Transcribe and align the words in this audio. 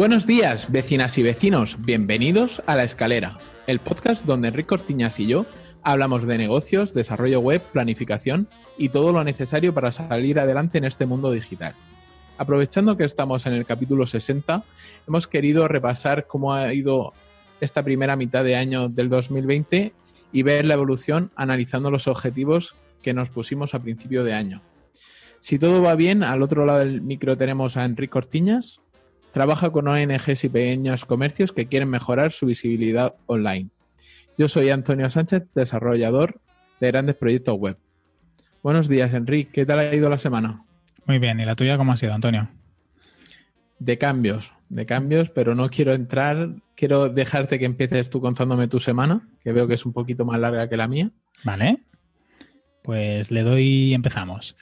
Buenos 0.00 0.26
días, 0.26 0.72
vecinas 0.72 1.18
y 1.18 1.22
vecinos. 1.22 1.76
Bienvenidos 1.84 2.62
a 2.64 2.74
La 2.74 2.84
Escalera, 2.84 3.36
el 3.66 3.80
podcast 3.80 4.24
donde 4.24 4.48
Enrique 4.48 4.68
Cortiñas 4.68 5.20
y 5.20 5.26
yo 5.26 5.44
hablamos 5.82 6.26
de 6.26 6.38
negocios, 6.38 6.94
desarrollo 6.94 7.40
web, 7.40 7.60
planificación 7.60 8.48
y 8.78 8.88
todo 8.88 9.12
lo 9.12 9.22
necesario 9.24 9.74
para 9.74 9.92
salir 9.92 10.38
adelante 10.40 10.78
en 10.78 10.84
este 10.84 11.04
mundo 11.04 11.30
digital. 11.30 11.74
Aprovechando 12.38 12.96
que 12.96 13.04
estamos 13.04 13.44
en 13.44 13.52
el 13.52 13.66
capítulo 13.66 14.06
60, 14.06 14.64
hemos 15.06 15.26
querido 15.26 15.68
repasar 15.68 16.26
cómo 16.26 16.54
ha 16.54 16.72
ido 16.72 17.12
esta 17.60 17.82
primera 17.82 18.16
mitad 18.16 18.42
de 18.42 18.56
año 18.56 18.88
del 18.88 19.10
2020 19.10 19.92
y 20.32 20.42
ver 20.42 20.64
la 20.64 20.72
evolución 20.72 21.30
analizando 21.36 21.90
los 21.90 22.08
objetivos 22.08 22.74
que 23.02 23.12
nos 23.12 23.28
pusimos 23.28 23.74
a 23.74 23.80
principio 23.82 24.24
de 24.24 24.32
año. 24.32 24.62
Si 25.40 25.58
todo 25.58 25.82
va 25.82 25.94
bien, 25.94 26.22
al 26.22 26.40
otro 26.40 26.64
lado 26.64 26.78
del 26.78 27.02
micro 27.02 27.36
tenemos 27.36 27.76
a 27.76 27.84
Enrique 27.84 28.12
Cortiñas. 28.12 28.80
Trabaja 29.32 29.70
con 29.70 29.86
ONGs 29.86 30.44
y 30.44 30.48
pequeños 30.48 31.04
comercios 31.04 31.52
que 31.52 31.66
quieren 31.66 31.88
mejorar 31.88 32.32
su 32.32 32.46
visibilidad 32.46 33.14
online. 33.26 33.68
Yo 34.36 34.48
soy 34.48 34.70
Antonio 34.70 35.08
Sánchez, 35.08 35.48
desarrollador 35.54 36.40
de 36.80 36.88
grandes 36.88 37.14
proyectos 37.14 37.56
web. 37.56 37.76
Buenos 38.62 38.88
días, 38.88 39.14
Enrique. 39.14 39.52
¿Qué 39.52 39.66
tal 39.66 39.78
ha 39.78 39.94
ido 39.94 40.10
la 40.10 40.18
semana? 40.18 40.64
Muy 41.06 41.20
bien. 41.20 41.38
¿Y 41.38 41.44
la 41.44 41.54
tuya 41.54 41.76
cómo 41.76 41.92
ha 41.92 41.96
sido, 41.96 42.12
Antonio? 42.12 42.48
De 43.78 43.98
cambios, 43.98 44.52
de 44.68 44.84
cambios, 44.84 45.30
pero 45.30 45.54
no 45.54 45.70
quiero 45.70 45.92
entrar. 45.92 46.56
Quiero 46.74 47.08
dejarte 47.08 47.60
que 47.60 47.66
empieces 47.66 48.10
tú 48.10 48.20
contándome 48.20 48.66
tu 48.66 48.80
semana, 48.80 49.28
que 49.44 49.52
veo 49.52 49.68
que 49.68 49.74
es 49.74 49.86
un 49.86 49.92
poquito 49.92 50.24
más 50.24 50.40
larga 50.40 50.68
que 50.68 50.76
la 50.76 50.88
mía. 50.88 51.10
Vale. 51.44 51.84
Pues 52.82 53.30
le 53.30 53.42
doy 53.42 53.64
y 53.64 53.94
empezamos. 53.94 54.56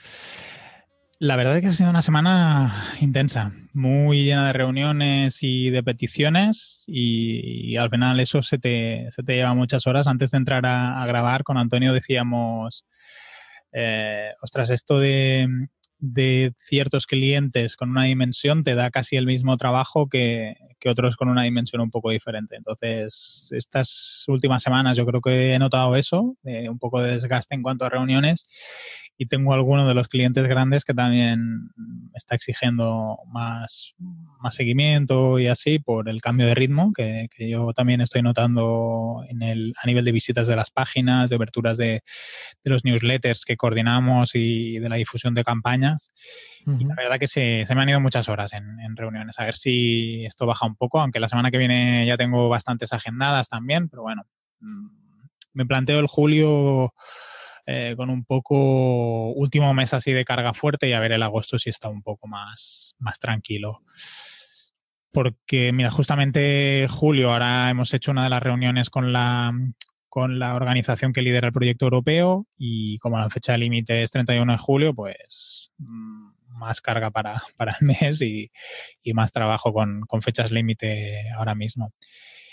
La 1.21 1.35
verdad 1.35 1.57
es 1.57 1.61
que 1.61 1.67
ha 1.67 1.73
sido 1.73 1.89
una 1.89 2.01
semana 2.01 2.95
intensa, 3.01 3.51
muy 3.73 4.23
llena 4.23 4.47
de 4.47 4.53
reuniones 4.53 5.39
y 5.41 5.69
de 5.69 5.83
peticiones 5.83 6.85
y, 6.87 7.75
al 7.75 7.89
final 7.89 8.21
eso 8.21 8.41
se 8.41 8.57
te, 8.57 9.09
se 9.11 9.21
te, 9.23 9.35
lleva 9.35 9.53
muchas 9.53 9.85
horas. 9.85 10.07
Antes 10.07 10.31
de 10.31 10.37
entrar 10.37 10.65
a, 10.65 11.05
grabar 11.07 11.43
con 11.43 11.57
Antonio 11.57 11.91
decíamos, 11.91 12.85
eh, 13.73 14.31
ostras, 14.41 14.69
esto 14.69 14.97
de, 14.97 15.49
de, 15.97 16.53
ciertos 16.57 17.05
clientes 17.05 17.75
con 17.75 17.89
una 17.89 18.03
dimensión 18.03 18.63
te 18.63 18.75
da 18.75 18.89
casi 18.89 19.17
el 19.17 19.25
mismo 19.25 19.57
trabajo 19.57 20.07
que, 20.07 20.55
que 20.79 20.89
otros 20.89 21.17
con 21.17 21.27
una 21.27 21.43
dimensión 21.43 21.81
un 21.81 21.91
poco 21.91 22.11
diferente. 22.11 22.55
Entonces, 22.55 23.49
estas 23.51 24.23
últimas 24.29 24.63
semanas 24.63 24.95
yo 24.95 25.05
creo 25.05 25.19
que 25.19 25.53
he 25.53 25.59
notado 25.59 25.97
eso, 25.97 26.37
un 26.43 26.79
poco 26.79 27.01
de 27.01 27.11
desgaste 27.11 27.55
en 27.55 27.61
cuanto 27.61 27.83
a 27.83 27.89
reuniones 27.89 28.47
y 29.21 29.25
tengo 29.25 29.53
alguno 29.53 29.85
de 29.85 29.93
los 29.93 30.07
clientes 30.07 30.47
grandes 30.47 30.85
que 30.85 30.93
también 30.93 31.71
está 32.13 32.35
exigiendo 32.35 33.17
más, 33.27 33.93
más 33.97 34.55
seguimiento 34.55 35.39
y 35.39 35.47
así 35.47 35.77
por 35.77 36.07
el 36.07 36.21
cambio 36.21 36.47
de 36.47 36.55
ritmo 36.55 36.93
que, 36.93 37.27
yo 37.37 37.73
también 37.73 37.99
estoy 37.99 38.21
notando 38.21 39.25
en 39.27 39.41
el, 39.41 39.73
a 39.83 39.87
nivel 39.87 40.05
de 40.05 40.13
visitas 40.13 40.47
de 40.47 40.55
las 40.55 40.71
páginas, 40.71 41.29
de 41.29 41.35
aberturas 41.35 41.75
de, 41.75 42.01
de 42.63 42.71
los 42.71 42.85
newsletters 42.85 43.43
que 43.43 43.57
coordinamos 43.57 44.35
y 44.35 44.79
de 44.79 44.87
la 44.87 44.95
difusión 44.95 45.33
de 45.33 45.43
campañas. 45.43 46.13
Y 46.79 46.85
la 46.85 46.95
verdad 46.95 47.19
que 47.19 47.27
se, 47.27 47.65
se, 47.65 47.75
me 47.75 47.81
han 47.81 47.89
ido 47.89 47.99
muchas 47.99 48.29
horas 48.29 48.53
en, 48.53 48.79
en, 48.79 48.95
reuniones. 48.95 49.37
A 49.37 49.43
ver 49.43 49.55
si 49.55 50.23
esto 50.23 50.45
baja 50.45 50.65
un 50.65 50.77
poco, 50.77 51.01
aunque 51.01 51.19
la 51.19 51.27
semana 51.27 51.51
que 51.51 51.57
viene 51.57 52.05
ya 52.05 52.15
tengo 52.15 52.47
bastantes 52.47 52.93
agendadas 52.93 53.49
también, 53.49 53.89
pero 53.89 54.03
bueno, 54.03 54.23
mm, 54.61 54.87
me 55.53 55.65
planteo 55.65 55.99
el 55.99 56.07
julio 56.07 56.93
eh, 57.65 57.93
con 57.95 58.09
un 58.09 58.25
poco 58.25 59.31
último 59.31 59.73
mes 59.73 59.93
así 59.93 60.11
de 60.11 60.25
carga 60.25 60.53
fuerte 60.53 60.87
y 60.87 60.93
a 60.93 60.99
ver 60.99 61.11
el 61.11 61.23
agosto 61.23 61.57
si 61.57 61.69
está 61.69 61.89
un 61.89 62.01
poco 62.01 62.27
más, 62.27 62.95
más 62.99 63.19
tranquilo. 63.19 63.81
Porque, 65.11 65.71
mira, 65.71 65.89
justamente 65.89 66.87
julio, 66.89 67.31
ahora 67.31 67.69
hemos 67.69 67.93
hecho 67.93 68.11
una 68.11 68.23
de 68.23 68.29
las 68.29 68.43
reuniones 68.43 68.89
con 68.89 69.11
la, 69.11 69.51
con 70.07 70.39
la 70.39 70.55
organización 70.55 71.13
que 71.13 71.21
lidera 71.21 71.47
el 71.47 71.53
proyecto 71.53 71.85
europeo 71.85 72.47
y 72.57 72.97
como 72.99 73.17
la 73.17 73.29
fecha 73.29 73.57
límite 73.57 74.03
es 74.03 74.11
31 74.11 74.51
de 74.51 74.57
julio, 74.57 74.93
pues 74.93 75.71
mm, 75.77 76.29
más 76.59 76.81
carga 76.81 77.09
para, 77.09 77.35
para 77.57 77.75
el 77.79 77.87
mes 77.87 78.21
y, 78.21 78.51
y 79.01 79.13
más 79.13 79.31
trabajo 79.31 79.73
con, 79.73 80.01
con 80.01 80.21
fechas 80.21 80.51
límite 80.51 81.29
ahora 81.31 81.55
mismo. 81.55 81.93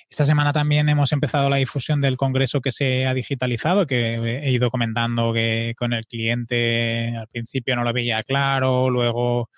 Esta 0.09 0.25
semana 0.25 0.53
también 0.53 0.89
hemos 0.89 1.13
empezado 1.13 1.51
la 1.51 1.57
difusión 1.57 2.01
del 2.01 2.17
congreso 2.17 2.61
que 2.61 2.71
se 2.71 3.07
ha 3.07 3.15
digitalizado, 3.15 3.87
que 3.87 4.15
he 4.15 4.51
ido 4.53 4.71
comentando 4.71 5.33
que 5.33 5.75
con 5.77 5.93
el 5.93 6.07
cliente 6.07 7.17
al 7.17 7.27
principio 7.27 7.75
no 7.75 7.83
lo 7.83 7.93
veía 7.93 8.23
claro, 8.23 8.89
luego 8.89 9.51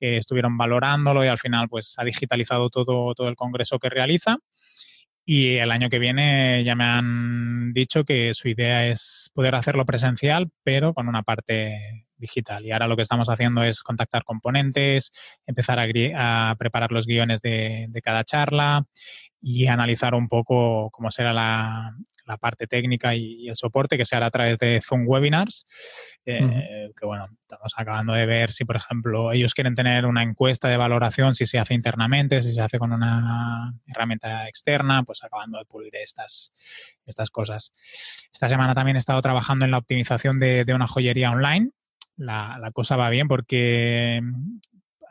eh, 0.00 0.18
estuvieron 0.18 0.58
valorándolo 0.58 1.24
y 1.24 1.28
al 1.28 1.38
final 1.38 1.68
pues 1.70 1.94
ha 1.96 2.04
digitalizado 2.04 2.68
todo, 2.68 3.14
todo 3.14 3.28
el 3.28 3.36
congreso 3.36 3.78
que 3.78 3.88
realiza. 3.88 4.36
Y 5.24 5.56
el 5.56 5.70
año 5.70 5.88
que 5.88 5.98
viene 5.98 6.62
ya 6.64 6.74
me 6.74 6.84
han 6.84 7.72
dicho 7.72 8.04
que 8.04 8.34
su 8.34 8.48
idea 8.48 8.86
es 8.86 9.30
poder 9.34 9.54
hacerlo 9.54 9.86
presencial, 9.86 10.50
pero 10.62 10.92
con 10.92 11.08
una 11.08 11.22
parte 11.22 12.06
digital. 12.24 12.64
Y 12.64 12.72
ahora 12.72 12.88
lo 12.88 12.96
que 12.96 13.02
estamos 13.02 13.28
haciendo 13.28 13.62
es 13.62 13.82
contactar 13.82 14.24
componentes, 14.24 15.12
empezar 15.46 15.78
a, 15.78 16.56
preparar 16.58 16.90
los 16.90 17.06
guiones 17.06 17.40
de, 17.40 17.88
cada 18.02 18.24
charla 18.24 18.86
y 19.40 19.66
analizar 19.66 20.14
un 20.14 20.28
poco 20.28 20.90
cómo 20.90 21.10
será 21.10 21.32
la, 21.32 21.94
parte 22.40 22.66
técnica 22.66 23.14
y, 23.14 23.48
el 23.48 23.54
soporte 23.54 23.98
que 23.98 24.06
se 24.06 24.16
hará 24.16 24.26
a 24.26 24.30
través 24.30 24.58
de 24.58 24.80
Zoom 24.82 25.06
Webinars. 25.06 25.66
Eh, 26.24 26.90
que 26.98 27.04
bueno, 27.04 27.28
estamos 27.42 27.74
acabando 27.76 28.14
de 28.14 28.24
ver 28.24 28.50
si, 28.50 28.64
por 28.64 28.76
ejemplo, 28.76 29.30
ellos 29.32 29.52
quieren 29.52 29.74
tener 29.74 30.06
una 30.06 30.22
encuesta 30.22 30.68
de 30.68 30.78
valoración, 30.78 31.34
si 31.34 31.44
se 31.44 31.58
hace 31.58 31.74
internamente, 31.74 32.40
si 32.40 32.54
se 32.54 32.62
hace 32.62 32.78
con 32.78 32.92
una 32.92 33.74
herramienta 33.86 34.48
externa, 34.48 35.02
pues 35.02 35.22
acabando 35.22 35.58
de 35.58 35.66
pulir 35.66 35.94
estas, 35.96 36.54
estas 37.04 37.30
cosas. 37.30 37.70
Esta 38.32 38.48
semana 38.48 38.74
también 38.74 38.96
he 38.96 39.00
estado 39.00 39.20
trabajando 39.20 39.66
en 39.66 39.70
la 39.70 39.78
optimización 39.78 40.40
de, 40.40 40.64
de 40.64 40.74
una 40.74 40.86
joyería 40.86 41.30
online 41.30 41.72
la, 42.16 42.70
cosa 42.72 42.96
va 42.96 43.10
bien 43.10 43.28
porque 43.28 44.20
mm, 44.22 44.58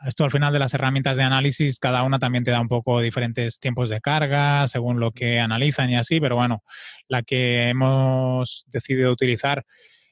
esto 0.06 0.24
al 0.24 0.30
final 0.30 0.52
de 0.52 0.58
las 0.58 0.74
herramientas 0.74 1.16
de 1.16 1.22
análisis, 1.22 1.78
cada 1.78 2.02
una 2.02 2.18
también 2.18 2.44
te 2.44 2.50
da 2.50 2.60
un 2.60 2.68
poco 2.68 3.00
diferentes 3.00 3.58
tiempos 3.58 3.88
de 3.88 4.00
carga 4.00 4.68
según 4.68 5.00
lo 5.00 5.12
que 5.12 5.40
analizan 5.40 5.90
y 5.90 5.96
así, 5.96 6.20
pero 6.20 6.36
bueno, 6.36 6.62
la 7.08 7.22
que 7.22 7.68
hemos 7.68 8.64
decidido 8.68 9.12
utilizar 9.12 9.64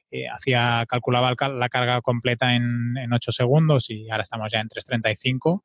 eh, 0.09 0.27
hacía, 0.29 0.85
calculaba 0.87 1.33
la 1.49 1.69
carga 1.69 2.01
completa 2.01 2.55
en, 2.55 2.97
en 2.97 3.13
8 3.13 3.31
segundos 3.31 3.89
y 3.89 4.09
ahora 4.09 4.23
estamos 4.23 4.51
ya 4.51 4.59
en 4.59 4.69
3.35, 4.69 5.63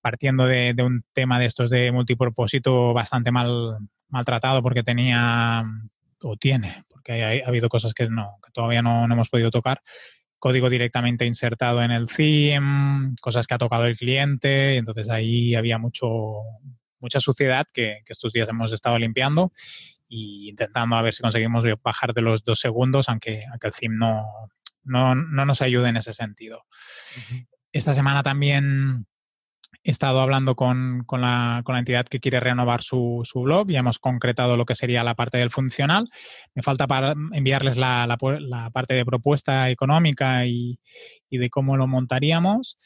partiendo 0.00 0.46
de, 0.46 0.74
un 0.78 1.04
tema 1.12 1.38
de 1.38 1.46
estos 1.46 1.70
de 1.70 1.92
multipropósito 1.92 2.92
bastante 2.94 3.30
mal 3.30 3.76
maltratado 4.08 4.62
porque 4.62 4.82
tenía 4.82 5.64
o 6.22 6.36
tiene, 6.36 6.84
porque 6.88 7.42
ha 7.44 7.48
habido 7.48 7.68
cosas 7.68 7.92
que 7.92 8.08
no, 8.08 8.38
que 8.42 8.50
todavía 8.52 8.80
no 8.80 9.04
hemos 9.04 9.28
podido 9.28 9.50
tocar, 9.50 9.82
código 10.38 10.70
directamente 10.70 11.26
insertado 11.26 11.82
en 11.82 11.90
el 11.90 12.06
theme, 12.06 13.14
cosas 13.20 13.46
que 13.46 13.54
ha 13.54 13.58
tocado 13.58 13.86
el 13.86 13.96
cliente, 13.96 14.76
entonces 14.76 15.08
ahí 15.10 15.54
había 15.54 15.78
mucho, 15.78 16.08
mucha 17.00 17.20
suciedad 17.20 17.66
que, 17.72 18.02
estos 18.06 18.32
días 18.32 18.48
hemos 18.48 18.72
estado 18.72 18.98
limpiando 18.98 19.52
y 20.08 20.50
intentando 20.50 20.96
a 20.96 21.02
ver 21.02 21.14
si 21.14 21.22
conseguimos 21.22 21.64
bajar 21.82 22.14
de 22.14 22.22
los 22.22 22.44
dos 22.44 22.60
segundos, 22.60 23.08
aunque, 23.08 23.40
el 23.62 23.72
theme 23.72 23.96
no, 23.96 24.24
no, 24.84 25.14
nos 25.14 25.60
ayude 25.60 25.88
en 25.88 25.96
ese 25.96 26.12
sentido. 26.12 26.64
Esta 27.72 27.92
semana 27.92 28.22
también 28.22 29.06
he 29.88 29.90
estado 29.90 30.20
hablando 30.20 30.54
con, 30.54 31.06
la, 31.12 31.62
entidad 31.66 32.06
que 32.06 32.20
quiere 32.20 32.40
renovar 32.40 32.82
su, 32.82 33.24
blog 33.34 33.70
y 33.70 33.76
hemos 33.76 33.98
concretado 33.98 34.56
lo 34.56 34.64
que 34.64 34.74
sería 34.74 35.04
la 35.04 35.14
parte 35.14 35.38
del 35.38 35.50
funcional. 35.50 36.08
Me 36.54 36.62
falta 36.62 36.86
para 36.86 37.14
enviarles 37.32 37.76
la, 37.76 38.16
parte 38.72 38.94
de 38.94 39.04
propuesta 39.04 39.70
económica 39.70 40.44
y, 40.46 40.78
de 41.30 41.50
cómo 41.50 41.76
lo 41.76 41.86
montaríamos. 41.86 42.76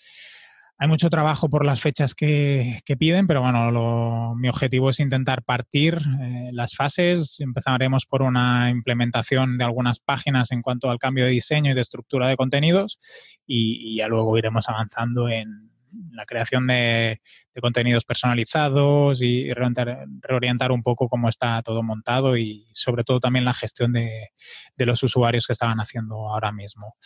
Hay 0.79 0.89
mucho 0.89 1.11
trabajo 1.11 1.49
por 1.49 1.65
las 1.65 1.81
fechas 1.81 2.15
que, 2.15 2.81
piden, 2.99 3.27
pero 3.27 3.41
bueno, 3.41 4.35
mi 4.37 4.49
objetivo 4.49 4.91
es 4.91 5.01
intentar 5.01 5.43
partir 5.45 5.95
eh, 5.95 6.51
las 6.53 6.75
fases. 6.75 7.39
Empezaremos 7.39 8.05
por 8.07 8.23
una 8.23 8.69
implementación 8.71 9.59
de 9.59 9.65
algunas 9.65 10.01
páginas 10.01 10.51
en 10.51 10.63
cuanto 10.63 10.91
al 10.91 10.99
cambio 10.99 11.25
de 11.25 11.31
diseño 11.31 11.71
y 11.71 11.75
de 11.75 11.81
estructura 11.81 12.29
de 12.29 12.37
contenidos 12.37 12.99
y 13.47 13.97
ya 13.97 14.09
luego 14.09 14.37
iremos 14.37 14.69
avanzando 14.69 15.29
en, 15.29 15.72
la 16.11 16.25
creación 16.27 16.67
de, 16.67 17.21
contenidos 17.61 18.05
personalizados 18.05 19.23
y 19.23 19.53
reorientar, 19.53 20.73
un 20.73 20.83
poco 20.83 21.09
cómo 21.09 21.29
está 21.29 21.63
todo 21.63 21.83
montado 21.83 22.37
y 22.37 22.67
sobre 22.73 23.05
todo 23.05 23.21
también 23.21 23.45
la 23.45 23.55
gestión 23.55 23.93
de, 23.93 24.31
los 24.77 25.03
usuarios 25.03 25.47
que 25.47 25.53
estaban 25.53 25.79
haciendo 25.79 26.29
ahora 26.29 26.53
mismo. 26.53 26.97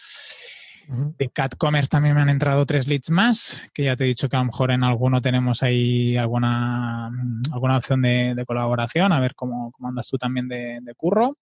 De 0.88 1.28
CatCommerce 1.30 1.88
también 1.88 2.14
me 2.14 2.22
han 2.22 2.28
entrado 2.28 2.64
tres 2.64 2.86
leads 2.86 3.10
más, 3.10 3.60
que 3.74 3.84
ya 3.84 3.96
te 3.96 4.04
he 4.04 4.06
dicho 4.06 4.28
que 4.28 4.36
a 4.36 4.38
lo 4.38 4.46
mejor 4.46 4.70
en 4.70 4.84
alguno 4.84 5.20
tenemos 5.20 5.64
ahí 5.64 6.16
alguna, 6.16 7.10
alguna 7.52 7.76
opción 7.76 8.02
de, 8.02 8.44
colaboración, 8.46 9.12
a 9.12 9.18
ver 9.18 9.34
cómo, 9.34 9.72
andas 9.82 10.08
tú 10.08 10.16
también 10.16 10.46
de, 10.46 10.94
curro. 10.96 11.36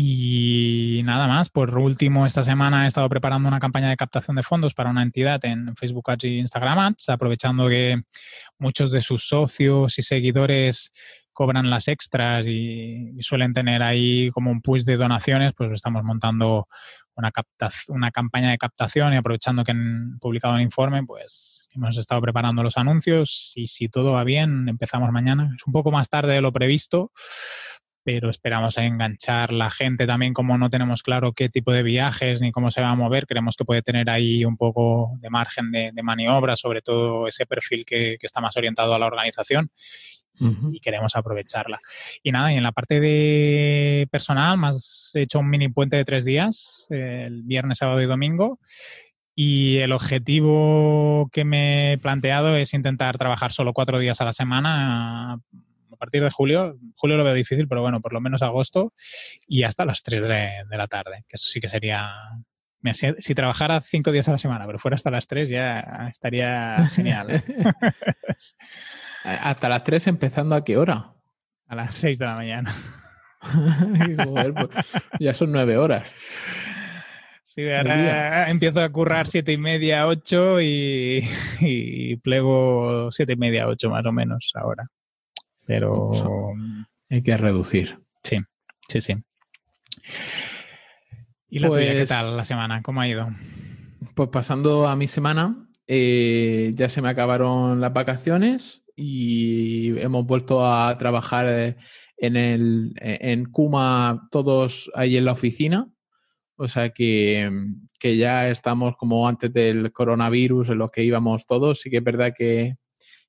Y 0.00 1.02
nada 1.02 1.26
más, 1.26 1.48
por 1.48 1.76
último, 1.76 2.24
esta 2.24 2.44
semana 2.44 2.84
he 2.84 2.86
estado 2.86 3.08
preparando 3.08 3.48
una 3.48 3.58
campaña 3.58 3.90
de 3.90 3.96
captación 3.96 4.36
de 4.36 4.44
fondos 4.44 4.72
para 4.72 4.90
una 4.90 5.02
entidad 5.02 5.44
en 5.44 5.74
Facebook 5.74 6.08
Ads 6.08 6.22
y 6.22 6.38
Instagram 6.38 6.94
aprovechando 7.08 7.68
que 7.68 8.02
muchos 8.60 8.92
de 8.92 9.00
sus 9.00 9.26
socios 9.26 9.98
y 9.98 10.02
seguidores 10.02 10.92
cobran 11.32 11.68
las 11.68 11.88
extras 11.88 12.46
y, 12.46 13.16
suelen 13.22 13.52
tener 13.52 13.82
ahí 13.82 14.30
como 14.30 14.52
un 14.52 14.60
push 14.60 14.84
de 14.84 14.96
donaciones, 14.96 15.52
pues 15.56 15.72
estamos 15.72 16.04
montando 16.04 16.68
una, 17.16 17.32
una 17.88 18.10
campaña 18.12 18.50
de 18.50 18.58
captación 18.58 19.14
y 19.14 19.16
aprovechando 19.16 19.64
que 19.64 19.72
han 19.72 20.16
publicado 20.20 20.54
un 20.54 20.60
informe, 20.60 21.02
pues 21.04 21.66
hemos 21.74 21.98
estado 21.98 22.20
preparando 22.20 22.62
los 22.62 22.76
anuncios 22.76 23.52
y 23.56 23.66
si 23.66 23.88
todo 23.88 24.12
va 24.12 24.22
bien, 24.22 24.68
empezamos 24.68 25.10
mañana. 25.10 25.52
Es 25.56 25.66
un 25.66 25.72
poco 25.72 25.90
más 25.90 26.08
tarde 26.08 26.34
de 26.34 26.40
lo 26.40 26.52
previsto, 26.52 27.10
pero 28.04 28.30
esperamos 28.30 28.78
enganchar 28.78 29.52
la 29.52 29.70
gente 29.70 30.06
también 30.06 30.32
como 30.32 30.56
no 30.56 30.70
tenemos 30.70 31.02
claro 31.02 31.32
qué 31.32 31.48
tipo 31.48 31.72
de 31.72 31.82
viajes 31.82 32.40
ni 32.40 32.52
cómo 32.52 32.70
se 32.70 32.80
va 32.80 32.90
a 32.90 32.94
mover, 32.94 33.26
creemos 33.26 33.56
que 33.56 33.64
puede 33.64 33.82
tener 33.82 34.08
ahí 34.08 34.44
un 34.44 34.56
poco 34.56 35.12
de 35.20 35.30
margen 35.30 35.70
de, 35.70 35.92
maniobra, 36.02 36.56
sobre 36.56 36.80
todo 36.80 37.26
ese 37.26 37.44
perfil 37.44 37.84
que, 37.84 38.16
que, 38.18 38.26
está 38.26 38.40
más 38.40 38.56
orientado 38.56 38.94
a 38.94 38.98
la 38.98 39.06
organización 39.06 39.70
y 40.72 40.80
queremos 40.80 41.16
aprovecharla. 41.16 41.80
Y 42.22 42.32
nada, 42.32 42.52
y 42.52 42.56
en 42.56 42.62
la 42.62 42.72
parte 42.72 43.00
de 43.00 44.08
personal, 44.10 44.56
más 44.56 45.12
he 45.14 45.22
hecho 45.22 45.40
un 45.40 45.50
mini 45.50 45.68
puente 45.68 45.96
de 45.96 46.04
tres 46.04 46.24
días, 46.24 46.86
el 46.90 47.42
viernes, 47.42 47.78
sábado 47.78 48.00
y 48.00 48.06
domingo. 48.06 48.58
Y 49.34 49.76
el 49.78 49.92
objetivo 49.92 51.28
que 51.32 51.44
me 51.44 51.92
he 51.92 51.98
planteado 51.98 52.56
es 52.56 52.74
intentar 52.74 53.18
trabajar 53.18 53.52
solo 53.52 53.72
cuatro 53.72 53.98
días 54.00 54.20
a 54.20 54.24
la 54.24 54.32
semana 54.32 55.40
partir 55.98 56.22
de 56.22 56.30
julio. 56.30 56.76
Julio 56.94 57.16
lo 57.16 57.24
veo 57.24 57.34
difícil, 57.34 57.68
pero 57.68 57.82
bueno, 57.82 58.00
por 58.00 58.12
lo 58.12 58.20
menos 58.20 58.42
agosto 58.42 58.92
y 59.46 59.64
hasta 59.64 59.84
las 59.84 60.02
tres 60.02 60.22
de, 60.22 60.64
la 60.70 60.86
tarde, 60.86 61.24
que 61.28 61.36
eso 61.36 61.48
sí 61.48 61.60
que 61.60 61.68
sería 61.68 62.10
si, 62.92 63.34
trabajara 63.34 63.80
cinco 63.80 64.12
días 64.12 64.28
a 64.28 64.32
la 64.32 64.38
semana, 64.38 64.66
pero 64.66 64.78
fuera 64.78 64.94
hasta 64.94 65.10
las 65.10 65.26
tres, 65.26 65.48
ya 65.48 66.08
estaría 66.10 66.86
genial. 66.94 67.30
¿eh? 67.30 67.42
Hasta 69.24 69.68
las 69.68 69.84
3 69.84 70.06
empezando 70.06 70.54
a 70.54 70.64
qué 70.64 70.76
hora? 70.76 71.12
A 71.66 71.74
las 71.74 71.94
6 71.96 72.18
de 72.18 72.26
la 72.26 72.34
mañana. 72.34 72.74
Pues, 73.40 74.92
ya 75.20 75.32
son 75.32 75.52
9 75.52 75.76
horas. 75.76 76.12
Sí, 77.44 77.62
ahora 77.70 78.50
empiezo 78.50 78.82
a 78.82 78.90
currar 78.90 79.28
siete 79.28 79.52
y 79.52 79.58
media, 79.58 80.08
8 80.08 80.60
y, 80.60 81.22
y 81.60 82.16
plego 82.16 83.10
siete 83.12 83.34
y 83.34 83.36
media, 83.36 83.68
8 83.68 83.90
más 83.90 84.04
o 84.04 84.12
menos 84.12 84.50
ahora. 84.54 84.88
Pero 85.68 86.54
hay 87.10 87.22
que 87.22 87.36
reducir. 87.36 87.98
Sí, 88.22 88.38
sí, 88.88 89.02
sí. 89.02 89.16
¿Y 91.50 91.58
la 91.58 91.68
tuya 91.68 91.92
qué 91.92 91.98
pues 91.98 92.08
tal 92.08 92.38
la 92.38 92.46
semana? 92.46 92.82
¿Cómo 92.82 93.02
ha 93.02 93.06
ido? 93.06 93.28
Pues 94.14 94.30
pasando 94.30 94.88
a 94.88 94.96
mi 94.96 95.06
semana, 95.08 95.68
eh, 95.86 96.72
ya 96.74 96.88
se 96.88 97.02
me 97.02 97.10
acabaron 97.10 97.82
las 97.82 97.92
vacaciones 97.92 98.82
y 98.96 99.98
hemos 99.98 100.24
vuelto 100.24 100.66
a 100.66 100.96
trabajar 100.96 101.46
eh, 101.50 101.76
en, 102.16 102.36
el, 102.38 102.94
en 103.02 103.44
Kuma 103.44 104.26
todos 104.30 104.90
ahí 104.94 105.18
en 105.18 105.26
la 105.26 105.32
oficina. 105.32 105.86
O 106.56 106.66
sea 106.66 106.88
que, 106.88 107.50
que, 108.00 108.16
ya 108.16 108.48
estamos 108.48 108.96
como 108.96 109.28
antes 109.28 109.52
del 109.52 109.92
coronavirus 109.92 110.70
en 110.70 110.78
los 110.78 110.90
que 110.90 111.04
íbamos 111.04 111.44
todos. 111.44 111.80
Sí 111.80 111.90
que 111.90 111.98
es 111.98 112.04
verdad 112.04 112.32
que, 112.36 112.76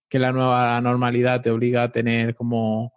que 0.09 0.19
la 0.19 0.31
nueva 0.31 0.81
normalidad 0.81 1.41
te 1.41 1.51
obliga 1.51 1.83
a 1.83 1.91
tener 1.91 2.35
como 2.35 2.93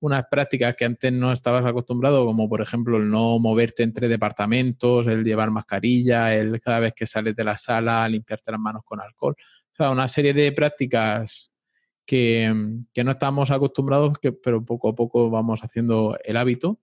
unas 0.00 0.24
prácticas 0.30 0.74
que 0.76 0.84
antes 0.84 1.12
no 1.12 1.32
estabas 1.32 1.64
acostumbrado, 1.64 2.24
como 2.24 2.48
por 2.48 2.60
ejemplo 2.60 2.96
el 2.96 3.10
no 3.10 3.38
moverte 3.38 3.82
entre 3.82 4.08
departamentos, 4.08 5.06
el 5.06 5.24
llevar 5.24 5.50
mascarilla, 5.50 6.34
el 6.34 6.60
cada 6.60 6.80
vez 6.80 6.92
que 6.94 7.06
sales 7.06 7.34
de 7.34 7.44
la 7.44 7.58
sala 7.58 8.08
limpiarte 8.08 8.52
las 8.52 8.60
manos 8.60 8.82
con 8.84 9.00
alcohol. 9.00 9.36
O 9.38 9.76
sea, 9.76 9.90
una 9.90 10.08
serie 10.08 10.32
de 10.32 10.52
prácticas 10.52 11.50
que, 12.06 12.52
no 12.52 13.10
estamos 13.10 13.50
acostumbrados, 13.50 14.18
que, 14.18 14.32
pero 14.32 14.64
poco 14.64 14.88
a 14.90 14.94
poco 14.94 15.28
vamos 15.28 15.60
haciendo 15.62 16.16
el 16.24 16.36
hábito. 16.36 16.80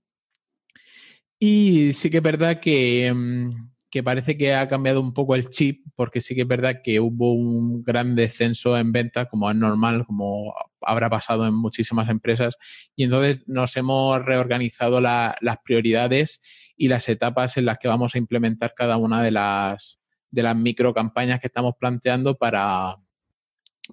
Y 1.39 1.93
sí 1.93 2.09
que 2.09 2.17
es 2.17 2.23
verdad 2.23 2.59
que, 2.59 3.11
mm, 3.13 3.72
que, 3.93 4.01
parece 4.01 4.35
que 4.39 4.55
ha 4.55 4.67
cambiado 4.67 4.99
un 4.99 5.13
poco 5.13 5.35
el 5.35 5.49
chip, 5.49 5.85
porque 5.95 6.19
sí 6.19 6.33
que 6.33 6.41
es 6.41 6.47
verdad 6.47 6.81
que 6.83 6.99
hubo 6.99 7.33
un 7.33 7.83
gran 7.83 8.15
descenso 8.15 8.75
en 8.75 8.91
ventas, 8.91 9.27
como 9.29 9.51
es 9.51 9.55
normal, 9.55 10.03
como 10.07 10.51
habrá 10.81 11.11
pasado 11.11 11.45
en 11.45 11.53
muchísimas 11.53 12.09
empresas, 12.09 12.55
y 12.95 13.03
entonces 13.03 13.43
nos 13.45 13.77
hemos 13.77 14.25
reorganizado 14.25 14.99
las 14.99 15.57
prioridades 15.63 16.41
y 16.75 16.87
las 16.87 17.07
etapas 17.07 17.55
en 17.57 17.65
las 17.65 17.77
que 17.77 17.87
vamos 17.87 18.15
a 18.15 18.17
implementar 18.17 18.73
cada 18.75 18.97
una 18.97 19.21
de 19.21 19.29
las, 19.29 19.99
de 20.31 20.41
las 20.41 20.55
micro 20.55 20.91
campañas 20.95 21.39
que 21.39 21.45
estamos 21.45 21.75
planteando 21.79 22.35
para, 22.35 22.97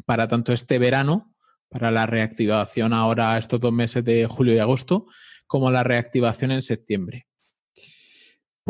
para 0.06 0.28
tanto 0.28 0.54
este 0.54 0.78
verano, 0.78 1.36
para 1.68 1.90
la 1.90 2.06
reactivación 2.06 2.94
ahora 2.94 3.36
estos 3.36 3.60
dos 3.60 3.72
meses 3.72 4.02
de 4.02 4.26
julio 4.26 4.54
y 4.54 4.60
agosto, 4.60 5.08
como 5.46 5.70
la 5.70 5.84
reactivación 5.84 6.52
en 6.52 6.62
septiembre. 6.62 7.26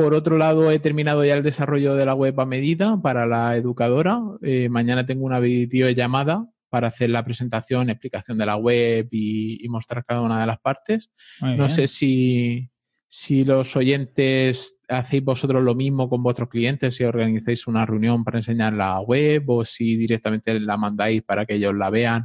Por 0.01 0.15
otro 0.15 0.39
lado, 0.39 0.71
he 0.71 0.79
terminado 0.79 1.23
ya 1.27 1.35
el 1.35 1.43
desarrollo 1.43 1.95
de 1.95 2.07
la 2.07 2.15
web 2.15 2.41
a 2.41 2.47
medida 2.47 2.99
para 3.03 3.27
la 3.27 3.55
educadora. 3.55 4.19
Eh, 4.41 4.71
mañana 4.71 5.05
tengo 5.05 5.27
una 5.27 5.41
videollamada 5.41 6.47
para 6.71 6.87
hacer 6.87 7.11
la 7.11 7.23
presentación, 7.23 7.91
explicación 7.91 8.39
de 8.39 8.47
la 8.47 8.57
web 8.57 9.09
y, 9.11 9.67
mostrar 9.69 10.03
cada 10.07 10.23
una 10.23 10.41
de 10.41 10.47
las 10.47 10.59
partes. 10.59 11.11
no 11.43 11.69
sé 11.69 11.87
si, 11.87 12.71
si 13.09 13.45
los 13.45 13.77
oyentes 13.77 14.79
hacéis 14.89 15.23
vosotros 15.23 15.63
lo 15.63 15.75
mismo 15.75 16.09
con 16.09 16.23
vuestros 16.23 16.49
clientes, 16.49 16.97
si 16.97 17.05
organizáis 17.05 17.67
una 17.67 17.85
reunión 17.85 18.25
para 18.25 18.39
enseñar 18.39 18.73
la 18.73 19.01
web 19.01 19.45
o 19.51 19.67
si 19.67 19.97
directamente 19.97 20.59
la 20.59 20.79
mandáis 20.79 21.23
para 21.23 21.45
que 21.45 21.57
ellos 21.57 21.75
la 21.77 21.91
vean, 21.91 22.25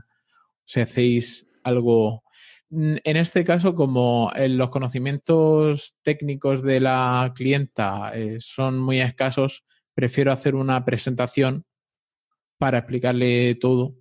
si 0.64 0.80
hacéis 0.80 1.46
algo. 1.62 2.24
Mm, 2.70 2.96
en 3.04 3.18
este 3.18 3.44
caso, 3.44 3.76
como 3.76 4.32
en 4.36 4.58
los 4.58 4.70
conocimientos 4.70 5.96
técnicos 6.04 6.64
de 6.64 6.80
la 6.80 7.34
clienta 7.36 8.12
eh, 8.14 8.38
son 8.40 8.80
muy 8.80 9.00
escasos, 9.02 9.64
prefiero 9.94 10.32
hacer 10.32 10.56
una 10.56 10.84
presentación 10.86 11.66
para 12.58 12.80
explicarle 12.80 13.56
todo, 13.56 13.96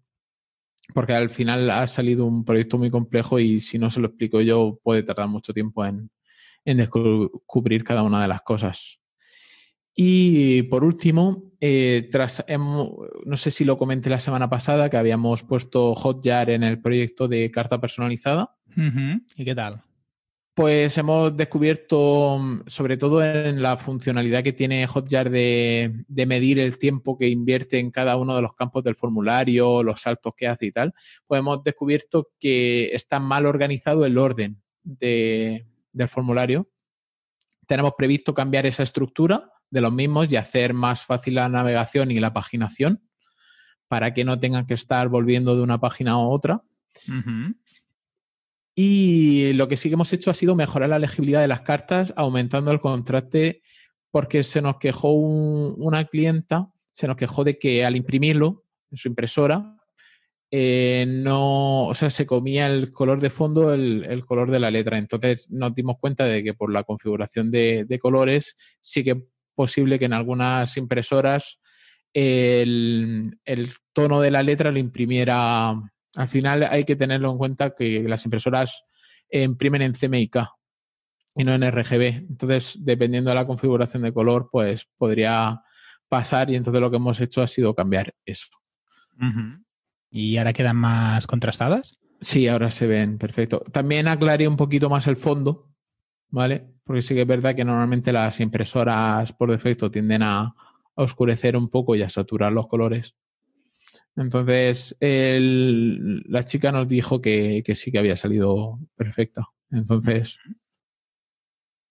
porque 0.95 1.15
al 1.15 1.31
final 1.31 1.71
ha 1.71 1.87
salido 1.87 2.27
un 2.27 2.45
proyecto 2.45 2.79
muy 2.79 2.91
complejo 2.91 3.38
y 3.41 3.61
si 3.61 3.79
no 3.79 3.91
se 3.91 4.00
lo 4.00 4.09
explico 4.09 4.41
yo 4.41 4.81
puede 4.83 5.03
tardar 5.03 5.29
mucho 5.29 5.53
tiempo 5.53 5.85
en, 5.85 6.11
en 6.65 6.79
descubrir 6.79 7.85
cada 7.85 8.03
una 8.03 8.23
de 8.23 8.29
las 8.29 8.43
cosas. 8.43 9.00
Y 9.97 10.62
por 10.65 10.83
último, 10.83 11.53
eh, 11.61 12.09
tras, 12.11 12.45
no 12.49 13.37
sé 13.37 13.50
si 13.53 13.65
lo 13.65 13.79
comenté 13.79 14.11
la 14.11 14.19
semana 14.19 14.50
pasada, 14.50 14.91
que 14.91 14.97
habíamos 14.97 15.45
puesto 15.45 15.95
Hotjar 15.95 16.50
en 16.50 16.65
el 16.65 16.81
proyecto 16.81 17.29
de 17.29 17.50
carta 17.53 17.81
personalizada. 17.81 18.57
¿Y 19.37 19.45
qué 19.45 19.54
tal? 19.54 19.83
Pues 20.54 20.97
hemos 20.99 21.37
descubierto, 21.37 22.40
sobre 22.66 22.97
todo 22.97 23.25
en 23.25 23.61
la 23.61 23.76
funcionalidad 23.76 24.45
que 24.45 24.52
tiene 24.52 24.87
Hotjar 24.87 25.28
de, 25.28 26.04
de, 26.07 26.26
medir 26.26 26.61
el 26.61 26.78
tiempo 26.78 27.19
que 27.19 27.28
invierte 27.28 27.81
en 27.81 27.90
cada 27.90 28.16
uno 28.16 28.37
de 28.37 28.43
los 28.43 28.54
campos 28.54 28.85
del 28.85 28.95
formulario, 28.95 29.83
los 29.83 30.00
saltos 30.00 30.33
que 30.37 30.47
hace 30.47 30.66
y 30.66 30.73
tal, 30.73 30.95
pues 31.26 31.40
hemos 31.40 31.64
descubierto 31.64 32.31
que 32.38 32.90
está 32.93 33.19
mal 33.19 33.47
organizado 33.47 34.04
el 34.07 34.16
orden 34.16 34.62
de, 34.85 35.66
del 35.93 36.09
formulario. 36.09 36.71
Tenemos 37.66 37.95
previsto 37.99 38.33
cambiar 38.33 38.66
esa 38.66 38.85
estructura 38.85 39.50
de 39.71 39.81
los 39.81 39.93
mismos 39.93 40.31
y 40.31 40.37
hacer 40.37 40.73
más 40.73 41.04
fácil 41.04 41.35
la 41.35 41.49
navegación 41.49 42.12
y 42.12 42.21
la 42.21 42.33
paginación 42.33 43.02
para 43.88 44.14
que 44.14 44.25
no 44.25 44.38
tengan 44.38 44.66
que 44.66 44.75
estar 44.75 45.09
volviendo 45.09 45.57
de 45.57 45.62
una 45.62 45.81
página 45.81 46.12
a 46.12 46.19
otra. 46.19 46.62
Y 48.75 49.52
lo 49.52 49.69
que 49.69 49.76
sí 49.76 49.88
que 49.88 49.95
hemos 49.95 50.12
hecho 50.12 50.31
ha 50.31 50.35
sido 50.35 50.57
mejorar 50.57 50.88
la 50.88 50.99
legibilidad 50.99 51.40
de 51.40 51.49
las 51.49 51.61
cartas, 51.61 52.12
aumentando 52.16 52.71
el 52.73 52.81
contraste, 52.81 53.62
porque 54.11 54.43
se 54.43 54.62
nos 54.62 54.78
quejó 54.78 55.12
una 55.12 56.04
clienta, 56.04 56.71
se 56.93 57.07
nos 57.07 57.16
quejó 57.16 57.45
de 57.45 57.59
que 57.59 57.85
al 57.85 57.97
imprimirlo 57.97 58.64
en 58.90 58.97
su 58.97 59.09
impresora, 59.09 59.76
eh, 60.57 61.04
no, 61.09 61.87
o 61.87 61.95
sea, 61.97 62.11
se 62.11 62.26
comía 62.26 62.69
el 62.69 62.93
color 62.93 63.21
de 63.21 63.31
fondo, 63.31 63.75
el, 63.75 64.25
color 64.25 64.52
de 64.52 64.61
la 64.61 64.71
letra. 64.71 64.99
Entonces 64.99 65.50
nos 65.50 65.75
dimos 65.75 65.97
cuenta 65.99 66.26
de 66.26 66.45
que 66.45 66.54
por 66.54 66.73
la 66.73 66.85
configuración 66.85 67.50
de, 67.50 67.99
colores 68.00 68.57
sí 68.81 69.02
que 69.02 69.11
es 69.11 69.16
posible 69.57 69.99
que 69.99 70.04
en 70.04 70.12
algunas 70.12 70.76
impresoras 70.76 71.59
el, 72.12 73.37
tono 73.93 74.21
de 74.21 74.31
la 74.31 74.45
letra 74.45 74.71
lo 74.71 74.78
imprimiera. 74.78 75.75
Al 76.16 76.28
final 76.28 76.62
hay 76.64 76.85
que 76.85 76.97
tenerlo 76.97 77.30
en 77.30 77.38
cuenta 77.38 77.75
que 77.75 78.02
las 78.02 78.25
impresoras 78.25 78.85
imprimen 79.30 79.83
en 79.83 79.94
CMYK 79.94 80.37
y 81.37 81.44
no 81.44 81.52
en 81.54 81.71
RGB. 81.71 82.26
Entonces, 82.28 82.78
dependiendo 82.80 83.30
de 83.30 83.35
la 83.35 83.47
configuración 83.47 84.02
de 84.02 84.12
color, 84.12 84.49
pues 84.50 84.88
podría 84.97 85.62
pasar 86.09 86.50
y 86.50 86.54
entonces 86.54 86.80
lo 86.80 86.90
que 86.90 86.97
hemos 86.97 87.21
hecho 87.21 87.42
ha 87.42 87.49
sido 87.49 87.75
cambiar 87.75 88.14
eso. 88.25 88.49
¿Y 90.11 90.37
ahora 90.37 90.52
quedan 90.52 90.76
más 90.76 91.26
contrastadas? 91.26 91.97
Sí, 92.21 92.49
ahora 92.49 92.71
se 92.71 92.87
ven 92.87 93.18
perfecto. 93.18 93.64
También 93.73 94.09
aclaré 94.09 94.49
un 94.49 94.56
poquito 94.56 94.88
más 94.88 95.06
el 95.06 95.16
fondo, 95.16 95.75
¿vale? 96.28 96.66
Porque 96.85 97.02
sí 97.02 97.14
que 97.14 97.23
es 97.23 97.26
verdad 97.26 97.54
que 97.54 97.64
normalmente 97.64 98.12
las 98.12 98.40
impresoras 98.40 99.33
por 99.33 99.50
defecto 99.50 99.90
tienden 99.90 100.23
a, 100.23 100.54
oscurecer 100.97 101.56
un 101.56 101.68
poco 101.68 101.97
y 101.97 102.02
a 102.02 102.09
saturar 102.09 102.52
los 102.52 102.68
colores. 102.68 103.16
Entonces, 104.16 104.97
la 105.00 106.44
chica 106.44 106.73
nos 106.73 106.87
dijo 106.88 107.21
que, 107.21 107.62
que, 107.64 107.75
sí 107.75 107.90
que 107.90 107.99
había 107.99 108.16
salido 108.16 108.78
perfecta. 108.97 109.49
Entonces. 109.71 110.38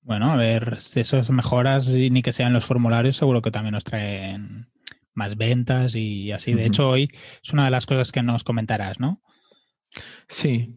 Bueno, 0.02 0.32
a 0.32 0.36
ver, 0.36 0.78
esas 0.78 1.30
mejoras, 1.32 1.90
y 1.90 2.10
ni 2.10 2.22
que 2.22 2.34
sean 2.34 2.54
los 2.54 2.66
formularios, 2.66 3.18
seguro 3.18 3.42
que 3.42 3.52
también 3.52 3.74
nos 3.74 3.84
traen 3.84 4.68
más 5.14 5.38
ventas 5.38 5.96
y 5.96 6.32
así. 6.32 6.54
De 6.54 6.66
hecho, 6.66 6.90
hoy 6.90 7.10
es 7.44 7.54
una 7.54 7.66
de 7.66 7.72
las 7.72 7.86
cosas 7.86 8.12
que 8.12 8.22
nos 8.22 8.44
comentarás, 8.44 9.00
¿no? 9.00 9.22
Sí. 10.28 10.76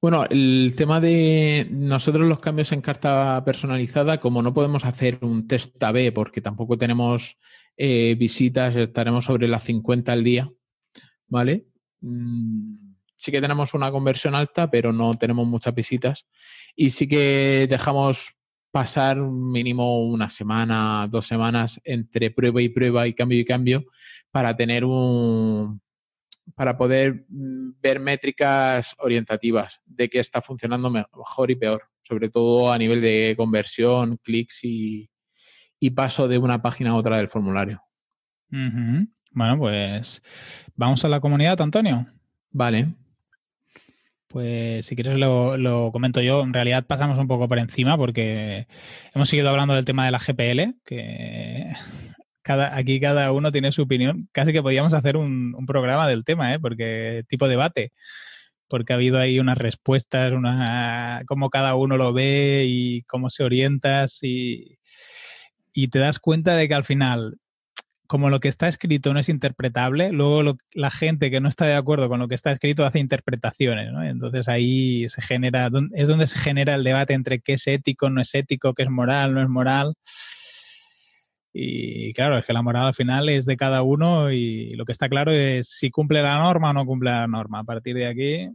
Bueno, 0.00 0.24
el 0.30 0.74
tema 0.76 1.00
de 1.00 1.66
nosotros 1.70 2.26
los 2.28 2.38
cambios 2.38 2.72
en 2.72 2.80
carta 2.80 3.42
personalizada, 3.44 4.20
como 4.20 4.42
no 4.42 4.54
podemos 4.54 4.84
hacer 4.84 5.18
un 5.22 5.48
test 5.48 5.82
AB 5.82 6.12
porque 6.12 6.40
tampoco 6.40 6.78
tenemos 6.78 7.38
eh, 7.76 8.14
visitas, 8.18 8.76
estaremos 8.76 9.24
sobre 9.24 9.48
las 9.48 9.64
50 9.64 10.12
al 10.12 10.24
día, 10.24 10.50
¿vale? 11.28 11.66
Mm, 12.00 12.94
sí 13.16 13.32
que 13.32 13.40
tenemos 13.40 13.74
una 13.74 13.90
conversión 13.90 14.34
alta, 14.34 14.70
pero 14.70 14.92
no 14.92 15.14
tenemos 15.18 15.46
muchas 15.46 15.74
visitas. 15.74 16.26
Y 16.74 16.90
sí 16.90 17.08
que 17.08 17.66
dejamos 17.68 18.36
pasar 18.70 19.16
mínimo 19.16 20.06
una 20.06 20.28
semana, 20.28 21.08
dos 21.10 21.26
semanas 21.26 21.80
entre 21.84 22.30
prueba 22.30 22.60
y 22.60 22.68
prueba 22.68 23.06
y 23.06 23.14
cambio 23.14 23.38
y 23.38 23.44
cambio 23.44 23.86
para 24.30 24.54
tener 24.54 24.84
un 24.84 25.80
para 26.54 26.76
poder 26.76 27.24
mm, 27.28 27.80
ver 27.80 28.00
métricas 28.00 28.94
orientativas 28.98 29.80
de 29.84 30.08
qué 30.08 30.20
está 30.20 30.42
funcionando 30.42 30.90
mejor 30.90 31.50
y 31.50 31.56
peor, 31.56 31.84
sobre 32.02 32.28
todo 32.28 32.72
a 32.72 32.78
nivel 32.78 33.00
de 33.00 33.34
conversión, 33.36 34.18
clics 34.22 34.60
y, 34.62 35.08
paso 35.94 36.26
de 36.26 36.36
una 36.36 36.60
página 36.60 36.90
a 36.90 36.96
otra 36.96 37.16
del 37.16 37.28
formulario. 37.28 37.80
Bueno, 39.36 39.58
pues 39.58 40.22
vamos 40.76 41.04
a 41.04 41.08
la 41.08 41.20
comunidad, 41.20 41.60
Antonio. 41.60 42.06
Vale. 42.52 42.94
Pues 44.28 44.86
si 44.86 44.94
quieres 44.96 45.18
lo, 45.18 45.90
comento 45.92 46.22
yo. 46.22 46.40
En 46.42 46.54
realidad 46.54 46.86
pasamos 46.86 47.18
un 47.18 47.28
poco 47.28 47.46
por 47.46 47.58
encima 47.58 47.98
porque 47.98 48.66
hemos 49.14 49.28
seguido 49.28 49.50
hablando 49.50 49.74
del 49.74 49.84
tema 49.84 50.06
de 50.06 50.10
la 50.10 50.20
GPL, 50.20 50.80
que 50.86 51.70
cada, 52.42 52.74
aquí 52.78 52.98
cada 52.98 53.30
uno 53.32 53.52
tiene 53.52 53.72
su 53.72 53.82
opinión. 53.82 54.26
Casi 54.32 54.54
que 54.54 54.62
podíamos 54.62 54.94
hacer 54.94 55.18
un, 55.18 55.54
programa 55.66 56.08
del 56.08 56.24
tema, 56.24 56.54
¿eh? 56.54 56.58
porque 56.58 57.24
tipo 57.28 57.46
debate, 57.46 57.92
porque 58.68 58.94
ha 58.94 58.96
habido 58.96 59.18
ahí 59.18 59.38
unas 59.38 59.58
respuestas, 59.58 60.32
una, 60.32 61.24
cómo 61.26 61.50
cada 61.50 61.74
uno 61.74 61.98
lo 61.98 62.14
ve 62.14 62.64
y 62.66 63.02
cómo 63.02 63.28
se 63.28 63.44
orientas 63.44 64.20
y, 64.22 64.78
y 65.74 65.88
te 65.88 65.98
das 65.98 66.20
cuenta 66.20 66.56
de 66.56 66.68
que 66.68 66.74
al 66.74 66.84
final 66.84 67.36
como 68.06 68.30
lo 68.30 68.40
que 68.40 68.48
está 68.48 68.68
escrito 68.68 69.12
no 69.12 69.20
es 69.20 69.28
interpretable, 69.28 70.12
luego 70.12 70.56
la 70.72 70.90
gente 70.90 71.30
que 71.30 71.40
no 71.40 71.48
está 71.48 71.66
de 71.66 71.74
acuerdo 71.74 72.08
con 72.08 72.20
lo 72.20 72.28
que 72.28 72.34
está 72.34 72.52
escrito 72.52 72.84
hace 72.84 72.98
interpretaciones, 72.98 73.92
¿no? 73.92 74.02
Entonces 74.02 74.48
ahí 74.48 75.08
se 75.08 75.22
genera, 75.22 75.70
es 75.92 76.08
donde 76.08 76.26
se 76.26 76.38
genera 76.38 76.74
el 76.74 76.84
debate 76.84 77.14
entre 77.14 77.40
qué 77.40 77.54
es 77.54 77.66
ético, 77.66 78.10
no 78.10 78.20
es 78.20 78.34
ético, 78.34 78.74
qué 78.74 78.84
es 78.84 78.90
moral, 78.90 79.34
no 79.34 79.42
es 79.42 79.48
moral. 79.48 79.94
Y 81.52 82.12
claro, 82.12 82.36
es 82.36 82.44
que 82.44 82.52
la 82.52 82.62
moral 82.62 82.86
al 82.86 82.94
final 82.94 83.28
es 83.30 83.46
de 83.46 83.56
cada 83.56 83.82
uno 83.82 84.30
y 84.30 84.70
lo 84.70 84.84
que 84.84 84.92
está 84.92 85.08
claro 85.08 85.32
es 85.32 85.68
si 85.68 85.90
cumple 85.90 86.20
la 86.20 86.38
norma 86.38 86.70
o 86.70 86.72
no 86.74 86.84
cumple 86.84 87.10
la 87.10 87.26
norma. 87.26 87.60
A 87.60 87.64
partir 87.64 87.96
de 87.96 88.06
aquí, 88.06 88.50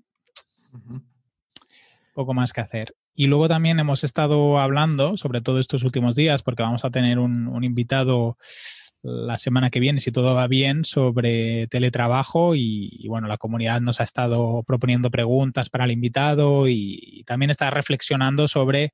poco 2.13 2.34
más 2.34 2.53
que 2.53 2.62
hacer. 2.62 2.96
Y 3.15 3.27
luego 3.27 3.48
también 3.48 3.79
hemos 3.79 4.03
estado 4.03 4.60
hablando, 4.60 5.17
sobre 5.17 5.41
todo 5.41 5.60
estos 5.60 5.84
últimos 5.84 6.15
días, 6.15 6.43
porque 6.43 6.63
vamos 6.63 6.86
a 6.86 6.91
tener 6.91 7.20
un, 7.20 7.48
un 7.48 7.63
invitado 7.63 8.38
la 9.03 9.38
semana 9.38 9.70
que 9.70 9.79
viene, 9.79 10.00
si 10.00 10.12
todo 10.12 10.36
va 10.36 10.48
bien, 10.48 10.86
sobre 10.86 11.67
teletrabajo 11.67 12.55
y, 12.55 13.05
bueno, 13.08 13.27
la 13.27 13.38
comunidad 13.38 13.81
nos 13.81 14.00
ha 14.00 14.03
estado 14.03 14.63
proponiendo 14.63 15.10
preguntas 15.10 15.70
para 15.70 15.86
el 15.86 15.91
invitado 15.91 16.67
y, 16.67 17.24
también 17.25 17.50
está 17.51 17.70
reflexionando 17.70 18.48
sobre, 18.48 18.93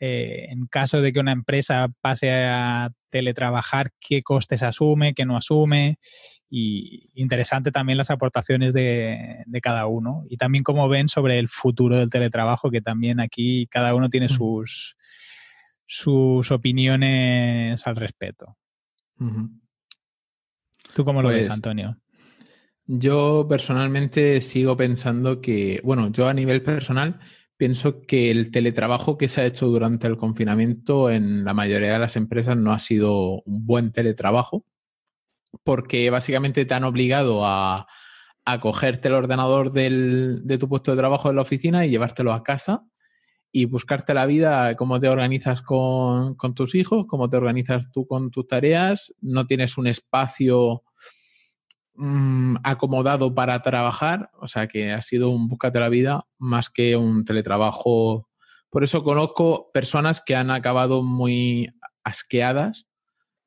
eh, 0.00 0.46
en 0.50 0.66
caso 0.66 1.00
de 1.00 1.12
que 1.12 1.20
una 1.20 1.32
empresa 1.32 1.88
pase 2.00 2.30
a 2.32 2.90
teletrabajar, 3.10 3.92
qué 4.00 4.22
costes 4.22 4.62
asume, 4.62 5.14
qué 5.14 5.24
no 5.24 5.36
asume 5.36 5.98
y 6.50 7.10
interesante 7.14 7.70
también 7.70 7.96
las 7.96 8.10
aportaciones 8.10 8.72
de, 8.72 9.44
cada 9.62 9.86
uno 9.86 10.24
y 10.28 10.36
también 10.36 10.64
cómo 10.64 10.88
ven 10.88 11.08
sobre 11.08 11.38
el 11.38 11.48
futuro 11.48 11.96
del 11.96 12.10
teletrabajo, 12.10 12.70
que 12.70 12.80
también 12.80 13.20
aquí 13.20 13.66
cada 13.68 13.94
uno 13.94 14.10
tiene 14.10 14.28
sus, 14.28 14.96
sus 15.86 16.50
opiniones 16.50 17.86
al 17.86 17.96
respecto. 17.96 18.56
¿Tú 20.94 21.04
cómo 21.04 21.22
lo 21.22 21.28
ves, 21.28 21.46
pues 21.46 21.50
Antonio? 21.50 21.98
Yo 22.86 23.46
personalmente 23.48 24.40
sigo 24.40 24.76
pensando 24.76 25.40
que, 25.40 25.80
bueno, 25.84 26.10
yo 26.10 26.28
a 26.28 26.34
nivel 26.34 26.62
personal 26.62 27.20
pienso 27.56 28.00
que 28.00 28.30
el 28.30 28.50
teletrabajo 28.50 29.18
que 29.18 29.28
se 29.28 29.42
ha 29.42 29.46
hecho 29.46 29.66
durante 29.66 30.06
el 30.06 30.16
confinamiento 30.16 31.10
en 31.10 31.44
la 31.44 31.54
mayoría 31.54 31.92
de 31.92 31.98
las 31.98 32.16
empresas 32.16 32.56
no 32.56 32.72
ha 32.72 32.78
sido 32.78 33.42
un 33.42 33.66
buen 33.66 33.92
teletrabajo, 33.92 34.64
porque 35.62 36.08
básicamente 36.10 36.64
te 36.64 36.74
han 36.74 36.84
obligado 36.84 37.44
a, 37.44 37.86
a 38.44 38.60
cogerte 38.60 39.08
el 39.08 39.14
ordenador 39.14 39.72
de 39.72 40.58
tu 40.58 40.68
puesto 40.68 40.90
de 40.92 40.96
trabajo 40.96 41.28
en 41.28 41.36
la 41.36 41.42
oficina 41.42 41.84
y 41.84 41.90
llevártelo 41.90 42.32
a 42.32 42.42
casa 42.42 42.84
y 43.52 43.64
buscarte 43.64 44.14
la 44.14 44.26
vida, 44.26 44.76
cómo 44.76 45.00
te 45.00 45.08
organizas 45.08 45.62
con, 45.62 46.36
tus 46.54 46.74
hijos, 46.74 47.06
cómo 47.08 47.28
te 47.28 47.36
organizas 47.36 47.90
tú 47.90 48.06
con 48.06 48.30
tus 48.30 48.46
tareas, 48.46 49.12
no 49.20 49.46
tienes 49.46 49.76
un 49.76 49.88
espacio 49.88 50.84
mm, 51.94 52.56
acomodado 52.62 53.34
para 53.34 53.60
trabajar, 53.62 54.30
o 54.40 54.46
sea 54.46 54.68
que 54.68 54.92
ha 54.92 55.02
sido 55.02 55.30
un 55.30 55.48
búscate 55.48 55.80
la 55.80 55.88
vida 55.88 56.26
más 56.38 56.70
que 56.70 56.96
un 56.96 57.24
teletrabajo. 57.24 58.28
Por 58.70 58.84
eso 58.84 59.02
conozco 59.02 59.70
personas 59.72 60.22
que 60.24 60.36
han 60.36 60.50
acabado 60.50 61.02
muy 61.02 61.68
asqueadas 62.04 62.86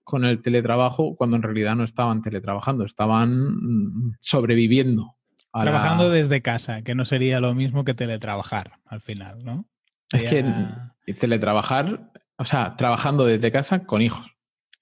con 0.03 0.25
el 0.25 0.41
teletrabajo 0.41 1.15
cuando 1.15 1.37
en 1.37 1.43
realidad 1.43 1.77
no 1.77 1.85
estaban 1.85 2.21
teletrabajando, 2.21 2.83
estaban 2.83 3.55
mm, 3.55 4.17
sobreviviendo. 4.19 5.15
Trabajando 5.53 6.09
desde 6.09 6.41
casa, 6.41 6.81
que 6.81 6.95
no 6.95 7.05
sería 7.05 7.39
lo 7.39 7.53
mismo 7.53 7.85
que 7.85 7.93
teletrabajar 7.93 8.79
al 8.85 9.01
final, 9.01 9.45
¿no? 9.45 9.67
Es 10.13 10.29
que 10.29 11.13
teletrabajar, 11.13 12.11
o 12.37 12.45
sea, 12.45 12.75
trabajando 12.75 13.25
desde 13.25 13.51
casa 13.51 13.83
con 13.83 14.01
hijos. 14.01 14.33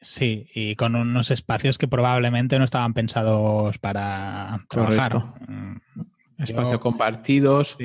Sí, 0.01 0.47
y 0.55 0.75
con 0.75 0.95
unos 0.95 1.29
espacios 1.29 1.77
que 1.77 1.87
probablemente 1.87 2.57
no 2.57 2.65
estaban 2.65 2.93
pensados 2.93 3.77
para 3.77 4.65
trabajar. 4.67 5.35
Mm, 5.47 5.75
espacios 6.39 6.79
compartidos, 6.79 7.77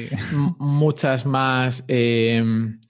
muchas 0.59 1.26
más 1.26 1.85
em, 1.88 2.81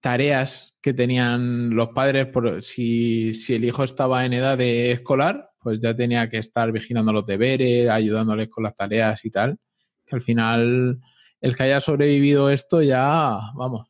tareas 0.00 0.74
que 0.80 0.94
tenían 0.94 1.70
los 1.70 1.88
padres. 1.88 2.26
Por, 2.26 2.62
si, 2.62 3.34
si, 3.34 3.54
el 3.54 3.64
hijo 3.64 3.82
estaba 3.82 4.24
en 4.24 4.34
edad 4.34 4.56
de 4.56 4.92
escolar, 4.92 5.50
pues 5.58 5.80
ya 5.80 5.94
tenía 5.96 6.30
que 6.30 6.38
estar 6.38 6.70
vigilando 6.70 7.12
los 7.12 7.26
deberes, 7.26 7.88
ayudándoles 7.88 8.48
con 8.48 8.62
las 8.62 8.76
tareas 8.76 9.24
y 9.24 9.30
tal. 9.30 9.58
Que 10.06 10.14
al 10.14 10.22
final 10.22 11.00
el 11.42 11.56
que 11.56 11.64
haya 11.64 11.80
sobrevivido 11.80 12.48
esto 12.48 12.82
ya, 12.82 13.38
vamos. 13.54 13.88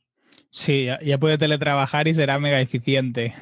Sí, 0.50 0.86
ya, 0.86 1.18
puede 1.18 1.38
teletrabajar 1.38 2.08
y 2.08 2.14
será 2.14 2.38
mega 2.38 2.60
eficiente. 2.60 3.34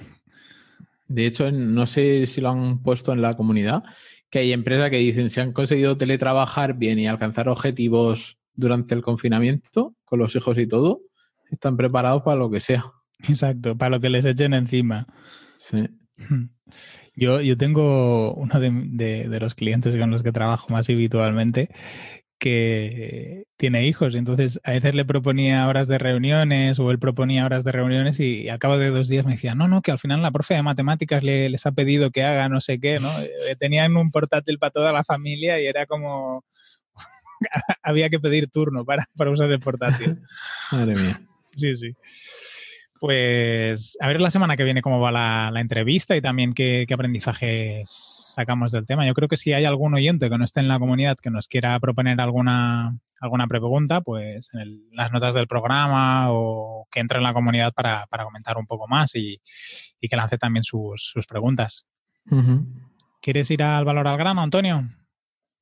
De 1.08 1.26
hecho, 1.26 1.50
no 1.50 1.86
sé 1.86 2.26
si 2.26 2.40
lo 2.40 2.50
han 2.50 2.82
puesto 2.82 3.12
en 3.12 3.22
la 3.22 3.36
comunidad, 3.36 3.82
que 4.28 4.40
hay 4.40 4.52
empresas 4.52 4.90
que 4.90 4.98
dicen 4.98 5.30
si 5.30 5.40
han 5.40 5.52
conseguido 5.52 5.96
teletrabajar 5.96 6.74
bien 6.74 6.98
y 6.98 7.08
alcanzar 7.08 7.48
objetivos 7.48 8.38
durante 8.54 8.94
el 8.94 9.02
confinamiento, 9.02 9.94
con 10.04 10.18
los 10.18 10.36
hijos 10.36 10.58
y 10.58 10.66
todo, 10.66 11.00
están 11.50 11.76
preparados 11.76 12.22
para 12.22 12.38
lo 12.38 12.50
que 12.50 12.60
sea. 12.60 12.84
Exacto, 13.28 13.76
para 13.76 13.96
lo 13.96 14.00
que 14.00 14.08
les 14.08 14.24
echen 14.24 14.54
encima. 14.54 15.06
Sí. 15.56 15.88
Yo, 17.16 17.40
yo 17.40 17.56
tengo 17.56 18.32
uno 18.34 18.60
de, 18.60 18.70
de, 19.28 19.40
los 19.40 19.54
clientes 19.54 19.96
con 19.96 20.10
los 20.10 20.22
que 20.22 20.32
trabajo 20.32 20.68
más 20.72 20.88
habitualmente 20.88 21.68
que 22.40 23.44
tiene 23.56 23.86
hijos. 23.86 24.16
Entonces, 24.16 24.58
a 24.64 24.72
veces 24.72 24.94
le 24.94 25.04
proponía 25.04 25.68
horas 25.68 25.86
de 25.86 25.98
reuniones 25.98 26.80
o 26.80 26.90
él 26.90 26.98
proponía 26.98 27.44
horas 27.44 27.62
de 27.62 27.70
reuniones 27.70 28.18
y, 28.18 28.48
al 28.48 28.58
cabo 28.58 28.78
de 28.78 28.88
dos 28.90 29.06
días 29.06 29.26
me 29.26 29.32
decía, 29.32 29.54
no, 29.54 29.68
no, 29.68 29.82
que 29.82 29.92
al 29.92 29.98
final 29.98 30.22
la 30.22 30.32
profe 30.32 30.54
de 30.54 30.62
matemáticas 30.62 31.22
le, 31.22 31.50
les 31.50 31.66
ha 31.66 31.72
pedido 31.72 32.10
que 32.10 32.24
haga 32.24 32.48
no 32.48 32.60
sé 32.60 32.80
qué, 32.80 32.98
¿no? 32.98 33.10
Eh, 33.50 33.56
tenían 33.56 33.96
un 33.96 34.10
portátil 34.10 34.58
para 34.58 34.70
toda 34.70 34.92
la 34.92 35.04
familia 35.04 35.60
y 35.60 35.66
era 35.66 35.86
como... 35.86 36.44
había 37.82 38.08
que 38.10 38.18
pedir 38.18 38.48
turno 38.48 38.84
para, 38.84 39.06
para 39.16 39.30
usar 39.30 39.50
el 39.50 39.60
portátil. 39.60 40.18
Madre 40.72 40.94
mía. 40.94 41.20
Sí, 41.54 41.74
sí. 41.74 41.94
Pues 43.00 43.96
a 43.98 44.08
ver 44.08 44.20
la 44.20 44.30
semana 44.30 44.58
que 44.58 44.62
viene 44.62 44.82
cómo 44.82 45.00
va 45.00 45.10
la, 45.10 45.58
entrevista 45.58 46.14
y 46.16 46.20
también 46.20 46.52
qué, 46.52 46.86
aprendizajes 46.92 47.88
sacamos 47.88 48.72
del 48.72 48.86
tema. 48.86 49.06
Yo 49.06 49.14
creo 49.14 49.26
que 49.26 49.38
si 49.38 49.54
hay 49.54 49.64
algún 49.64 49.94
oyente 49.94 50.28
que 50.28 50.36
no 50.36 50.44
esté 50.44 50.60
en 50.60 50.68
la 50.68 50.78
comunidad 50.78 51.16
que 51.16 51.30
nos 51.30 51.48
quiera 51.48 51.80
proponer 51.80 52.20
alguna, 52.20 52.98
alguna 53.18 53.46
pregunta, 53.46 54.02
pues 54.02 54.52
en 54.52 54.82
las 54.92 55.12
notas 55.12 55.32
del 55.32 55.46
programa 55.46 56.30
o 56.30 56.86
que 56.90 57.00
entre 57.00 57.16
en 57.16 57.24
la 57.24 57.32
comunidad 57.32 57.72
para, 57.72 58.06
comentar 58.22 58.58
un 58.58 58.66
poco 58.66 58.86
más 58.86 59.14
y, 59.14 59.40
que 59.98 60.16
lance 60.16 60.36
también 60.36 60.62
sus, 60.62 61.14
preguntas. 61.26 61.86
¿Quieres 63.22 63.50
ir 63.50 63.62
al 63.62 63.86
valor 63.86 64.08
al 64.08 64.18
grano, 64.18 64.42
Antonio? 64.42 64.86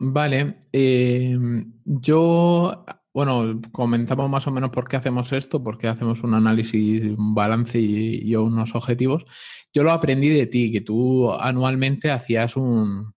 Vale. 0.00 0.56
Eh, 0.72 1.38
yo 1.84 2.84
bueno, 3.12 3.60
comentamos 3.72 4.28
más 4.30 4.46
o 4.46 4.50
menos 4.50 4.70
por 4.70 4.88
qué 4.88 4.96
hacemos 4.96 5.32
esto, 5.32 5.62
por 5.62 5.78
qué 5.78 5.88
hacemos 5.88 6.22
un 6.22 6.34
análisis, 6.34 7.02
un 7.04 7.34
balance 7.34 7.78
y, 7.80 8.34
unos 8.36 8.74
objetivos. 8.74 9.24
Yo 9.72 9.82
lo 9.82 9.92
aprendí 9.92 10.28
de 10.28 10.46
ti, 10.46 10.70
que 10.70 10.82
tú 10.82 11.32
anualmente 11.32 12.10
hacías 12.10 12.56
un, 12.56 13.14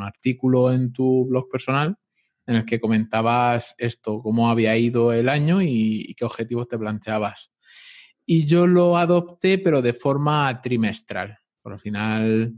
artículo 0.00 0.72
en 0.72 0.92
tu 0.92 1.26
blog 1.26 1.48
personal 1.48 1.96
en 2.46 2.56
el 2.56 2.64
que 2.64 2.80
comentabas 2.80 3.74
esto, 3.78 4.20
cómo 4.22 4.50
había 4.50 4.76
ido 4.76 5.12
el 5.12 5.28
año 5.28 5.62
y, 5.62 6.14
qué 6.16 6.24
objetivos 6.24 6.68
te 6.68 6.78
planteabas. 6.78 7.50
Y 8.26 8.44
yo 8.44 8.66
lo 8.66 8.96
adopté, 8.96 9.58
pero 9.58 9.82
de 9.82 9.92
forma 9.94 10.60
trimestral. 10.62 11.38
Por 11.62 11.74
al 11.74 11.80
final, 11.80 12.54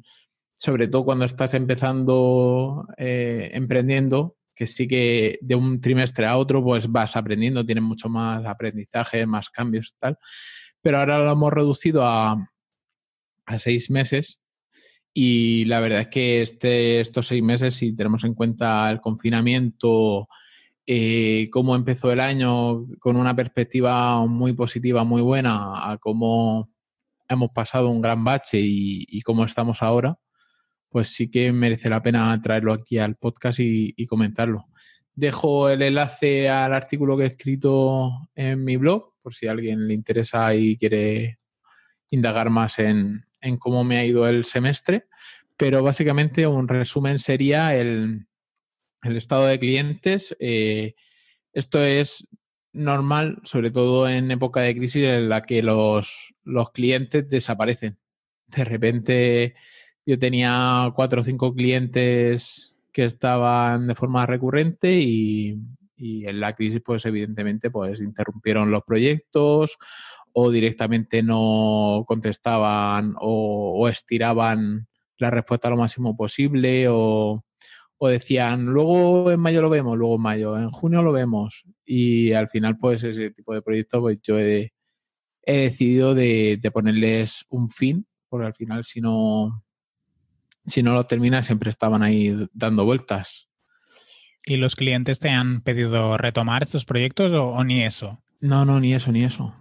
sobre 0.56 0.88
todo 0.88 1.04
cuando 1.04 1.24
estás 1.24 1.54
empezando, 1.54 2.86
eh, 2.98 3.50
emprendiendo, 3.54 4.36
que 4.54 4.66
sí 4.66 4.86
que 4.86 5.38
de 5.42 5.54
un 5.54 5.80
trimestre 5.80 6.26
a 6.26 6.36
otro 6.36 6.62
pues 6.62 6.90
vas 6.90 7.16
aprendiendo, 7.16 7.66
tienes 7.66 7.84
mucho 7.84 8.08
más 8.08 8.44
aprendizaje, 8.46 9.26
más 9.26 9.50
cambios 9.50 9.88
y 9.88 9.98
tal. 9.98 10.18
Pero 10.80 10.98
ahora 10.98 11.18
lo 11.18 11.32
hemos 11.32 11.52
reducido 11.52 12.06
a, 12.06 12.50
seis 13.58 13.90
meses 13.90 14.40
y 15.12 15.66
la 15.66 15.80
verdad 15.80 16.00
es 16.00 16.08
que 16.08 16.42
este, 16.42 17.00
estos 17.00 17.26
seis 17.26 17.42
meses, 17.42 17.74
si 17.74 17.94
tenemos 17.94 18.24
en 18.24 18.34
cuenta 18.34 18.90
el 18.90 19.00
confinamiento, 19.00 20.28
eh, 20.86 21.48
cómo 21.52 21.74
empezó 21.76 22.10
el 22.10 22.20
año 22.20 22.86
con 23.00 23.16
una 23.16 23.36
perspectiva 23.36 24.24
muy 24.26 24.54
positiva, 24.54 25.04
muy 25.04 25.22
buena, 25.22 25.90
a 25.90 25.98
cómo 25.98 26.70
hemos 27.28 27.50
pasado 27.50 27.90
un 27.90 28.00
gran 28.02 28.24
bache 28.24 28.58
y 28.60 29.20
cómo 29.22 29.44
estamos 29.44 29.82
ahora, 29.82 30.18
pues 30.94 31.08
sí 31.08 31.28
que 31.28 31.52
merece 31.52 31.90
la 31.90 32.04
pena 32.04 32.40
traerlo 32.40 32.72
aquí 32.72 32.98
al 32.98 33.16
podcast 33.16 33.58
y, 33.58 34.06
comentarlo. 34.06 34.68
Dejo 35.12 35.68
el 35.68 35.82
enlace 35.82 36.48
al 36.48 36.72
artículo 36.72 37.16
que 37.16 37.24
he 37.24 37.26
escrito 37.26 38.12
en 38.36 38.62
mi 38.62 38.76
blog, 38.76 39.12
por 39.20 39.34
si 39.34 39.48
a 39.48 39.50
alguien 39.50 39.88
le 39.88 39.94
interesa 39.94 40.54
y 40.54 40.76
quiere 40.76 41.40
indagar 42.10 42.48
más 42.48 42.78
en, 42.78 43.24
cómo 43.58 43.82
me 43.82 43.98
ha 43.98 44.04
ido 44.04 44.28
el 44.28 44.44
semestre. 44.44 45.08
Pero 45.56 45.82
básicamente 45.82 46.46
un 46.46 46.68
resumen 46.68 47.18
sería 47.18 47.74
el, 47.74 48.28
estado 49.02 49.46
de 49.46 49.58
clientes. 49.58 50.36
Eh, 50.38 50.94
esto 51.52 51.82
es 51.82 52.24
normal, 52.72 53.40
sobre 53.42 53.72
todo 53.72 54.08
en 54.08 54.30
época 54.30 54.60
de 54.60 54.76
crisis 54.76 55.02
en 55.02 55.28
la 55.28 55.42
que 55.42 55.60
los, 55.60 56.36
los 56.44 56.70
clientes 56.70 57.28
desaparecen. 57.28 57.98
De 58.46 58.64
repente 58.64 59.56
yo 60.06 60.18
tenía 60.18 60.92
cuatro 60.94 61.20
o 61.20 61.24
cinco 61.24 61.54
clientes 61.54 62.74
que 62.92 63.04
estaban 63.04 63.88
de 63.88 63.94
forma 63.94 64.26
recurrente 64.26 64.92
y, 64.94 65.58
en 65.96 66.40
la 66.40 66.54
crisis, 66.54 66.82
pues 66.84 67.04
evidentemente, 67.06 67.70
pues 67.70 68.00
interrumpieron 68.00 68.70
los 68.70 68.82
proyectos 68.82 69.78
o 70.32 70.50
directamente 70.50 71.22
no 71.22 72.04
contestaban 72.06 73.14
o, 73.18 73.88
estiraban 73.88 74.86
la 75.18 75.30
respuesta 75.30 75.70
lo 75.70 75.76
máximo 75.76 76.16
posible 76.16 76.86
o, 76.88 77.44
decían, 78.00 78.66
luego 78.66 79.30
en 79.30 79.40
mayo 79.40 79.62
lo 79.62 79.70
vemos, 79.70 79.96
luego 79.96 80.16
en 80.16 80.20
mayo, 80.20 80.58
en 80.58 80.70
junio 80.70 81.02
lo 81.02 81.10
vemos. 81.10 81.64
Y 81.86 82.32
al 82.32 82.48
final, 82.48 82.76
pues 82.76 83.02
ese 83.02 83.30
tipo 83.30 83.54
de 83.54 83.62
proyectos, 83.62 84.00
pues 84.00 84.20
yo 84.22 84.38
he, 84.38 84.72
decidido 85.46 86.14
de, 86.14 86.58
de, 86.60 86.70
ponerles 86.70 87.46
un 87.48 87.70
fin, 87.70 88.06
porque 88.28 88.46
al 88.46 88.54
final 88.54 88.84
si 88.84 89.00
no, 89.00 89.63
si 90.66 90.82
no 90.82 90.94
lo 90.94 91.04
terminas, 91.04 91.46
siempre 91.46 91.70
estaban 91.70 92.02
ahí 92.02 92.48
dando 92.52 92.84
vueltas. 92.84 93.48
¿Y 94.46 94.56
los 94.56 94.76
clientes 94.76 95.20
te 95.20 95.30
han 95.30 95.62
pedido 95.62 96.18
retomar 96.18 96.62
estos 96.62 96.84
proyectos 96.84 97.32
o, 97.32 97.64
ni 97.64 97.82
eso? 97.82 98.22
No, 98.40 98.64
no, 98.64 98.78
ni 98.78 98.92
eso, 98.92 99.10
ni 99.10 99.24
eso. 99.24 99.54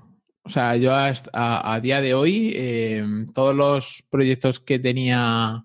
O 0.44 0.50
sea, 0.50 0.76
yo 0.76 0.92
a, 0.94 1.80
día 1.82 2.02
de 2.02 2.14
hoy, 2.14 2.54
em, 2.56 3.26
todos 3.28 3.56
los 3.56 4.04
proyectos 4.10 4.60
que 4.60 4.80
tenía 4.80 5.64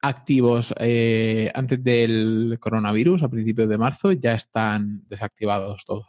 activos 0.00 0.72
eh, 0.78 1.50
antes 1.54 1.82
del 1.82 2.58
coronavirus, 2.60 3.24
a 3.24 3.28
principios 3.28 3.68
de 3.68 3.78
marzo, 3.78 4.12
ya 4.12 4.34
están 4.34 5.02
desactivados 5.08 5.84
todos. 5.84 6.06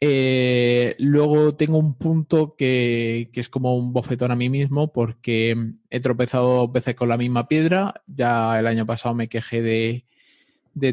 Eh, 0.00 0.96
luego 0.98 1.56
tengo 1.56 1.78
un 1.78 1.96
punto 1.96 2.56
que, 2.56 3.30
es 3.32 3.48
como 3.48 3.76
un 3.76 3.92
bofetón 3.92 4.30
a 4.30 4.36
mí 4.36 4.50
mismo 4.50 4.92
porque 4.92 5.56
he 5.90 6.00
tropezado 6.00 6.56
dos 6.56 6.72
veces 6.72 6.94
con 6.94 7.08
la 7.08 7.16
misma 7.16 7.48
piedra. 7.48 8.02
Ya 8.06 8.58
el 8.58 8.66
año 8.66 8.86
pasado 8.86 9.14
me 9.14 9.28
quejé 9.28 9.62
de, 9.62 10.04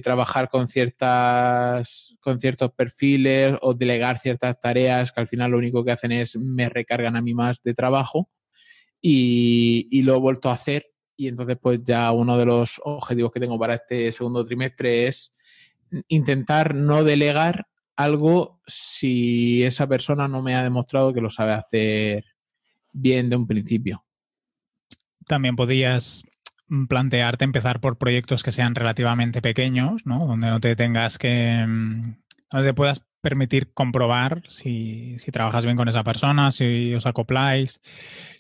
trabajar 0.02 0.50
con, 0.50 0.68
ciertas, 0.68 2.16
con 2.20 2.40
ciertos 2.40 2.72
perfiles 2.74 3.56
o 3.62 3.74
delegar 3.74 4.20
ciertas 4.20 4.60
tareas 4.60 5.12
que 5.12 5.22
al 5.22 5.28
final 5.28 5.52
lo 5.52 5.58
único 5.58 5.84
que 5.84 5.92
hacen 5.92 6.12
es 6.12 6.38
me 6.38 6.70
recargan 6.70 7.16
a 7.16 7.22
mí 7.22 7.34
más 7.34 7.62
de 7.64 7.74
trabajo 7.74 8.30
y 9.02 10.02
lo 10.04 10.16
he 10.16 10.20
vuelto 10.20 10.50
a 10.50 10.54
hacer. 10.54 10.88
Y 11.18 11.28
entonces 11.28 11.58
pues 11.62 11.80
ya 11.84 12.12
uno 12.12 12.38
de 12.38 12.46
los 12.46 12.82
objetivos 12.84 13.32
que 13.32 13.40
tengo 13.40 13.60
para 13.60 13.76
este 13.76 14.12
segundo 14.12 14.46
trimestre 14.46 15.08
es 15.08 15.34
intentar 16.08 16.76
no 16.76 17.04
delegar 17.04 17.68
algo 17.96 18.62
si 18.66 19.64
esa 19.64 19.88
persona 19.88 20.28
no 20.28 20.42
me 20.42 20.56
ha 20.56 20.64
demostrado 20.64 21.14
que 21.14 21.22
lo 21.22 21.30
sabe 21.30 21.54
hacer 21.54 22.26
bien 22.92 23.30
de 23.30 23.36
un 23.36 23.48
principio. 23.48 24.06
También 25.28 25.56
podías 25.56 26.24
plantearte 26.88 27.44
empezar 27.44 27.82
por 27.82 27.98
proyectos 27.98 28.44
que 28.44 28.52
sean 28.52 28.76
relativamente 28.76 29.42
pequeños, 29.42 30.06
¿no? 30.06 30.26
Donde 30.26 30.48
no 30.48 30.60
te 30.60 30.76
tengas 30.76 31.18
que. 31.18 31.66
Mm, 31.68 32.16
donde 32.50 32.70
te 32.70 32.74
puedas 32.74 33.06
permitir 33.22 33.72
comprobar 33.74 34.44
si, 34.48 35.16
trabajas 35.32 35.64
bien 35.64 35.78
con 35.78 35.88
esa 35.88 36.04
persona, 36.04 36.52
si 36.52 36.94
os 36.96 37.06
acopláis, 37.06 37.80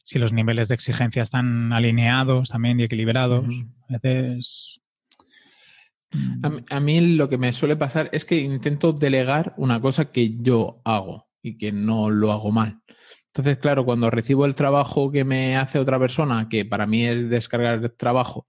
si 0.03 0.17
los 0.17 0.33
niveles 0.33 0.67
de 0.67 0.75
exigencia 0.75 1.21
están 1.21 1.71
alineados 1.71 2.49
también 2.49 2.79
y 2.79 2.83
equilibrados. 2.83 3.45
A 3.87 3.93
veces 3.93 4.80
a, 6.69 6.79
mí 6.79 7.15
lo 7.15 7.29
que 7.29 7.37
me 7.37 7.53
suele 7.53 7.75
pasar 7.75 8.09
es 8.11 8.25
que 8.25 8.37
intento 8.37 8.93
delegar 8.93 9.53
una 9.57 9.79
cosa 9.79 10.11
que 10.11 10.37
yo 10.39 10.81
hago 10.83 11.29
y 11.41 11.57
que 11.57 11.71
no 11.71 12.09
lo 12.09 12.31
hago 12.31 12.51
mal. 12.51 12.81
Entonces, 13.27 13.57
claro, 13.57 13.85
cuando 13.85 14.09
recibo 14.09 14.45
el 14.45 14.55
trabajo 14.55 15.11
que 15.11 15.23
me 15.23 15.55
hace 15.55 15.79
otra 15.79 15.97
persona, 15.99 16.49
que 16.49 16.65
para 16.65 16.85
mí 16.85 17.05
es 17.05 17.29
descargar 17.29 17.79
el 17.81 17.91
trabajo, 17.93 18.47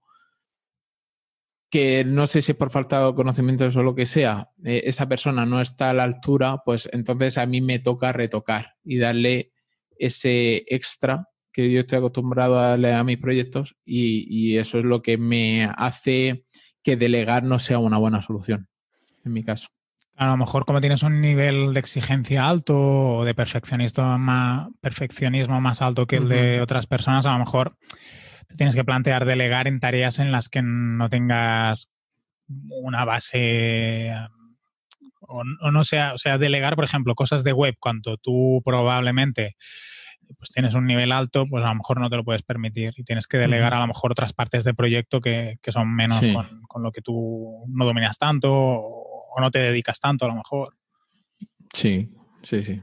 que 1.69 2.03
no 2.05 2.27
sé 2.27 2.41
si 2.41 2.53
por 2.53 2.69
falta 2.69 3.05
de 3.05 3.15
conocimientos 3.15 3.75
o 3.75 3.83
lo 3.83 3.95
que 3.95 4.05
sea, 4.05 4.51
eh, 4.63 4.83
esa 4.85 5.07
persona 5.07 5.45
no 5.45 5.61
está 5.61 5.89
a 5.89 5.93
la 5.93 6.03
altura, 6.03 6.61
pues 6.65 6.89
entonces 6.91 7.37
a 7.37 7.45
mí 7.45 7.61
me 7.61 7.79
toca 7.79 8.11
retocar 8.11 8.75
y 8.83 8.97
darle 8.97 9.53
ese 9.97 10.65
extra 10.67 11.29
que 11.51 11.71
yo 11.71 11.79
estoy 11.79 11.99
acostumbrado 11.99 12.59
a 12.59 12.69
darle 12.69 12.93
a 12.93 13.03
mis 13.03 13.17
proyectos 13.17 13.77
y 13.85 14.57
eso 14.57 14.79
es 14.79 14.85
lo 14.85 15.01
que 15.01 15.17
me 15.17 15.69
hace 15.77 16.45
que 16.83 16.97
delegar 16.97 17.43
no 17.43 17.59
sea 17.59 17.79
una 17.79 17.97
buena 17.97 18.21
solución, 18.21 18.67
en 19.25 19.33
mi 19.33 19.43
caso. 19.43 19.69
A 20.15 20.27
lo 20.27 20.37
mejor 20.37 20.65
como 20.65 20.79
tienes 20.79 21.01
un 21.01 21.21
nivel 21.21 21.73
de 21.73 21.79
exigencia 21.79 22.47
alto 22.47 22.77
o 22.77 23.25
de 23.25 23.33
perfeccionismo 23.33 24.17
más, 24.19 24.69
perfeccionismo 24.79 25.59
más 25.59 25.81
alto 25.81 26.05
que 26.05 26.17
el 26.17 26.29
de 26.29 26.61
otras 26.61 26.85
personas, 26.85 27.25
a 27.25 27.31
lo 27.31 27.39
mejor 27.39 27.75
te 28.47 28.55
tienes 28.55 28.75
que 28.75 28.83
plantear 28.83 29.25
delegar 29.25 29.67
en 29.67 29.79
tareas 29.79 30.19
en 30.19 30.31
las 30.31 30.49
que 30.49 30.61
no 30.61 31.09
tengas 31.09 31.89
una 32.47 33.05
base 33.05 34.13
o, 35.21 35.43
o 35.61 35.71
no 35.71 35.83
sea, 35.83 36.13
o 36.13 36.17
sea, 36.17 36.37
delegar, 36.37 36.75
por 36.75 36.85
ejemplo, 36.85 37.15
cosas 37.15 37.43
de 37.43 37.53
web, 37.53 37.75
cuando 37.79 38.17
tú 38.17 38.61
probablemente 38.63 39.55
pues 40.43 40.51
tienes 40.51 40.73
un 40.73 40.85
nivel 40.85 41.13
alto, 41.13 41.45
pues 41.49 41.63
a 41.63 41.69
lo 41.69 41.75
mejor 41.75 42.01
no 42.01 42.09
te 42.09 42.17
lo 42.17 42.25
puedes 42.25 42.43
permitir 42.43 42.93
y 42.97 43.05
tienes 43.05 43.27
que 43.27 43.37
delegar 43.37 43.73
a 43.73 43.79
lo 43.79 43.87
mejor 43.87 44.11
otras 44.11 44.33
partes 44.33 44.65
del 44.65 44.75
proyecto 44.75 45.21
que, 45.21 45.57
son 45.69 45.95
menos 45.95 46.19
con, 46.67 46.83
lo 46.83 46.91
que 46.91 47.01
tú 47.01 47.63
no 47.69 47.85
dominas 47.85 48.17
tanto 48.17 48.51
o, 48.51 49.39
no 49.39 49.49
te 49.51 49.59
dedicas 49.59 50.01
tanto 50.01 50.25
a 50.25 50.27
lo 50.27 50.35
mejor. 50.35 50.75
Sí, 51.73 52.13
sí, 52.41 52.61
sí. 52.61 52.81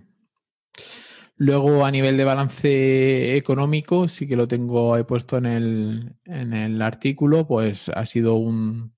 Luego, 1.37 1.85
a 1.85 1.91
nivel 1.91 2.17
de 2.17 2.25
balance 2.25 3.37
económico, 3.37 4.09
sí 4.09 4.27
que 4.27 4.37
lo 4.37 4.49
tengo 4.49 4.97
he 4.97 5.05
puesto 5.05 5.37
en 5.37 5.45
el, 5.45 6.15
en 6.25 6.55
el 6.55 6.81
artículo, 6.81 7.47
pues 7.47 7.91
ha 7.91 8.07
sido 8.07 8.37
un, 8.37 8.95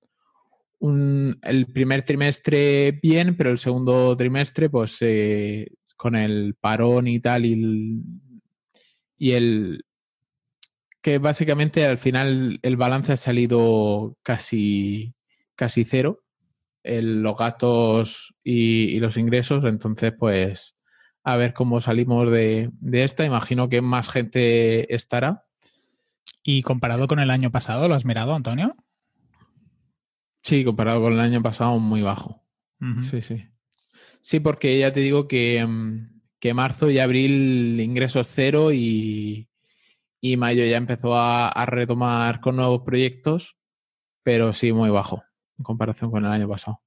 un, 0.79 1.37
el 1.41 1.65
primer 1.65 2.03
trimestre 2.03 2.97
bien, 3.03 3.35
pero 3.35 3.51
el 3.51 3.57
segundo 3.57 4.15
trimestre, 4.15 4.69
pues 4.69 4.99
con 5.97 6.15
el 6.15 6.55
parón 6.55 7.09
y 7.09 7.19
tal, 7.19 7.45
y 7.45 7.53
el, 7.53 8.01
y 9.23 9.31
el 9.31 9.85
que 11.01 11.17
básicamente 11.17 11.85
al 11.85 11.97
final 11.97 12.59
el 12.61 12.75
balance 12.75 13.13
ha 13.13 13.17
salido 13.17 14.17
casi, 14.21 15.15
casi 15.55 15.85
cero, 15.85 16.25
los 16.83 17.37
gastos 17.37 18.35
y, 18.43 18.99
los 18.99 19.15
ingresos, 19.15 19.63
entonces 19.63 20.11
pues 20.19 20.75
a 21.23 21.37
ver 21.37 21.53
cómo 21.53 21.79
salimos 21.79 22.29
de, 22.31 22.69
de 22.81 23.05
esta, 23.05 23.23
imagino 23.23 23.69
que 23.69 23.81
más 23.81 24.09
gente 24.09 24.93
estará. 24.93 25.45
¿Y 26.43 26.61
comparado 26.61 27.07
con 27.07 27.19
el 27.19 27.31
año 27.31 27.49
pasado, 27.49 27.87
lo 27.87 27.95
has 27.95 28.03
mirado, 28.03 28.35
Antonio? 28.35 28.75
Sí, 30.41 30.65
comparado 30.65 31.01
con 31.01 31.13
el 31.13 31.21
año 31.21 31.41
pasado, 31.41 31.79
muy 31.79 32.01
bajo. 32.01 32.43
Sí, 33.09 33.21
sí. 33.21 33.47
Sí, 34.19 34.41
porque 34.41 34.77
ya 34.77 34.91
te 34.91 34.99
digo 34.99 35.29
que, 35.29 35.65
mm, 35.65 36.12
que 36.43 36.53
marzo 36.53 36.89
y 36.89 36.99
abril 36.99 37.79
ingresos 37.79 38.27
cero 38.29 38.73
y, 38.73 39.47
y 40.19 40.35
mayo 40.35 40.65
ya 40.65 40.75
empezó 40.75 41.15
a, 41.15 41.65
retomar 41.67 42.41
con 42.41 42.57
nuevos 42.57 42.81
proyectos, 42.81 43.55
pero 44.23 44.51
sí 44.51 44.73
muy 44.73 44.89
bajo 44.89 45.23
en 45.57 45.63
comparación 45.63 46.11
con 46.11 46.25
el 46.25 46.31
año 46.33 46.49
pasado. 46.49 46.81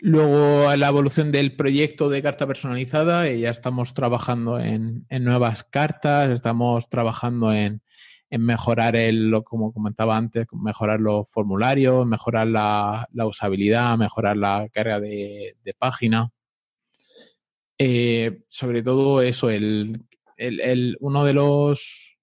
Luego 0.00 0.76
la 0.76 0.88
evolución 0.88 1.32
del 1.32 1.56
proyecto 1.56 2.10
de 2.10 2.22
carta 2.22 2.46
personalizada, 2.46 3.26
ya 3.32 3.48
estamos 3.48 3.94
trabajando 3.94 4.60
en, 4.60 5.06
nuevas 5.08 5.64
cartas, 5.64 6.28
estamos 6.28 6.90
trabajando 6.90 7.54
en, 7.54 7.80
mejorar 8.28 8.96
el, 8.96 9.32
como 9.46 9.72
comentaba 9.72 10.18
antes, 10.18 10.46
mejorar 10.52 11.00
los 11.00 11.26
formularios, 11.30 12.06
mejorar 12.06 12.48
la, 12.48 13.08
usabilidad, 13.24 13.96
mejorar 13.96 14.36
la 14.36 14.68
carga 14.70 15.00
de, 15.00 15.56
de 15.64 15.72
página. 15.72 16.34
Eh, 17.78 18.42
sobre 18.48 18.82
todo 18.82 19.20
eso, 19.20 19.50
el, 19.50 20.06
uno 21.00 21.24
de 21.24 21.32
los 21.34 22.18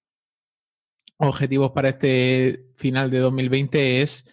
objetivos 1.18 1.72
para 1.72 1.90
este 1.90 2.66
final 2.76 3.12
de 3.12 3.20
2020 3.20 4.02
es 4.02 4.26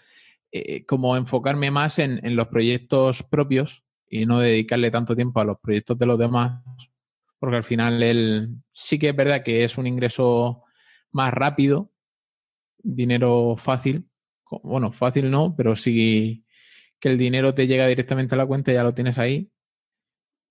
eh, 0.50 0.84
como 0.86 1.16
enfocarme 1.16 1.70
más 1.70 1.98
en, 1.98 2.20
los 2.36 2.48
proyectos 2.48 3.22
propios 3.22 3.84
y 4.08 4.26
no 4.26 4.40
dedicarle 4.40 4.90
tanto 4.90 5.14
tiempo 5.14 5.40
a 5.40 5.44
los 5.44 5.58
proyectos 5.60 5.98
de 5.98 6.06
los 6.06 6.18
demás, 6.18 6.62
porque 7.38 7.56
al 7.56 7.64
final 7.64 8.02
el, 8.02 8.56
sí 8.72 8.98
que 8.98 9.10
es 9.10 9.16
verdad 9.16 9.42
que 9.44 9.62
es 9.64 9.78
un 9.78 9.86
ingreso 9.86 10.64
más 11.12 11.32
rápido, 11.32 11.92
dinero 12.78 13.56
fácil, 13.56 14.08
bueno, 14.62 14.90
fácil 14.90 15.30
no, 15.30 15.54
pero 15.54 15.76
sí 15.76 16.44
que 16.98 17.10
el 17.10 17.18
dinero 17.18 17.54
te 17.54 17.66
llega 17.66 17.86
directamente 17.86 18.34
a 18.34 18.38
la 18.38 18.46
cuenta 18.46 18.72
ya 18.72 18.82
lo 18.82 18.94
tienes 18.94 19.18
ahí 19.18 19.50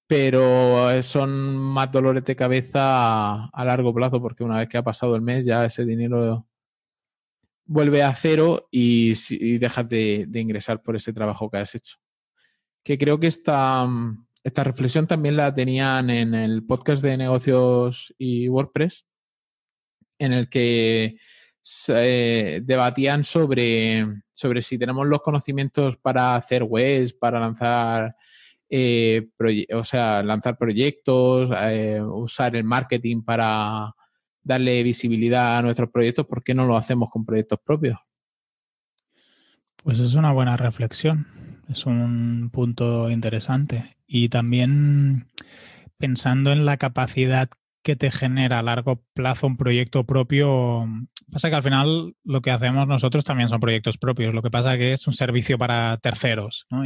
pero 0.10 0.89
eh, 0.89 1.04
son 1.04 1.56
más 1.56 1.91
dolores 1.91 2.26
de 2.26 2.36
cabeza 2.36 3.45
a, 3.45 3.63
largo 3.63 3.93
plazo 3.93 4.19
porque 4.19 4.43
una 4.43 4.58
vez 4.58 4.67
que 4.67 4.80
ha 4.80 4.84
pasado 4.84 5.15
el 5.15 5.22
mes 5.22 5.45
ya 5.45 5.63
ese 5.63 5.86
dinero 5.86 6.48
vuelve 7.63 8.02
a 8.02 8.15
cero 8.15 8.67
y, 8.72 9.13
dejas 9.60 9.88
de, 9.88 10.28
ingresar 10.34 10.82
por 10.82 10.95
ese 10.95 11.13
trabajo 11.13 11.52
que 11.52 11.58
has 11.60 11.76
hecho. 11.76 11.98
Que 12.84 12.98
creo 12.98 13.19
que 13.19 13.28
esta, 13.28 13.88
esta 14.43 14.63
reflexión 14.63 15.06
también 15.06 15.38
la 15.38 15.54
tenían 15.54 16.10
en 16.10 16.34
el 16.34 16.65
podcast 16.65 17.04
de 17.04 17.15
negocios 17.15 18.12
y 18.17 18.50
WordPress, 18.50 19.06
en 20.17 20.34
el 20.34 20.50
que 20.50 21.19
debatían 22.65 23.24
sobre, 23.24 24.08
sobre 24.34 24.63
si 24.63 24.80
tenemos 24.80 25.06
los 25.06 25.22
conocimientos 25.22 25.98
para 25.98 26.36
hacer 26.36 26.63
webs, 26.63 27.13
para 27.13 27.39
lanzar 27.39 28.15
eh, 28.69 29.27
o 29.73 29.84
sea, 29.84 30.23
lanzar 30.23 30.58
proyectos, 30.58 31.51
eh, 31.62 32.01
usar 32.01 32.55
el 32.55 32.63
marketing 32.63 33.23
para 33.23 33.93
darle 34.43 34.84
visibilidad 34.84 35.58
a 35.58 35.62
nuestros 35.62 35.89
proyectos, 35.89 36.25
¿por 36.25 36.43
qué 36.43 36.53
no 36.53 36.65
lo 36.65 36.77
hacemos 36.77 37.10
con 37.10 37.25
proyectos 37.25 37.60
propios? 37.63 37.97
Pues 39.84 39.99
es 39.99 40.13
una 40.15 40.32
buena 40.32 40.58
reflexión, 40.58 41.27
es 41.69 41.86
un 41.86 42.49
punto 42.51 43.10
interesante. 43.10 43.97
Y 44.05 44.29
también 44.29 45.27
pensando 45.97 46.51
en 46.51 46.65
la 46.65 46.77
capacidad 46.77 47.49
que 47.84 47.95
te 47.95 48.12
genera 48.12 48.60
a 48.60 48.63
largo 48.63 49.03
plazo 49.13 49.47
un 49.47 49.58
proyecto 49.58 50.03
propio, 50.03 50.86
pasa 51.32 51.49
que 51.49 51.55
al 51.55 51.63
final 51.63 52.15
lo 52.23 52.41
que 52.41 52.51
hacemos 52.51 52.88
nosotros 52.88 53.23
también 53.23 53.49
son 53.49 53.60
proyectos 53.60 53.97
propios, 53.97 54.34
lo 54.34 54.41
que 54.41 54.51
pasa 54.51 54.77
que 54.77 54.91
es 54.91 55.08
un 55.08 55.13
servicio 55.13 55.58
para 55.58 55.97
terceros, 55.97 56.65
¿no? 56.69 56.86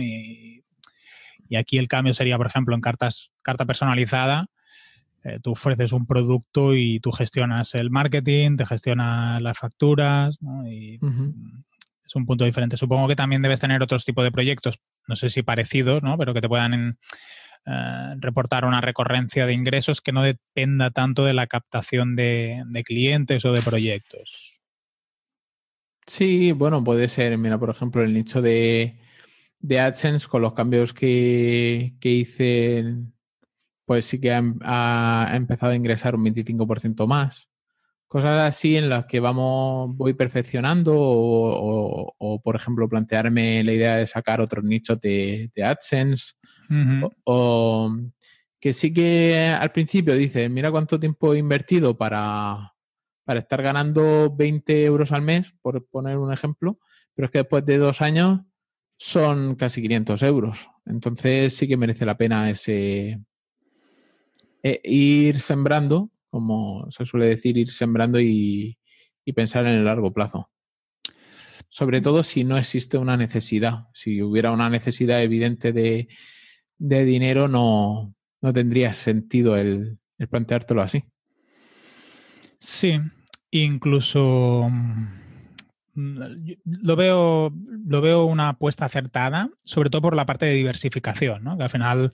Y 1.49 1.56
aquí 1.56 1.77
el 1.77 1.88
cambio 1.88 2.13
sería, 2.13 2.38
por 2.38 2.47
ejemplo, 2.47 2.75
en 2.75 2.82
cartas, 2.82 3.32
carta 3.41 3.65
personalizada, 3.65 4.47
eh, 5.23 5.39
tú 5.41 5.51
ofreces 5.51 5.93
un 5.93 6.06
producto 6.06 6.75
y 6.75 6.99
tú 6.99 7.12
gestionas 7.12 7.75
el 7.75 7.89
marketing, 7.89 8.58
te 8.58 8.65
gestionas 8.65 9.41
las 9.41 9.58
facturas, 9.58 10.38
y 10.65 10.95
es 10.95 12.15
un 12.15 12.25
punto 12.25 12.43
diferente. 12.43 12.75
Supongo 12.75 13.08
que 13.08 13.15
también 13.15 13.41
debes 13.41 13.62
tener 13.62 13.82
otros 13.82 14.03
tipos 14.03 14.23
de 14.23 14.32
proyectos, 14.32 14.79
no 15.08 15.15
sé 15.15 15.29
si 15.29 15.41
parecidos, 15.41 16.03
¿no? 16.03 16.17
pero 16.17 16.34
que 16.34 16.41
te 16.41 16.49
puedan 16.49 16.97
eh, 17.65 18.10
reportar 18.17 18.65
una 18.65 18.82
recurrencia 18.82 19.45
de 19.45 19.53
ingresos 19.53 20.01
que 20.01 20.12
no 20.12 20.23
dependa 20.23 20.91
tanto 20.91 21.23
de 21.23 21.34
la 21.34 21.47
captación 21.47 22.17
de, 22.17 22.63
de 22.65 22.84
clientes 22.84 23.45
o 23.45 23.53
de 23.53 23.62
proyectos. 23.62 24.60
Sí, 26.06 26.51
bueno, 26.51 26.84
puede 26.84 27.08
ser, 27.08 27.38
mira, 27.38 27.58
por 27.58 27.69
ejemplo, 27.69 28.03
el 28.03 28.13
nicho 28.13 28.41
de, 28.41 28.97
de 29.63 29.80
AdSense 29.80 30.28
con 30.28 30.41
los 30.41 30.54
cambios 30.54 30.93
que, 30.93 31.95
hice, 32.02 32.97
pues 33.86 34.06
sí 34.06 34.19
que 34.19 34.32
ha, 34.32 35.32
empezado 35.34 35.71
a 35.71 35.76
ingresar 35.76 36.15
un 36.15 36.26
25% 36.26 37.08
más. 37.08 37.49
Cosas 38.08 38.41
así 38.41 38.76
en 38.76 38.89
las 38.89 39.06
que 39.06 39.21
vamos, 39.21 39.95
voy 39.95 40.13
perfeccionando 40.13 40.93
o, 40.95 42.41
por 42.43 42.56
ejemplo, 42.58 42.89
plantearme 42.89 43.63
la 43.63 43.71
idea 43.71 43.95
de 43.95 44.06
sacar 44.06 44.41
otros 44.41 44.65
nichos 44.65 44.99
de, 44.99 45.49
AdSense. 45.63 46.34
o, 47.23 47.89
que 48.60 48.73
sí 48.73 48.93
que 48.93 49.56
al 49.58 49.71
principio 49.71 50.15
dice, 50.15 50.49
mira 50.49 50.71
cuánto 50.71 50.99
tiempo 50.99 51.34
he 51.34 51.38
invertido 51.38 51.97
para, 51.97 52.73
para 53.23 53.39
estar 53.39 53.62
ganando 53.62 54.34
20 54.36 54.84
euros 54.84 55.13
al 55.13 55.21
mes, 55.21 55.54
por 55.62 55.86
poner 55.88 56.17
un 56.17 56.34
ejemplo, 56.34 56.80
pero 57.15 57.28
es 57.28 57.32
que 57.32 57.39
después 57.39 57.65
de 57.65 57.78
dos 57.78 58.02
años 58.02 58.41
son 59.03 59.55
casi 59.55 59.81
500 59.81 60.23
euros. 60.23 60.69
Entonces 60.85 61.53
sí 61.53 61.67
que 61.67 61.75
merece 61.75 62.05
la 62.05 62.15
pena 62.15 62.49
ese 62.49 63.19
eh, 64.63 64.81
ir 64.85 65.41
sembrando, 65.41 66.09
como 66.29 66.89
se 66.89 67.03
suele 67.03 67.25
decir, 67.25 67.57
ir 67.57 67.69
sembrando 67.69 68.17
y, 68.21 68.77
pensar 69.35 69.65
en 69.65 69.73
el 69.73 69.83
largo 69.83 70.13
plazo. 70.13 70.49
Sobre 71.67 71.99
todo 71.99 72.23
si 72.23 72.45
no 72.45 72.57
existe 72.57 72.97
una 72.97 73.17
necesidad. 73.17 73.87
Si 73.93 74.21
hubiera 74.21 74.51
una 74.53 74.69
necesidad 74.69 75.21
evidente 75.21 75.73
de, 75.73 76.07
dinero, 76.77 77.49
no, 77.49 78.15
tendría 78.53 78.93
sentido 78.93 79.57
el, 79.57 79.97
el 80.17 80.29
planteártelo 80.29 80.81
así. 80.81 81.03
Sí, 82.57 83.01
incluso 83.51 84.71
lo 85.95 86.95
veo, 86.95 87.53
lo 87.86 88.01
veo 88.01 88.25
una 88.25 88.49
apuesta 88.49 88.86
acertada, 88.86 89.49
sobre 89.63 89.89
todo 89.89 90.01
por 90.01 90.15
la 90.15 90.25
parte 90.25 90.45
de 90.45 90.53
diversificación, 90.53 91.43
¿no? 91.43 91.58
Que 91.58 91.63
al 91.63 91.69
final, 91.69 92.12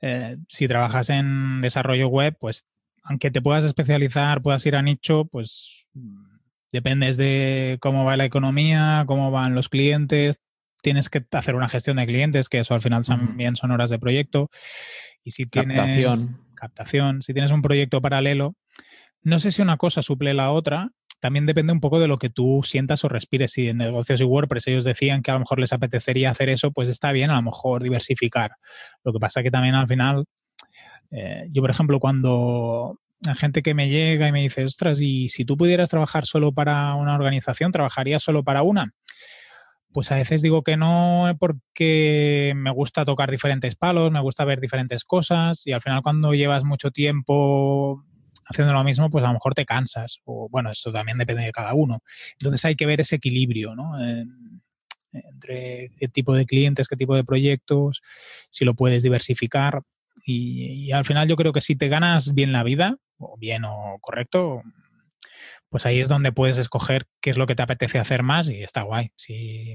eh, 0.00 0.38
si 0.48 0.66
trabajas 0.66 1.10
en 1.10 1.60
desarrollo 1.60 2.08
web, 2.08 2.36
pues 2.38 2.66
aunque 3.04 3.30
te 3.30 3.42
puedas 3.42 3.64
especializar, 3.64 4.42
puedas 4.42 4.64
ir 4.66 4.76
a 4.76 4.82
nicho, 4.82 5.24
pues 5.26 5.86
dependes 6.72 7.16
de 7.16 7.78
cómo 7.80 8.04
va 8.04 8.16
la 8.16 8.24
economía, 8.24 9.04
cómo 9.06 9.30
van 9.30 9.54
los 9.54 9.68
clientes, 9.68 10.40
tienes 10.82 11.08
que 11.08 11.24
hacer 11.32 11.54
una 11.54 11.68
gestión 11.68 11.96
de 11.96 12.06
clientes, 12.06 12.48
que 12.48 12.60
eso 12.60 12.74
al 12.74 12.80
final 12.80 13.04
también 13.04 13.56
son 13.56 13.70
horas 13.70 13.90
de 13.90 13.98
proyecto. 13.98 14.50
Y 15.24 15.30
si 15.30 15.46
tienes 15.46 15.76
captación. 15.76 16.40
captación, 16.54 17.22
si 17.22 17.32
tienes 17.32 17.52
un 17.52 17.62
proyecto 17.62 18.00
paralelo, 18.00 18.56
no 19.22 19.38
sé 19.38 19.52
si 19.52 19.62
una 19.62 19.76
cosa 19.76 20.02
suple 20.02 20.34
la 20.34 20.50
otra, 20.50 20.90
también 21.22 21.46
depende 21.46 21.72
un 21.72 21.78
poco 21.78 22.00
de 22.00 22.08
lo 22.08 22.18
que 22.18 22.30
tú 22.30 22.62
sientas 22.64 23.04
o 23.04 23.08
respires. 23.08 23.52
Si 23.52 23.68
en 23.68 23.76
negocios 23.76 24.20
y 24.20 24.24
WordPress 24.24 24.66
ellos 24.66 24.82
decían 24.82 25.22
que 25.22 25.30
a 25.30 25.34
lo 25.34 25.40
mejor 25.40 25.60
les 25.60 25.72
apetecería 25.72 26.30
hacer 26.30 26.48
eso, 26.48 26.72
pues 26.72 26.88
está 26.88 27.12
bien 27.12 27.30
a 27.30 27.36
lo 27.36 27.42
mejor 27.42 27.80
diversificar. 27.80 28.56
Lo 29.04 29.12
que 29.12 29.20
pasa 29.20 29.40
que 29.40 29.52
también 29.52 29.76
al 29.76 29.86
final, 29.86 30.24
eh, 31.12 31.46
yo 31.52 31.62
por 31.62 31.70
ejemplo, 31.70 32.00
cuando 32.00 32.98
hay 33.24 33.36
gente 33.36 33.62
que 33.62 33.72
me 33.72 33.88
llega 33.88 34.26
y 34.26 34.32
me 34.32 34.42
dice, 34.42 34.64
ostras, 34.64 35.00
y 35.00 35.28
si 35.28 35.44
tú 35.44 35.56
pudieras 35.56 35.90
trabajar 35.90 36.26
solo 36.26 36.50
para 36.50 36.92
una 36.96 37.14
organización, 37.14 37.70
¿trabajarías 37.70 38.20
solo 38.20 38.42
para 38.42 38.64
una? 38.64 38.92
Pues 39.92 40.10
a 40.10 40.16
veces 40.16 40.42
digo 40.42 40.64
que 40.64 40.76
no 40.76 41.36
porque 41.38 42.52
me 42.56 42.72
gusta 42.72 43.04
tocar 43.04 43.30
diferentes 43.30 43.76
palos, 43.76 44.10
me 44.10 44.20
gusta 44.20 44.44
ver 44.44 44.58
diferentes 44.58 45.04
cosas 45.04 45.64
y 45.68 45.72
al 45.72 45.82
final 45.82 46.02
cuando 46.02 46.34
llevas 46.34 46.64
mucho 46.64 46.90
tiempo 46.90 48.04
haciendo 48.52 48.72
lo 48.72 48.84
mismo, 48.84 49.10
pues 49.10 49.24
a 49.24 49.28
lo 49.28 49.34
mejor 49.34 49.54
te 49.54 49.66
cansas. 49.66 50.18
O 50.24 50.48
bueno, 50.48 50.70
esto 50.70 50.92
también 50.92 51.18
depende 51.18 51.44
de 51.44 51.52
cada 51.52 51.74
uno. 51.74 52.02
Entonces 52.34 52.64
hay 52.64 52.76
que 52.76 52.86
ver 52.86 53.00
ese 53.00 53.16
equilibrio, 53.16 53.74
¿no? 53.74 53.92
entre 55.12 55.90
qué 55.98 56.08
tipo 56.08 56.34
de 56.34 56.46
clientes, 56.46 56.88
qué 56.88 56.96
tipo 56.96 57.14
de 57.14 57.24
proyectos, 57.24 58.00
si 58.50 58.64
lo 58.64 58.74
puedes 58.74 59.02
diversificar. 59.02 59.82
Y, 60.24 60.86
y, 60.86 60.92
al 60.92 61.04
final 61.04 61.28
yo 61.28 61.36
creo 61.36 61.52
que 61.52 61.60
si 61.60 61.76
te 61.76 61.88
ganas 61.88 62.32
bien 62.32 62.52
la 62.52 62.62
vida, 62.62 62.96
o 63.18 63.36
bien 63.38 63.64
o 63.64 63.98
correcto, 64.00 64.62
pues 65.72 65.86
ahí 65.86 66.00
es 66.00 66.08
donde 66.10 66.32
puedes 66.32 66.58
escoger 66.58 67.06
qué 67.22 67.30
es 67.30 67.38
lo 67.38 67.46
que 67.46 67.54
te 67.54 67.62
apetece 67.62 67.98
hacer 67.98 68.22
más 68.22 68.46
y 68.46 68.62
está 68.62 68.82
guay. 68.82 69.10
Si, 69.16 69.74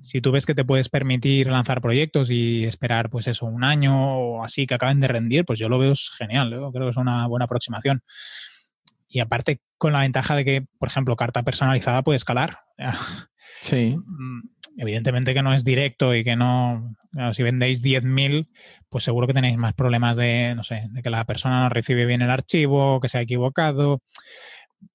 si 0.00 0.20
tú 0.20 0.30
ves 0.30 0.46
que 0.46 0.54
te 0.54 0.64
puedes 0.64 0.88
permitir 0.88 1.48
lanzar 1.48 1.80
proyectos 1.80 2.30
y 2.30 2.64
esperar, 2.64 3.10
pues 3.10 3.26
eso, 3.26 3.46
un 3.46 3.64
año 3.64 4.18
o 4.18 4.44
así 4.44 4.68
que 4.68 4.74
acaben 4.74 5.00
de 5.00 5.08
rendir, 5.08 5.44
pues 5.44 5.58
yo 5.58 5.68
lo 5.68 5.80
veo 5.80 5.94
genial, 6.16 6.50
creo 6.72 6.86
que 6.86 6.90
es 6.90 6.96
una 6.96 7.26
buena 7.26 7.46
aproximación. 7.46 8.04
Y 9.08 9.18
aparte, 9.18 9.60
con 9.78 9.92
la 9.92 10.02
ventaja 10.02 10.36
de 10.36 10.44
que, 10.44 10.64
por 10.78 10.88
ejemplo, 10.88 11.16
carta 11.16 11.42
personalizada 11.42 12.02
puede 12.02 12.16
escalar. 12.16 12.60
Sí. 13.60 13.96
Mm, 13.96 14.40
evidentemente 14.78 15.34
que 15.34 15.42
no 15.42 15.52
es 15.52 15.62
directo 15.62 16.14
y 16.14 16.24
que 16.24 16.36
no. 16.36 16.96
si 17.32 17.42
vendéis 17.42 17.82
10.000, 17.82 18.48
pues 18.88 19.04
seguro 19.04 19.26
que 19.26 19.34
tenéis 19.34 19.58
más 19.58 19.74
problemas 19.74 20.16
de, 20.16 20.54
no 20.56 20.64
sé, 20.64 20.88
de 20.90 21.02
que 21.02 21.10
la 21.10 21.24
persona 21.26 21.60
no 21.60 21.68
recibe 21.68 22.06
bien 22.06 22.22
el 22.22 22.30
archivo, 22.30 22.98
que 22.98 23.08
se 23.08 23.18
ha 23.18 23.20
equivocado 23.20 24.00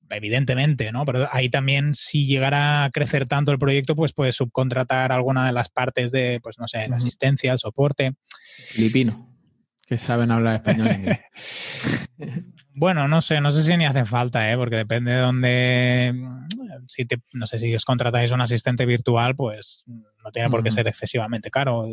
evidentemente, 0.09 0.91
¿no? 0.91 1.05
Pero 1.05 1.27
ahí 1.31 1.49
también, 1.49 1.93
si 1.93 2.25
llegara 2.25 2.83
a 2.83 2.89
crecer 2.89 3.25
tanto 3.27 3.51
el 3.51 3.59
proyecto, 3.59 3.95
pues 3.95 4.13
puedes 4.13 4.35
subcontratar 4.35 5.11
alguna 5.11 5.45
de 5.45 5.53
las 5.53 5.69
partes 5.69 6.11
de, 6.11 6.39
pues 6.41 6.57
no 6.59 6.67
sé, 6.67 6.87
la 6.87 6.97
asistencia, 6.97 7.51
el 7.51 7.59
soporte. 7.59 8.13
Filipino, 8.71 9.35
que 9.85 9.97
saben 9.97 10.31
hablar 10.31 10.55
español. 10.55 10.89
bueno, 12.73 13.07
no 13.07 13.21
sé, 13.21 13.41
no 13.41 13.51
sé 13.51 13.63
si 13.63 13.75
ni 13.77 13.85
hace 13.85 14.05
falta, 14.05 14.51
¿eh? 14.51 14.57
Porque 14.57 14.77
depende 14.77 15.11
de 15.11 15.19
dónde, 15.19 16.13
si 16.87 17.05
te, 17.05 17.17
no 17.33 17.47
sé, 17.47 17.57
si 17.57 17.73
os 17.73 17.85
contratáis 17.85 18.31
un 18.31 18.41
asistente 18.41 18.85
virtual, 18.85 19.35
pues 19.35 19.83
no 19.87 20.31
tiene 20.31 20.49
por 20.49 20.63
qué 20.63 20.71
ser 20.71 20.87
excesivamente 20.87 21.49
caro 21.49 21.87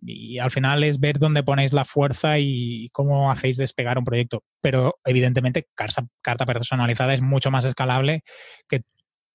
y 0.00 0.38
al 0.38 0.50
final 0.50 0.84
es 0.84 1.00
ver 1.00 1.18
dónde 1.18 1.42
ponéis 1.42 1.72
la 1.72 1.84
fuerza 1.84 2.38
y 2.38 2.88
cómo 2.92 3.30
hacéis 3.30 3.56
despegar 3.56 3.98
un 3.98 4.04
proyecto. 4.04 4.42
Pero 4.60 4.98
evidentemente 5.04 5.66
carta, 5.74 6.06
carta 6.22 6.46
personalizada 6.46 7.14
es 7.14 7.20
mucho 7.20 7.50
más 7.50 7.64
escalable 7.64 8.22
que 8.68 8.82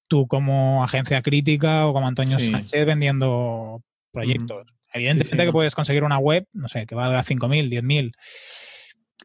tú 0.08 0.28
como 0.28 0.84
agencia 0.84 1.22
crítica 1.22 1.88
o 1.88 1.94
como 1.94 2.08
Antonio 2.08 2.40
Sánchez 2.40 2.86
vendiendo 2.86 3.82
proyectos. 4.12 4.68
Evidentemente 4.94 5.46
que 5.46 5.52
puedes 5.52 5.76
conseguir 5.76 6.04
una 6.04 6.20
web, 6.20 6.46
no 6.54 6.68
sé, 6.68 6.86
que 6.86 6.96
valga 6.96 7.24
5.000, 7.24 7.70
10.000 7.70 8.12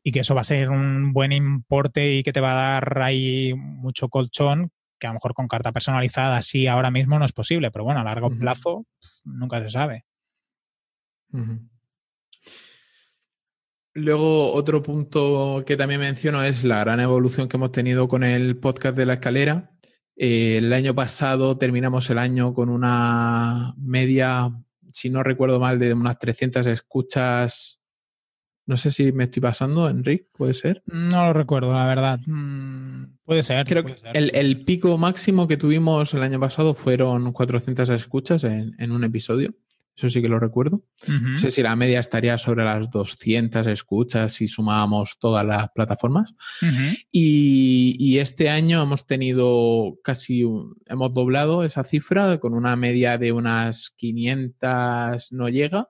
y 0.03 0.13
que 0.13 0.21
eso 0.21 0.35
va 0.35 0.41
a 0.41 0.45
ser 0.45 0.71
un 0.71 1.13
buen 1.13 1.33
importe 1.33 2.13
y 2.13 2.23
que 2.23 2.33
te 2.33 2.41
va 2.41 2.53
a 2.53 2.73
dar 2.73 3.03
ahí 3.03 3.53
mucho 3.55 4.09
colchón 4.09 4.71
que 4.99 5.07
a 5.07 5.11
lo 5.11 5.15
mejor 5.15 5.35
con 5.35 5.47
carta 5.49 5.73
personalizada 5.73 6.43
sí 6.43 6.67
ahora 6.67 6.91
mismo 6.91 7.19
no 7.19 7.25
es 7.25 7.33
posible, 7.33 7.71
pero 7.71 7.85
bueno, 7.85 8.01
a 8.01 8.05
largo 8.05 8.31
plazo 8.31 8.85
nunca 9.25 9.63
se 9.63 9.71
sabe. 9.71 10.05
Luego, 13.95 14.53
otro 14.53 14.83
punto 14.83 15.65
que 15.67 15.77
también 15.77 16.01
menciono 16.01 16.43
es 16.45 16.63
la 16.63 16.81
gran 16.81 17.01
evolución 17.01 17.49
que 17.49 17.57
hemos 17.57 17.73
tenido 17.73 18.07
con 18.07 18.23
el 18.23 18.57
podcast 18.57 18.97
de 18.97 19.07
la 19.07 19.15
escalera. 19.15 19.73
Eh, 20.17 20.59
el 20.59 20.73
año 20.73 20.95
pasado 20.95 21.59
terminamos 21.59 22.09
el 22.11 22.19
año 22.19 22.55
con 22.55 22.69
una 22.69 23.75
media, 23.77 24.53
si 24.93 25.11
no 25.11 25.25
recuerdo 25.25 25.59
mal, 25.59 25.81
de 25.81 25.95
unas 25.95 26.19
300 26.19 26.67
escuchas. 26.67 27.81
No 28.67 28.77
sé 28.77 28.93
si 28.93 29.11
me 29.11 29.25
estoy 29.25 29.41
pasando, 29.43 29.89
Enrique, 29.89 30.29
¿puede 30.33 30.55
ser? 30.55 30.83
No 30.87 31.27
lo 31.27 31.33
recuerdo, 31.33 31.73
la 31.73 31.87
verdad. 31.87 32.21
Mm, 32.25 33.17
puede 33.25 33.43
ser. 33.43 33.67
Creo 33.67 33.85
que 33.85 33.97
El, 34.13 34.65
pico 34.65 34.97
máximo 34.97 35.49
que 35.49 35.57
tuvimos 35.57 36.15
el 36.15 36.23
año 36.23 36.39
pasado 36.39 36.75
fueron 36.75 37.33
400 37.33 37.89
escuchas 37.89 38.45
en 38.45 38.93
un 38.93 39.03
episodio. 39.03 39.55
Eso 39.99 40.09
sí 40.09 40.23
que 40.23 40.29
lo 40.29 40.39
recuerdo. 40.39 40.85
No 41.09 41.39
sé 41.39 41.51
si 41.51 41.61
la 41.61 41.75
media 41.75 41.99
estaría 41.99 42.39
sobre 42.39 42.65
las 42.65 42.89
200 42.89 43.67
escuchas 43.67 44.33
si 44.33 44.47
sumábamos 44.47 45.19
todas 45.19 45.45
las 45.45 45.71
plataformas. 45.73 46.35
y, 47.11 48.17
este 48.19 48.49
año 48.49 48.81
hemos 48.81 49.09
tenido 49.09 49.99
casi, 50.05 50.45
hemos 50.87 51.15
doblado 51.15 51.65
esa 51.65 51.83
cifra 51.83 52.39
con 52.39 52.55
una 52.55 52.77
media 52.77 53.19
de 53.19 53.33
unas 53.33 53.91
500, 53.97 55.33
no 55.33 55.49
llega. 55.49 55.89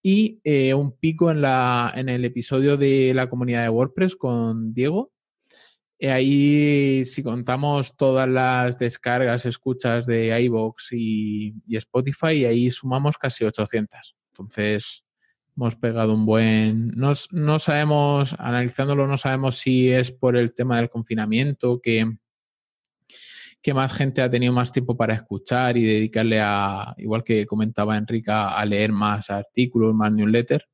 Y 0.00 0.40
eh, 0.44 0.74
un 0.74 0.96
pico 0.96 1.32
en, 1.32 1.40
la, 1.40 1.92
en 1.96 2.08
el 2.08 2.24
episodio 2.24 2.76
de 2.76 3.14
la 3.14 3.28
comunidad 3.28 3.64
de 3.64 3.70
WordPress 3.70 4.14
con 4.14 4.72
Diego, 4.74 5.13
y 5.98 6.06
ahí, 6.08 7.04
si 7.04 7.22
contamos 7.22 7.96
todas 7.96 8.28
las 8.28 8.78
descargas, 8.78 9.46
escuchas 9.46 10.06
de 10.06 10.40
iBox 10.42 10.88
y, 10.92 11.54
Spotify, 11.70 12.44
ahí 12.46 12.70
sumamos 12.70 13.16
casi 13.16 13.44
800. 13.44 14.16
Entonces, 14.32 15.04
hemos 15.56 15.76
pegado 15.76 16.14
un 16.14 16.26
buen. 16.26 16.88
No, 16.88 17.12
no, 17.30 17.58
sabemos, 17.58 18.34
analizándolo, 18.38 19.06
no 19.06 19.18
sabemos 19.18 19.58
si 19.58 19.90
es 19.90 20.10
por 20.10 20.36
el 20.36 20.52
tema 20.52 20.78
del 20.78 20.90
confinamiento, 20.90 21.80
que, 21.80 22.16
que 23.62 23.72
más 23.72 23.92
gente 23.92 24.20
ha 24.20 24.30
tenido 24.30 24.52
más 24.52 24.72
tiempo 24.72 24.96
para 24.96 25.14
escuchar 25.14 25.76
y 25.76 25.84
dedicarle 25.84 26.40
a, 26.40 26.92
igual 26.98 27.22
que 27.22 27.46
comentaba 27.46 27.96
Enrique, 27.96 28.32
a 28.32 28.64
leer 28.66 28.90
más 28.90 29.30
artículos, 29.30 29.94
más 29.94 30.12
newsletters 30.12 30.66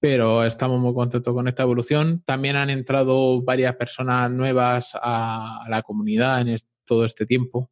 pero 0.00 0.44
estamos 0.44 0.80
muy 0.80 0.94
contentos 0.94 1.34
con 1.34 1.48
esta 1.48 1.62
evolución. 1.62 2.22
También 2.24 2.56
han 2.56 2.70
entrado 2.70 3.42
varias 3.42 3.74
personas 3.76 4.30
nuevas 4.30 4.92
a, 4.94 5.64
la 5.68 5.82
comunidad 5.82 6.46
en 6.46 6.56
todo 6.84 7.04
este 7.04 7.26
tiempo. 7.26 7.70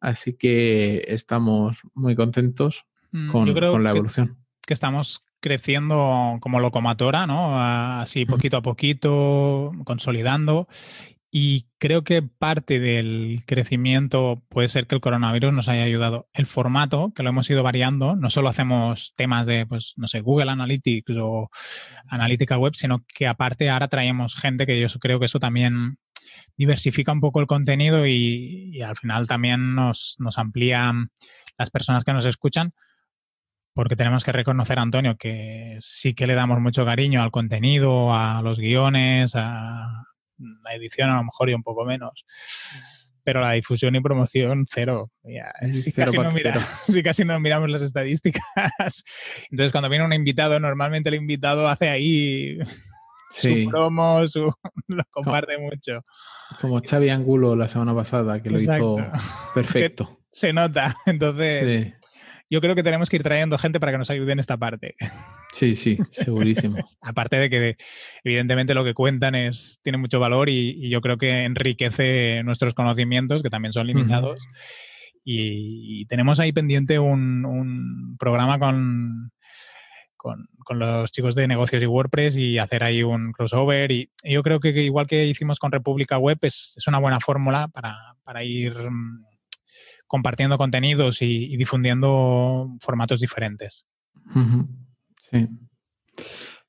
Así 0.00 0.34
que 0.36 1.04
estamos 1.06 1.80
muy 1.94 2.14
contentos 2.16 2.86
mm, 3.12 3.30
con, 3.30 3.82
la 3.82 3.90
evolución. 3.90 4.38
Que, 4.66 4.74
estamos 4.74 5.24
creciendo 5.40 6.38
como 6.40 6.60
locomotora, 6.60 7.26
¿no? 7.26 7.60
Así 8.00 8.26
poquito 8.26 8.56
a 8.56 8.62
poquito, 8.62 9.70
consolidando. 9.84 10.68
Y 11.38 11.66
creo 11.76 12.02
que 12.02 12.22
parte 12.22 12.80
del 12.80 13.42
crecimiento 13.46 14.42
puede 14.48 14.68
ser 14.68 14.86
que 14.86 14.94
el 14.94 15.02
coronavirus 15.02 15.52
nos 15.52 15.68
haya 15.68 15.82
ayudado. 15.82 16.30
El 16.32 16.46
formato, 16.46 17.12
que 17.14 17.22
lo 17.22 17.28
hemos 17.28 17.50
ido 17.50 17.62
variando, 17.62 18.16
no 18.16 18.30
solo 18.30 18.48
hacemos 18.48 19.12
temas 19.18 19.46
de, 19.46 19.66
pues, 19.66 19.92
no 19.98 20.06
sé, 20.06 20.22
Google 20.22 20.50
Analytics 20.50 21.12
o 21.20 21.50
analítica 22.08 22.56
web, 22.56 22.74
sino 22.74 23.04
que 23.06 23.26
aparte 23.26 23.68
ahora 23.68 23.88
traemos 23.88 24.34
gente 24.34 24.64
que 24.64 24.80
yo 24.80 24.88
creo 24.98 25.20
que 25.20 25.26
eso 25.26 25.38
también 25.38 25.98
diversifica 26.56 27.12
un 27.12 27.20
poco 27.20 27.40
el 27.40 27.46
contenido 27.46 28.06
y, 28.06 28.80
al 28.80 28.96
final 28.96 29.28
también 29.28 29.74
nos, 29.74 30.16
nos 30.18 30.38
amplía 30.38 30.90
las 31.58 31.70
personas 31.70 32.02
que 32.02 32.14
nos 32.14 32.24
escuchan 32.24 32.72
porque 33.74 33.94
tenemos 33.94 34.24
que 34.24 34.32
reconocer, 34.32 34.78
Antonio, 34.78 35.18
que 35.18 35.76
sí 35.80 36.14
que 36.14 36.26
le 36.26 36.34
damos 36.34 36.60
mucho 36.60 36.86
cariño 36.86 37.20
al 37.20 37.30
contenido, 37.30 38.14
a 38.14 38.40
los 38.40 38.58
guiones, 38.58 39.34
a, 39.36 40.06
la 40.38 40.74
edición 40.74 41.10
a 41.10 41.16
lo 41.16 41.24
mejor 41.24 41.50
y 41.50 41.54
un 41.54 41.62
poco 41.62 41.84
menos. 41.84 42.24
Pero 43.24 43.40
la 43.40 43.52
difusión 43.52 43.96
y 43.96 44.00
promoción, 44.00 44.66
cero. 44.72 45.10
si, 45.72 45.92
casi 45.92 46.16
no 46.16 46.30
casi 47.04 47.24
no 47.24 47.40
miramos 47.40 47.68
las 47.70 47.82
estadísticas. 47.82 48.44
Entonces, 49.50 49.72
cuando 49.72 49.88
viene 49.88 50.04
un 50.04 50.12
invitado, 50.12 50.60
normalmente 50.60 51.08
el 51.08 51.16
invitado 51.16 51.68
hace 51.68 51.88
ahí 51.88 52.58
su 53.30 53.68
promo, 53.68 54.20
lo 54.86 55.04
comparte 55.10 55.58
mucho. 55.58 56.04
Como 56.60 56.80
Xavi 56.80 57.08
Angulo 57.08 57.56
la 57.56 57.68
semana 57.68 57.94
pasada, 57.94 58.40
que 58.40 58.50
lo 58.50 58.60
hizo 58.60 58.96
perfecto. 59.54 60.20
se 60.30 60.52
nota. 60.52 60.96
Entonces, 61.06 61.94
yo 62.48 62.60
creo 62.60 62.74
que 62.74 62.82
tenemos 62.82 63.08
que 63.08 63.16
ir 63.16 63.22
trayendo 63.22 63.58
gente 63.58 63.80
para 63.80 63.92
que 63.92 63.98
nos 63.98 64.10
ayude 64.10 64.32
en 64.32 64.38
esta 64.38 64.56
parte. 64.56 64.94
Sí, 65.52 65.74
sí, 65.74 65.98
segurísimo. 66.10 66.76
Aparte 67.00 67.36
de 67.36 67.50
que 67.50 67.76
evidentemente 68.24 68.74
lo 68.74 68.84
que 68.84 68.94
cuentan 68.94 69.34
es, 69.34 69.80
tiene 69.82 69.98
mucho 69.98 70.20
valor 70.20 70.48
y, 70.48 70.88
yo 70.88 71.00
creo 71.00 71.16
que 71.16 71.44
enriquece 71.44 72.42
nuestros 72.44 72.74
conocimientos, 72.74 73.42
que 73.42 73.50
también 73.50 73.72
son 73.72 73.86
limitados. 73.86 74.46
y, 75.24 76.06
tenemos 76.06 76.38
ahí 76.38 76.52
pendiente 76.52 76.98
un, 76.98 78.16
programa 78.18 78.58
con, 78.58 79.32
con, 80.16 80.48
los 80.78 81.10
chicos 81.10 81.34
de 81.34 81.48
negocios 81.48 81.82
y 81.82 81.86
WordPress 81.86 82.36
y 82.36 82.58
hacer 82.58 82.84
ahí 82.84 83.02
un 83.02 83.32
crossover. 83.32 83.90
Y, 83.90 84.10
yo 84.22 84.42
creo 84.42 84.60
que, 84.60 84.70
igual 84.70 85.06
que 85.06 85.26
hicimos 85.26 85.58
con 85.58 85.72
República 85.72 86.18
Web, 86.18 86.38
es, 86.42 86.74
es 86.76 86.86
una 86.86 86.98
buena 86.98 87.18
fórmula 87.18 87.68
para, 87.68 88.14
para 88.22 88.44
ir 88.44 88.74
mm, 88.74 89.24
compartiendo 90.06 90.58
contenidos 90.58 91.22
y, 91.22 91.56
difundiendo 91.56 92.76
formatos 92.80 93.20
diferentes. 93.20 93.86
Sí. 95.30 95.48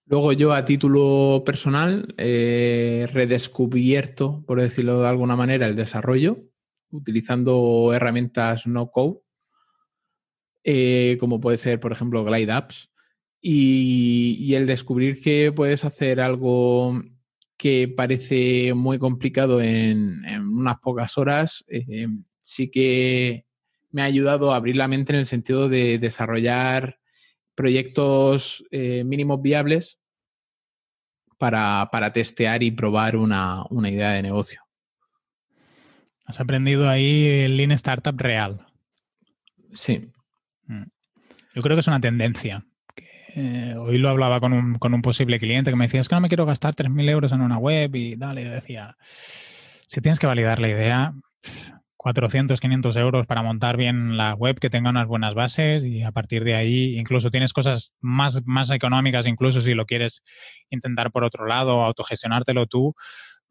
Luego 0.05 0.31
yo 0.31 0.53
a 0.53 0.63
título 0.63 1.43
personal 1.45 2.13
he 2.17 3.07
redescubierto, 3.11 4.43
por 4.45 4.61
decirlo 4.61 5.01
de 5.01 5.07
alguna 5.09 5.35
manera, 5.35 5.67
el 5.67 5.75
desarrollo 5.75 6.43
utilizando 6.91 7.91
herramientas 7.93 8.67
no 8.67 8.89
code, 8.89 9.19
eh, 10.63 11.17
como 11.19 11.39
puede 11.39 11.57
ser, 11.57 11.79
por 11.79 11.91
ejemplo, 11.91 12.23
Glide 12.23 12.51
Apps, 12.51 12.89
y, 13.41 14.53
el 14.55 14.65
descubrir 14.65 15.21
que 15.21 15.51
puedes 15.51 15.85
hacer 15.85 16.19
algo 16.19 17.01
que 17.55 17.87
parece 17.87 18.73
muy 18.73 18.99
complicado 18.99 19.61
en, 19.61 20.23
unas 20.39 20.79
pocas 20.79 21.17
horas, 21.17 21.63
eh, 21.67 22.07
sí 22.47 22.71
que 22.71 23.45
me 23.91 24.01
ha 24.01 24.05
ayudado 24.05 24.53
a 24.53 24.55
abrir 24.55 24.77
la 24.77 24.87
mente 24.87 25.11
en 25.11 25.19
el 25.19 25.25
sentido 25.25 25.67
de 25.67 25.99
desarrollar 25.99 26.99
proyectos 27.55 28.65
eh, 28.71 29.03
mínimos 29.03 29.41
viables 29.41 29.99
para, 31.37 31.89
testear 32.13 32.63
y 32.63 32.71
probar 32.71 33.17
una, 33.17 33.63
idea 33.71 34.11
de 34.11 34.23
negocio. 34.23 34.61
Has 36.25 36.39
aprendido 36.39 36.89
ahí 36.89 37.25
el 37.25 37.57
Lean 37.57 37.71
Startup 37.73 38.17
real. 38.17 38.65
Sí. 39.73 40.09
Mm. 40.67 40.85
Yo 41.53 41.61
creo 41.61 41.75
que 41.75 41.81
es 41.81 41.87
una 41.87 42.01
tendencia. 42.01 42.65
Eh, 43.35 43.75
hoy 43.77 43.97
lo 43.97 44.09
hablaba 44.09 44.39
con 44.39 44.53
un, 44.53 44.79
con 44.79 44.93
un, 44.93 45.01
posible 45.01 45.37
cliente 45.37 45.69
que 45.69 45.75
me 45.75 45.85
decía, 45.85 46.01
es 46.01 46.09
que 46.09 46.15
no 46.15 46.21
me 46.21 46.29
quiero 46.29 46.45
gastar 46.45 46.75
3.000 46.75 47.09
euros 47.09 47.31
en 47.33 47.41
una 47.41 47.57
web 47.57 47.93
y 47.95 48.15
dale, 48.15 48.45
decía, 48.45 48.97
si 49.85 50.01
tienes 50.01 50.17
que 50.17 50.27
validar 50.27 50.59
la 50.59 50.69
idea, 50.69 51.13
400, 51.97 52.59
500 52.61 52.95
euros 52.95 53.27
para 53.27 53.41
montar 53.41 53.75
bien 53.75 54.17
la 54.17 54.33
web, 54.35 54.59
que 54.59 54.69
tenga 54.69 54.89
unas 54.89 55.07
buenas 55.07 55.33
bases 55.33 55.83
y 55.83 56.03
a 56.03 56.11
partir 56.11 56.43
de 56.43 56.55
ahí 56.55 56.97
incluso 56.97 57.31
tienes 57.31 57.53
cosas 57.53 57.95
más, 57.99 58.41
más 58.45 58.71
económicas, 58.71 59.25
incluso 59.25 59.61
si 59.61 59.73
lo 59.73 59.85
quieres 59.85 60.23
intentar 60.69 61.11
por 61.11 61.23
otro 61.23 61.45
lado, 61.47 61.83
autogestionártelo 61.83 62.67
tú, 62.67 62.95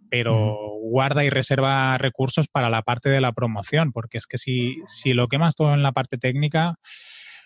pero 0.08 0.56
guarda 0.80 1.24
y 1.24 1.30
reserva 1.30 1.98
recursos 1.98 2.46
para 2.48 2.70
la 2.70 2.82
parte 2.82 3.08
de 3.08 3.20
la 3.20 3.32
promoción, 3.32 3.92
porque 3.92 4.18
es 4.18 4.26
que 4.26 4.38
si, 4.38 4.76
si 4.86 5.12
lo 5.12 5.28
quemas 5.28 5.56
todo 5.56 5.74
en 5.74 5.82
la 5.82 5.92
parte 5.92 6.16
técnica, 6.16 6.76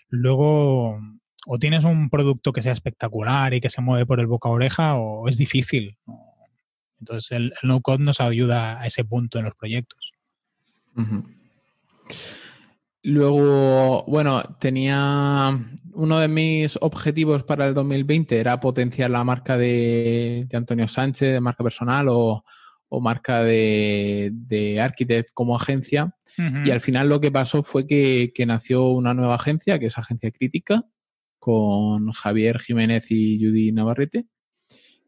luego 0.07 0.99
o 1.47 1.57
tienes 1.57 1.83
un 1.83 2.09
producto 2.09 2.53
que 2.53 2.61
sea 2.61 2.73
espectacular 2.73 3.53
y 3.55 3.61
que 3.61 3.71
se 3.71 3.81
mueve 3.81 4.05
por 4.05 4.19
el 4.19 4.27
boca 4.27 4.49
a 4.49 4.51
oreja 4.51 4.95
o 4.95 5.27
es 5.27 5.37
difícil. 5.37 5.97
Entonces 6.99 7.31
el 7.31 7.53
no-code 7.63 8.03
nos 8.03 8.21
ayuda 8.21 8.79
a 8.79 8.85
ese 8.85 9.03
punto 9.03 9.39
en 9.39 9.45
los 9.45 9.55
proyectos. 9.55 10.13
Luego, 13.03 14.03
bueno, 14.07 14.43
tenía 14.59 15.59
uno 15.93 16.19
de 16.19 16.27
mis 16.27 16.77
objetivos 16.81 17.43
para 17.43 17.67
el 17.67 17.73
2020 17.73 18.39
era 18.39 18.59
potenciar 18.59 19.09
la 19.09 19.23
marca 19.23 19.57
de, 19.57 20.47
Antonio 20.53 20.87
Sánchez, 20.87 21.33
de 21.33 21.41
marca 21.41 21.63
personal 21.63 22.07
o, 22.09 22.43
marca 23.01 23.43
de, 23.43 24.29
de, 24.33 24.81
Architect 24.81 25.29
como 25.33 25.55
agencia. 25.55 26.15
Y 26.65 26.71
al 26.71 26.81
final 26.81 27.09
lo 27.09 27.19
que 27.19 27.31
pasó 27.31 27.61
fue 27.61 27.85
que, 27.85 28.31
nació 28.45 28.89
una 28.89 29.13
nueva 29.13 29.35
agencia, 29.35 29.79
que 29.79 29.87
es 29.87 29.97
Agencia 29.97 30.31
Crítica, 30.31 30.85
con 31.39 32.11
Javier 32.11 32.59
Jiménez 32.59 33.11
y 33.11 33.43
Judy 33.43 33.71
Navarrete. 33.71 34.25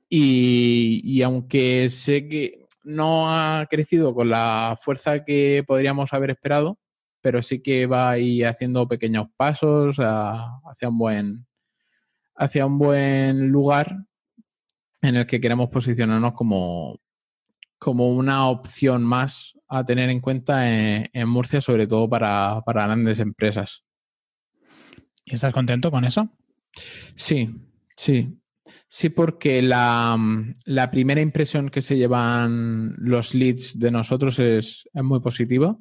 Y, 0.10 1.02
y 1.04 1.22
aunque 1.24 1.89
sé 1.89 2.28
que 2.28 2.62
no 2.84 3.32
ha 3.32 3.65
crecido 3.69 4.13
con 4.13 4.30
la 4.30 4.78
fuerza 4.82 5.24
que 5.24 5.63
podríamos 5.65 6.13
haber 6.13 6.32
esperado, 6.32 6.80
pero 7.22 7.41
sí 7.41 7.62
que 7.62 7.86
va 7.86 8.12
ahí 8.12 8.43
haciendo 8.43 8.88
pequeños 8.88 9.28
pasos 9.38 9.98
hacia 10.00 10.89
un 10.89 10.98
buen 10.98 11.48
hacia 12.36 12.65
un 12.65 12.78
buen 12.78 13.50
lugar 13.50 14.06
en 15.02 15.17
el 15.17 15.28
que 15.28 15.41
queremos 15.41 15.69
posicionarnos 15.69 16.34
como, 16.34 17.00
como 17.78 18.10
una 18.10 18.48
opción 18.48 19.04
más 19.04 19.54
a 19.67 19.84
tener 19.84 20.10
en 20.10 20.22
cuenta 20.22 20.69
en, 20.69 21.28
Murcia, 21.28 21.62
sobre 21.62 21.88
todo 21.88 22.10
para, 22.10 22.62
para 22.65 22.86
grandes 22.86 23.19
empresas. 23.19 23.84
¿Y 25.26 25.36
estás 25.36 25.54
contento 25.54 25.91
con 25.91 26.06
eso? 26.06 26.30
Sí, 27.15 27.54
sí. 27.96 28.39
Sí, 28.88 29.10
porque 29.10 29.62
mm, 29.62 30.54
la, 30.65 30.91
primera 30.91 31.21
impresión 31.21 31.69
que 31.69 31.82
se 31.82 31.97
llevan 31.97 32.95
los 32.97 33.34
leads 33.34 33.78
de 33.80 33.91
nosotros 33.91 34.39
es, 34.39 34.89
muy 34.93 35.19
positiva 35.19 35.78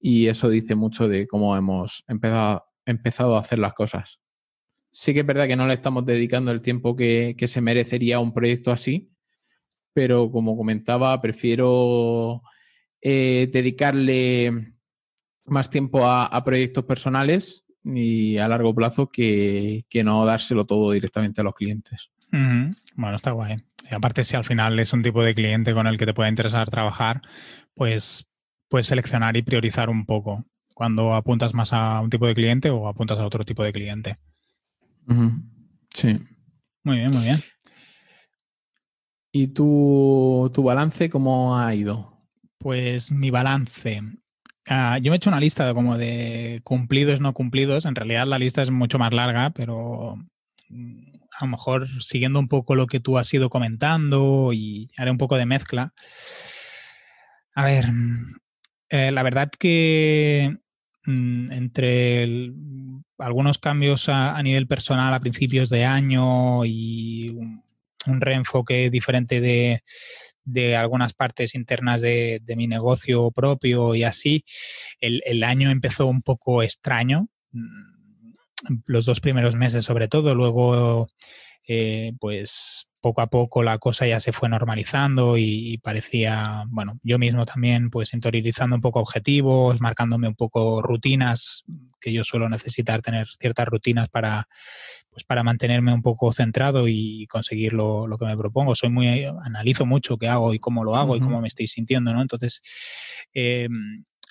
y 0.00 0.28
eso 0.28 0.48
dice 0.48 0.74
mucho 0.74 1.08
de 1.08 1.26
cómo 1.26 1.56
hemos 1.56 2.04
empezado, 2.06 3.36
a 3.36 3.40
hacer 3.40 3.58
las 3.58 3.74
cosas. 3.74 4.20
Sí 4.90 5.12
que 5.12 5.20
es 5.20 5.26
verdad 5.26 5.48
que 5.48 5.56
no 5.56 5.66
le 5.66 5.74
estamos 5.74 6.06
dedicando 6.06 6.50
el 6.52 6.62
tiempo 6.62 6.94
que, 6.96 7.36
se 7.46 7.60
merecería 7.60 8.16
a 8.16 8.20
un 8.20 8.32
proyecto 8.32 8.70
así, 8.70 9.10
pero 9.92 10.30
como 10.30 10.56
comentaba, 10.56 11.20
prefiero 11.20 12.42
eh, 13.00 13.48
dedicarle 13.52 14.74
más 15.46 15.68
tiempo 15.70 16.06
a, 16.06 16.42
proyectos 16.44 16.84
personales 16.84 17.64
y 17.84 18.38
a 18.38 18.48
largo 18.48 18.74
plazo 18.74 19.10
que 19.10 19.84
no 20.04 20.24
dárselo 20.24 20.64
todo 20.64 20.92
directamente 20.92 21.40
a 21.40 21.44
los 21.44 21.54
clientes. 21.54 22.10
Bueno, 22.96 23.16
está 23.16 23.30
guay. 23.30 23.56
Y 23.90 23.94
aparte, 23.94 24.24
si 24.24 24.34
al 24.36 24.44
final 24.44 24.78
es 24.80 24.92
un 24.92 25.02
tipo 25.02 25.22
de 25.22 25.34
cliente 25.34 25.72
con 25.72 25.86
el 25.86 25.98
que 25.98 26.06
te 26.06 26.14
puede 26.14 26.30
interesar 26.30 26.68
trabajar, 26.68 27.22
pues 27.74 28.26
puedes 28.68 28.86
seleccionar 28.86 29.36
y 29.36 29.42
priorizar 29.42 29.88
un 29.88 30.04
poco 30.04 30.44
cuando 30.74 31.14
apuntas 31.14 31.54
más 31.54 31.72
a 31.72 32.00
un 32.00 32.10
tipo 32.10 32.26
de 32.26 32.34
cliente 32.34 32.70
o 32.70 32.88
apuntas 32.88 33.20
a 33.20 33.26
otro 33.26 33.44
tipo 33.44 33.62
de 33.62 33.72
cliente. 33.72 34.18
Sí. 35.92 36.18
Muy 36.82 36.96
bien, 36.98 37.12
muy 37.12 37.24
bien. 37.24 37.40
¿Y 39.32 39.48
tu, 39.48 40.50
balance 40.56 41.10
cómo 41.10 41.58
ha 41.58 41.74
ido? 41.74 42.18
Pues 42.58 43.10
mi 43.10 43.30
balance. 43.30 44.02
Ah, 44.68 44.98
yo 44.98 45.10
me 45.10 45.16
he 45.16 45.18
hecho 45.18 45.30
una 45.30 45.40
lista 45.40 45.66
de 45.66 45.74
como 45.74 45.98
de 45.98 46.60
cumplidos, 46.64 47.20
no 47.20 47.32
cumplidos. 47.32 47.84
En 47.84 47.94
realidad 47.94 48.26
la 48.26 48.38
lista 48.38 48.62
es 48.62 48.70
mucho 48.70 48.98
más 48.98 49.12
larga, 49.12 49.50
pero 49.50 50.16
a 51.38 51.44
lo 51.44 51.50
mejor 51.50 51.88
siguiendo 52.02 52.38
un 52.38 52.48
poco 52.48 52.74
lo 52.74 52.86
que 52.86 53.00
tú 53.00 53.18
has 53.18 53.32
ido 53.34 53.50
comentando 53.50 54.52
y 54.52 54.88
haré 54.96 55.10
un 55.10 55.18
poco 55.18 55.36
de 55.36 55.46
mezcla. 55.46 55.92
A 57.54 57.64
ver, 57.64 57.86
eh, 58.88 59.10
la 59.10 59.22
verdad 59.22 59.50
que 59.58 60.56
mm, 61.04 61.52
entre 61.52 62.52
algunos 63.18 63.58
cambios 63.58 64.08
a, 64.08 64.40
nivel 64.42 64.66
personal 64.66 65.14
a 65.14 65.20
principios 65.20 65.68
de 65.70 65.84
año 65.84 66.64
y 66.64 67.30
un, 67.30 67.62
reenfoque 68.20 68.90
diferente 68.90 69.40
de, 69.40 70.76
algunas 70.76 71.14
partes 71.14 71.54
internas 71.54 72.02
de, 72.02 72.42
mi 72.56 72.66
negocio 72.66 73.30
propio 73.30 73.94
y 73.94 74.04
así, 74.04 74.44
el, 75.00 75.22
el 75.26 75.42
año 75.42 75.70
empezó 75.70 76.06
un 76.06 76.22
poco 76.22 76.62
extraño 76.62 77.28
mm, 77.52 77.93
los 78.86 79.04
dos 79.04 79.20
primeros 79.20 79.56
meses 79.56 79.84
sobre 79.84 80.08
todo, 80.08 80.34
luego 80.34 81.08
eh, 81.66 82.12
pues 82.20 82.90
poco 83.00 83.20
a 83.20 83.26
poco 83.26 83.62
la 83.62 83.78
cosa 83.78 84.06
ya 84.06 84.20
se 84.20 84.32
fue 84.32 84.48
normalizando 84.48 85.36
y, 85.36 85.78
parecía, 85.78 86.64
bueno, 86.68 86.98
yo 87.02 87.18
mismo 87.18 87.44
también 87.44 87.90
pues 87.90 88.14
interiorizando 88.14 88.76
un 88.76 88.82
poco 88.82 89.00
objetivos, 89.00 89.80
marcándome 89.80 90.28
un 90.28 90.34
poco 90.34 90.80
rutinas, 90.80 91.64
que 92.00 92.12
yo 92.12 92.24
suelo 92.24 92.48
necesitar 92.48 93.02
tener 93.02 93.26
ciertas 93.38 93.66
rutinas 93.66 94.08
para, 94.08 94.48
pues 95.10 95.24
para 95.24 95.42
mantenerme 95.42 95.92
un 95.92 96.02
poco 96.02 96.32
centrado 96.32 96.88
y 96.88 97.26
conseguir 97.26 97.74
lo, 97.74 98.06
que 98.18 98.24
me 98.26 98.36
propongo. 98.36 98.74
Soy 98.74 98.88
muy, 98.88 99.24
analizo 99.24 99.84
mucho 99.84 100.16
qué 100.16 100.28
hago 100.28 100.54
y 100.54 100.58
cómo 100.58 100.82
lo 100.82 100.96
hago 100.96 101.16
y 101.16 101.20
cómo 101.20 101.40
me 101.42 101.48
estoy 101.48 101.66
sintiendo, 101.66 102.12
¿no? 102.14 102.22
Entonces, 102.22 102.62
eh, 103.34 103.68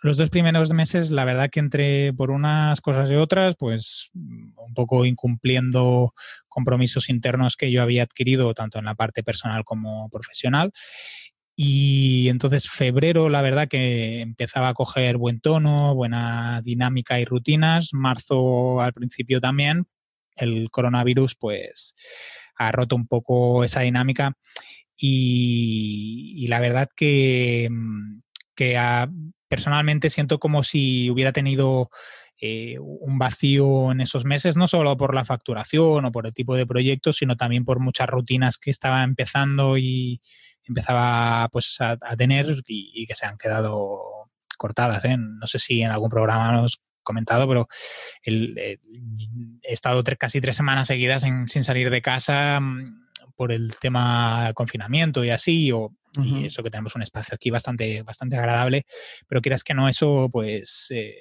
los 0.03 0.17
dos 0.17 0.29
primeros 0.29 0.71
meses, 0.73 1.11
la 1.11 1.23
verdad 1.23 1.49
que 1.49 1.61
entre 1.61 2.11
por 2.13 2.29
unas 2.29 2.81
cosas 2.81 3.09
y 3.09 3.15
otras, 3.15 3.55
pues 3.57 4.09
un 4.13 4.73
poco 4.75 5.05
incumpliendo 5.05 6.13
compromisos 6.49 7.09
internos 7.09 7.55
que 7.55 7.71
yo 7.71 7.81
había 7.81 8.03
adquirido, 8.03 8.53
tanto 8.53 8.79
en 8.79 8.85
la 8.85 8.95
parte 8.95 9.23
personal 9.23 9.63
como 9.63 10.09
profesional. 10.09 10.71
Y 11.55 12.27
entonces 12.27 12.69
febrero, 12.69 13.29
la 13.29 13.41
verdad 13.41 13.69
que 13.69 14.19
empezaba 14.19 14.67
a 14.67 14.73
coger 14.73 15.15
buen 15.15 15.39
tono, 15.39 15.95
buena 15.95 16.61
dinámica 16.61 17.21
y 17.21 17.25
rutinas. 17.25 17.89
Marzo 17.93 18.81
al 18.81 18.91
principio 18.91 19.39
también. 19.39 19.85
El 20.35 20.69
coronavirus 20.69 21.35
pues 21.35 21.95
ha 22.57 22.73
roto 22.73 22.97
un 22.97 23.07
poco 23.07 23.63
esa 23.63 23.81
dinámica 23.81 24.35
y, 24.97 26.45
la 26.49 26.59
verdad 26.59 26.89
que, 26.93 27.69
que 28.55 28.77
ha 28.77 29.09
personalmente 29.53 30.09
siento 30.09 30.39
como 30.39 30.63
si 30.63 31.11
hubiera 31.11 31.31
tenido 31.31 31.91
eh, 32.41 32.79
un 32.79 33.19
vacío 33.19 33.91
en 33.91 34.01
esos 34.01 34.25
meses, 34.25 34.57
no 34.57 34.67
solo 34.67 34.97
por 34.97 35.13
la 35.13 35.25
facturación 35.25 36.05
o 36.05 36.11
por 36.11 36.25
el 36.25 36.33
tipo 36.33 36.55
de 36.55 36.65
proyectos, 36.65 37.17
sino 37.17 37.37
también 37.37 37.63
por 37.63 37.79
muchas 37.79 38.09
rutinas 38.09 38.57
que 38.57 38.71
estaba 38.71 39.03
empezando 39.03 39.77
y 39.77 40.19
empezaba 40.63 41.47
pues 41.51 41.77
a, 41.81 41.97
tener 42.17 42.63
y, 42.65 43.05
que 43.05 43.13
se 43.13 43.27
han 43.27 43.37
quedado 43.37 44.01
cortadas. 44.57 45.05
¿eh? 45.05 45.17
No 45.19 45.45
sé 45.45 45.59
si 45.59 45.83
en 45.83 45.91
algún 45.91 46.09
programa 46.09 46.51
nos 46.51 46.81
comentado, 47.03 47.47
pero 47.47 47.67
he 48.23 48.79
estado 49.65 50.03
casi 50.17 50.41
tres 50.41 50.57
semanas 50.57 50.87
seguidas 50.87 51.21
sin 51.21 51.63
salir 51.63 51.91
de 51.91 52.01
casa 52.01 52.59
mm, 52.59 53.02
por 53.35 53.51
el 53.51 53.77
tema 53.79 54.51
confinamiento 54.53 55.23
y 55.23 55.29
así, 55.29 55.71
o 55.71 55.91
y 56.21 56.45
eso 56.45 56.61
que 56.61 56.69
tenemos 56.69 56.95
un 56.95 57.01
espacio 57.01 57.33
aquí 57.33 57.49
bastante, 57.49 58.03
bastante 58.03 58.37
agradable, 58.37 58.85
pero 59.27 59.41
quieras 59.41 59.63
que 59.63 59.73
no, 59.73 59.89
eso 59.89 60.29
pues 60.31 60.87
eh, 60.91 61.15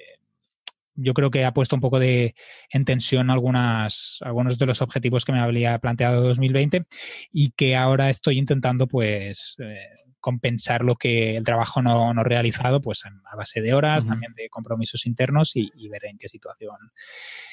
yo 0.95 1.13
creo 1.13 1.31
que 1.31 1.45
ha 1.45 1.53
puesto 1.53 1.75
un 1.75 1.81
poco 1.81 1.99
de 1.99 2.35
en 2.71 2.85
tensión 2.85 3.29
algunas, 3.29 4.19
algunos 4.21 4.57
de 4.57 4.65
los 4.65 4.81
objetivos 4.81 5.25
que 5.25 5.31
me 5.31 5.39
había 5.39 5.79
planteado 5.79 6.21
2020 6.21 6.85
y 7.31 7.51
que 7.51 7.75
ahora 7.75 8.09
estoy 8.09 8.37
intentando 8.37 8.87
pues, 8.87 9.55
eh, 9.59 9.89
compensar 10.23 10.85
lo 10.85 10.95
que 10.95 11.35
el 11.35 11.43
trabajo 11.43 11.81
no, 11.81 12.13
no 12.13 12.23
realizado, 12.23 12.79
pues 12.79 13.03
a 13.05 13.35
base 13.35 13.59
de 13.59 13.73
horas, 13.73 14.05
también 14.05 14.33
de 14.35 14.47
compromisos 14.47 15.05
internos 15.05 15.51
y, 15.53 15.69
ver 15.89 16.05
en 16.05 16.17
qué 16.17 16.29
situación. 16.29 16.77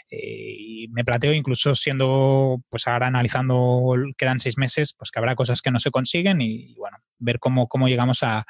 Eh, 0.09 0.55
y 0.57 0.89
me 0.91 1.05
planteo 1.05 1.35
incluso 1.35 1.75
siendo, 1.75 2.63
pues 2.69 2.87
ahora 2.87 3.09
analizando, 3.09 3.97
quedan 4.17 4.39
seis 4.39 4.57
meses, 4.57 4.95
pues 4.97 5.11
que 5.11 5.19
habrá 5.19 5.35
cosas 5.35 5.63
que 5.63 5.73
no 5.73 5.81
se 5.81 5.91
consiguen 5.91 6.41
y, 6.41 6.77
bueno, 6.77 6.99
ver 7.19 7.41
cómo, 7.41 7.67
cómo 7.67 7.89
llegamos 7.89 8.23
a, 8.23 8.47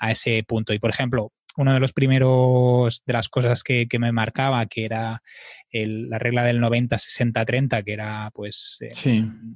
a 0.00 0.10
ese 0.10 0.42
punto. 0.42 0.72
Y 0.72 0.80
por 0.80 0.90
ejemplo, 0.90 1.32
uno 1.56 1.74
de 1.74 1.80
los 1.80 1.92
primeros 1.92 3.02
de 3.04 3.12
las 3.12 3.28
cosas 3.28 3.62
que, 3.62 3.86
me 3.98 4.12
marcaba, 4.12 4.64
que 4.66 4.84
era 4.84 5.22
la 5.72 6.18
regla 6.18 6.44
del 6.44 6.60
90-60-30, 6.60 7.84
que 7.84 7.92
era 7.92 8.30
pues 8.34 8.78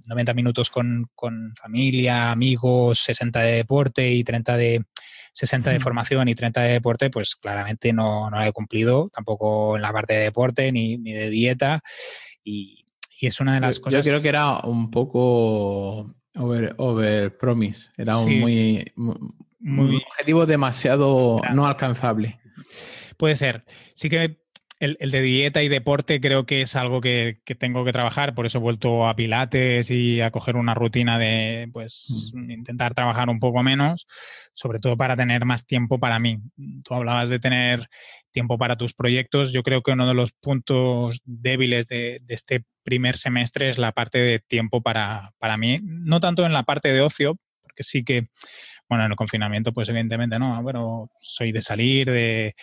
90 0.06 0.30
eh, 0.30 0.34
minutos 0.34 0.70
con, 0.70 1.08
familia, 1.56 2.30
amigos, 2.30 3.00
60 3.00 3.40
de 3.40 3.52
deporte 3.52 4.10
y 4.10 4.24
30 4.24 4.56
de 4.56 4.84
60 5.32 5.70
de 5.70 5.80
formación 5.80 6.28
y 6.28 6.34
30 6.34 6.60
de 6.62 6.72
deporte, 6.74 7.10
pues 7.10 7.34
claramente 7.34 7.92
no, 7.92 8.30
no 8.30 8.38
la 8.38 8.46
he 8.46 8.52
cumplido, 8.52 9.08
tampoco 9.12 9.76
en 9.76 9.82
la 9.82 9.92
parte 9.92 10.14
de 10.14 10.20
deporte 10.20 10.70
ni, 10.70 10.96
de 10.96 11.30
dieta. 11.30 11.82
Y, 12.42 12.80
es 13.20 13.40
una 13.40 13.54
de 13.54 13.60
las 13.60 13.80
cosas. 13.80 14.04
Yo 14.04 14.10
creo 14.10 14.20
que 14.20 14.28
era 14.28 14.58
un 14.64 14.90
poco 14.90 16.14
over, 16.34 16.74
over 16.76 17.34
promise, 17.38 17.88
era 17.96 18.18
un 18.18 18.38
muy 18.38 18.92
muy... 18.96 19.16
objetivo 19.66 20.46
demasiado 20.46 21.40
no 21.52 21.66
alcanzable. 21.66 22.40
Puede 23.16 23.36
ser. 23.36 23.64
Sí 23.94 24.08
que 24.10 24.38
el, 24.80 25.10
de 25.10 25.20
dieta 25.22 25.62
y 25.62 25.68
deporte 25.68 26.20
creo 26.20 26.46
que 26.46 26.60
es 26.60 26.76
algo 26.76 27.00
que, 27.00 27.40
tengo 27.58 27.84
que 27.84 27.92
trabajar, 27.92 28.34
por 28.34 28.46
eso 28.46 28.58
he 28.58 28.60
vuelto 28.60 29.06
a 29.06 29.16
Pilates 29.16 29.90
y 29.90 30.20
a 30.20 30.30
coger 30.30 30.56
una 30.56 30.74
rutina 30.74 31.18
de 31.18 31.68
pues 31.72 32.32
mm. 32.34 32.50
intentar 32.50 32.94
trabajar 32.94 33.28
un 33.30 33.40
poco 33.40 33.62
menos, 33.62 34.06
sobre 34.52 34.78
todo 34.80 34.96
para 34.96 35.16
tener 35.16 35.44
más 35.44 35.66
tiempo 35.66 35.98
para 35.98 36.18
mí. 36.18 36.38
Tú 36.82 36.94
hablabas 36.94 37.30
de 37.30 37.38
tener 37.38 37.88
tiempo 38.32 38.58
para 38.58 38.76
tus 38.76 38.94
proyectos. 38.94 39.52
Yo 39.52 39.62
creo 39.62 39.82
que 39.82 39.92
uno 39.92 40.06
de 40.06 40.14
los 40.14 40.32
puntos 40.32 41.20
débiles 41.24 41.86
de, 41.86 42.20
de 42.22 42.34
este 42.34 42.64
primer 42.82 43.16
semestre 43.16 43.68
es 43.70 43.78
la 43.78 43.92
parte 43.92 44.18
de 44.18 44.40
tiempo 44.40 44.82
para, 44.82 45.32
para 45.38 45.56
mí, 45.56 45.80
no 45.82 46.20
tanto 46.20 46.44
en 46.44 46.52
la 46.52 46.64
parte 46.64 46.92
de 46.92 47.00
ocio, 47.00 47.38
porque 47.62 47.82
sí 47.82 48.04
que 48.04 48.28
bueno, 48.88 49.04
en 49.04 49.12
el 49.12 49.16
confinamiento, 49.16 49.72
pues 49.72 49.88
evidentemente 49.88 50.38
no, 50.38 50.62
bueno, 50.62 51.10
soy 51.18 51.52
de 51.52 51.62
salir, 51.62 52.10
de, 52.10 52.54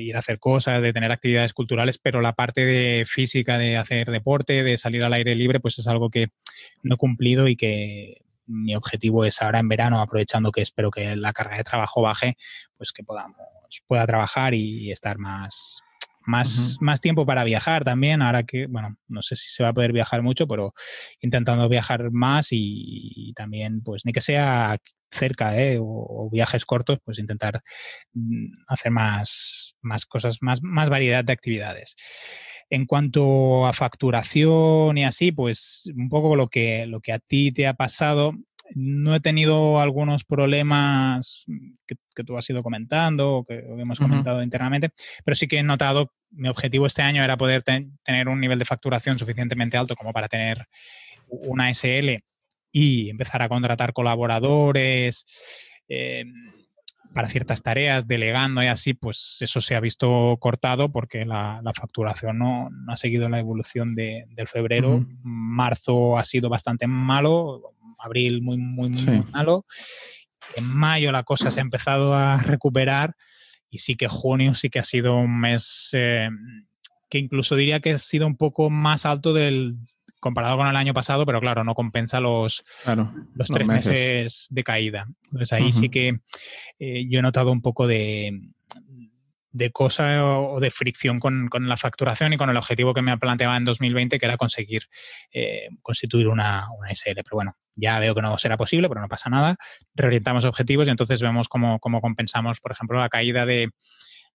ir 0.00 0.16
a 0.16 0.18
hacer 0.18 0.38
cosas, 0.38 0.82
de 0.82 0.92
tener 0.92 1.10
actividades 1.10 1.52
culturales, 1.52 1.98
pero 1.98 2.20
la 2.20 2.34
parte 2.34 2.64
de 2.64 3.04
física, 3.06 3.58
de 3.58 3.76
hacer 3.76 4.10
deporte, 4.10 4.62
de 4.62 4.76
salir 4.76 5.02
al 5.02 5.14
aire 5.14 5.34
libre, 5.34 5.60
pues 5.60 5.78
es 5.78 5.86
algo 5.86 6.10
que 6.10 6.28
no 6.82 6.94
he 6.94 6.98
cumplido 6.98 7.48
y 7.48 7.56
que 7.56 8.22
mi 8.46 8.74
objetivo 8.74 9.24
es 9.24 9.40
ahora 9.42 9.60
en 9.60 9.68
verano, 9.68 10.00
aprovechando 10.00 10.52
que 10.52 10.62
espero 10.62 10.90
que 10.90 11.16
la 11.16 11.32
carga 11.32 11.56
de 11.56 11.64
trabajo 11.64 12.02
baje, 12.02 12.36
pues 12.76 12.92
que 12.92 13.02
podamos, 13.02 13.36
pueda 13.86 14.06
trabajar 14.06 14.54
y 14.54 14.90
estar 14.90 15.18
más, 15.18 15.82
más, 16.26 16.76
más 16.80 17.00
tiempo 17.00 17.26
para 17.26 17.44
viajar 17.44 17.84
también, 17.84 18.22
ahora 18.22 18.44
que, 18.44 18.66
bueno, 18.66 18.96
no 19.08 19.22
sé 19.22 19.36
si 19.36 19.50
se 19.50 19.62
va 19.62 19.70
a 19.70 19.72
poder 19.72 19.92
viajar 19.92 20.22
mucho, 20.22 20.46
pero 20.46 20.72
intentando 21.20 21.68
viajar 21.68 22.10
más 22.10 22.48
y, 22.50 23.32
también, 23.34 23.82
pues, 23.82 24.04
ni 24.04 24.12
que 24.12 24.20
sea 24.20 24.76
cerca 25.10 25.60
¿eh? 25.60 25.78
o, 25.80 26.28
viajes 26.30 26.64
cortos, 26.64 26.98
pues 27.04 27.18
intentar 27.18 27.62
mm, 28.12 28.46
hacer 28.68 28.92
más, 28.92 29.74
más 29.82 30.06
cosas, 30.06 30.38
más, 30.40 30.62
más 30.62 30.88
variedad 30.88 31.24
de 31.24 31.32
actividades. 31.32 31.96
En 32.68 32.86
cuanto 32.86 33.66
a 33.66 33.72
facturación 33.72 34.96
y 34.96 35.04
así, 35.04 35.32
pues 35.32 35.90
un 35.96 36.08
poco 36.08 36.36
lo 36.36 36.48
que, 36.48 36.86
lo 36.86 37.00
que 37.00 37.12
a 37.12 37.18
ti 37.18 37.50
te 37.50 37.66
ha 37.66 37.74
pasado, 37.74 38.34
no 38.74 39.14
he 39.14 39.20
tenido 39.20 39.80
algunos 39.80 40.24
problemas 40.24 41.44
que, 41.86 42.24
tú 42.24 42.36
has 42.36 42.48
ido 42.50 42.62
comentando 42.62 43.36
o 43.36 43.44
que 43.44 43.58
hemos 43.58 43.98
comentado 43.98 44.42
internamente, 44.42 44.90
pero 45.24 45.34
sí 45.34 45.48
que 45.48 45.58
he 45.58 45.62
notado, 45.62 46.12
mi 46.30 46.48
objetivo 46.48 46.86
este 46.86 47.02
año 47.02 47.24
era 47.24 47.36
poder 47.36 47.62
tener 47.62 48.28
un 48.28 48.40
nivel 48.40 48.58
de 48.58 48.66
facturación 48.66 49.18
suficientemente 49.18 49.76
alto 49.76 49.96
como 49.96 50.12
para 50.12 50.28
tener 50.28 50.66
una 51.28 51.72
SL 51.72 52.22
y 52.72 53.08
empezar 53.08 53.42
a 53.42 53.48
contratar 53.48 53.92
colaboradores. 53.92 55.24
Eh, 55.88 56.24
para 57.12 57.28
ciertas 57.28 57.62
tareas, 57.62 58.06
delegando 58.06 58.62
y 58.62 58.66
así, 58.66 58.94
pues 58.94 59.38
eso 59.40 59.60
se 59.60 59.74
ha 59.74 59.80
visto 59.80 60.36
cortado 60.38 60.92
porque 60.92 61.24
la, 61.24 61.60
facturación 61.74 62.38
no, 62.38 62.70
ha 62.88 62.96
seguido 62.96 63.28
la 63.28 63.40
evolución 63.40 63.94
de, 63.94 64.26
del 64.30 64.48
febrero. 64.48 65.04
Marzo 65.22 66.18
ha 66.18 66.24
sido 66.24 66.48
bastante 66.48 66.86
malo, 66.86 67.74
abril 68.02 68.42
muy, 68.42 68.56
muy, 68.56 68.90
muy 68.90 69.22
malo. 69.32 69.66
En 70.56 70.66
mayo 70.66 71.12
la 71.12 71.22
cosa 71.22 71.50
se 71.50 71.60
ha 71.60 71.62
empezado 71.62 72.14
a 72.14 72.36
recuperar 72.38 73.14
y 73.68 73.78
sí 73.78 73.96
que 73.96 74.08
junio 74.08 74.54
sí 74.54 74.68
que 74.68 74.80
ha 74.80 74.84
sido 74.84 75.16
un 75.16 75.40
mes 75.40 75.90
eh, 75.92 76.28
que 77.08 77.18
incluso 77.18 77.56
diría 77.56 77.80
que 77.80 77.92
ha 77.92 77.98
sido 77.98 78.26
un 78.26 78.36
poco 78.36 78.70
más 78.70 79.06
alto 79.06 79.32
del, 79.32 79.76
comparado 80.20 80.58
con 80.58 80.68
el 80.68 80.76
año 80.76 80.94
pasado, 80.94 81.26
pero 81.26 81.40
claro, 81.40 81.64
no 81.64 81.74
compensa 81.74 82.20
los, 82.20 82.62
los 83.34 83.48
tres 83.48 83.66
meses. 83.66 84.46
de 84.50 84.62
caída. 84.62 85.06
Entonces 85.24 85.52
ahí 85.52 85.72
sí 85.72 85.88
que 85.88 86.20
eh, 86.78 87.06
yo 87.08 87.18
he 87.18 87.22
notado 87.22 87.50
un 87.50 87.62
poco 87.62 87.86
de, 87.86 88.38
de 89.52 89.70
cosa 89.70 90.24
o 90.24 90.60
de 90.60 90.70
fricción 90.70 91.18
con, 91.18 91.48
la 91.52 91.76
facturación 91.76 92.32
y 92.32 92.36
con 92.36 92.50
el 92.50 92.56
objetivo 92.56 92.94
que 92.94 93.02
me 93.02 93.16
planteaba 93.18 93.56
en 93.56 93.64
2020, 93.64 94.18
que 94.18 94.26
era 94.26 94.36
conseguir 94.36 94.84
eh, 95.32 95.68
constituir 95.82 96.28
una, 96.28 96.68
una, 96.76 96.90
SL. 96.90 97.16
Pero 97.16 97.34
bueno, 97.34 97.52
ya 97.74 97.98
veo 97.98 98.14
que 98.14 98.22
no 98.22 98.38
será 98.38 98.56
posible, 98.56 98.88
pero 98.88 99.00
no 99.00 99.08
pasa 99.08 99.28
nada. 99.30 99.56
Reorientamos 99.94 100.44
objetivos 100.44 100.86
y 100.88 100.90
entonces 100.90 101.20
vemos 101.20 101.48
cómo, 101.48 101.78
cómo 101.80 102.00
compensamos, 102.00 102.60
por 102.60 102.72
ejemplo, 102.72 102.98
la 102.98 103.08
caída 103.08 103.44
de, 103.46 103.70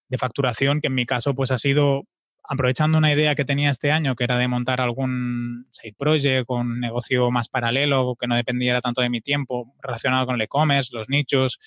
de 0.09 0.17
facturación, 0.17 0.81
que 0.81 0.87
en 0.87 0.95
mi 0.95 1.05
caso 1.05 1.33
pues 1.33 1.51
ha 1.51 1.57
sido 1.57 2.03
aprovechando 2.47 2.97
una 2.97 3.11
idea 3.11 3.35
que 3.35 3.45
tenía 3.45 3.69
este 3.69 3.91
año, 3.91 4.15
que 4.15 4.23
era 4.23 4.37
de 4.37 4.47
montar 4.47 4.81
algún 4.81 5.67
side 5.71 5.95
project, 5.97 6.49
un 6.49 6.79
negocio 6.79 7.31
más 7.31 7.49
paralelo, 7.49 8.15
que 8.19 8.27
no 8.27 8.35
dependiera 8.35 8.81
tanto 8.81 9.01
de 9.01 9.09
mi 9.09 9.21
tiempo, 9.21 9.73
relacionado 9.81 10.25
con 10.25 10.35
el 10.35 10.41
e-commerce, 10.41 10.91
los 10.93 11.09
nichos, 11.09 11.59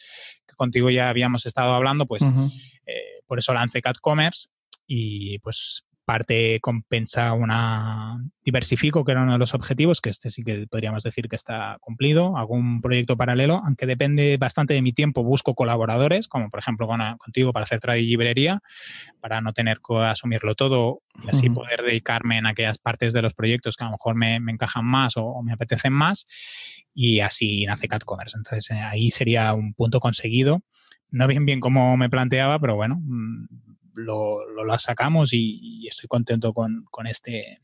que 0.46 0.54
contigo 0.54 0.90
ya 0.90 1.08
habíamos 1.08 1.46
estado 1.46 1.72
hablando, 1.74 2.06
pues 2.06 2.22
eh, 2.86 3.20
por 3.26 3.38
eso 3.38 3.52
lancé 3.52 3.80
Cat 3.80 3.98
Commerce 4.00 4.48
y 4.86 5.38
pues 5.40 5.84
parte 6.08 6.58
compensa 6.62 7.34
una 7.34 8.18
diversifico, 8.42 9.04
que 9.04 9.12
era 9.12 9.24
uno 9.24 9.32
de 9.32 9.38
los 9.38 9.52
objetivos, 9.52 10.00
que 10.00 10.08
este 10.08 10.30
sí 10.30 10.42
que 10.42 10.66
podríamos 10.66 11.02
decir 11.02 11.28
que 11.28 11.36
está 11.36 11.76
cumplido, 11.82 12.38
hago 12.38 12.54
un 12.54 12.80
proyecto 12.80 13.14
paralelo, 13.14 13.60
aunque 13.62 13.84
depende 13.84 14.38
bastante 14.38 14.72
de 14.72 14.80
mi 14.80 14.94
tiempo, 14.94 15.22
busco 15.22 15.54
colaboradores, 15.54 16.26
como 16.26 16.48
por 16.48 16.60
ejemplo 16.60 16.88
contigo 17.18 17.52
para 17.52 17.64
hacer 17.64 17.80
trade 17.80 18.00
y 18.00 18.06
librería, 18.06 18.62
para 19.20 19.42
no 19.42 19.52
tener 19.52 19.80
que 19.86 19.98
asumirlo 19.98 20.54
todo 20.54 21.02
y 21.22 21.28
así 21.28 21.50
poder 21.50 21.82
dedicarme 21.82 22.38
en 22.38 22.46
aquellas 22.46 22.78
partes 22.78 23.12
de 23.12 23.20
los 23.20 23.34
proyectos 23.34 23.76
que 23.76 23.84
a 23.84 23.88
lo 23.88 23.92
mejor 23.92 24.14
me, 24.14 24.36
encajan 24.36 24.86
más 24.86 25.18
o, 25.18 25.42
me 25.42 25.52
apetecen 25.52 25.92
más 25.92 26.24
y 26.94 27.20
así 27.20 27.66
nace 27.66 27.86
Cat 27.86 28.04
Commerce. 28.04 28.34
Entonces 28.34 28.70
eh, 28.70 28.80
ahí 28.80 29.10
sería 29.10 29.52
un 29.52 29.74
punto 29.74 30.00
conseguido. 30.00 30.62
No 31.10 31.26
bien 31.26 31.44
bien 31.44 31.60
como 31.60 31.98
me 31.98 32.08
planteaba, 32.08 32.58
pero 32.58 32.76
bueno, 32.76 32.98
mm, 32.98 33.46
lo, 33.98 34.48
lo, 34.48 34.78
sacamos 34.78 35.32
y, 35.32 35.86
estoy 35.86 36.08
contento 36.08 36.52
con, 36.52 36.84
con 36.90 37.06
este 37.06 37.60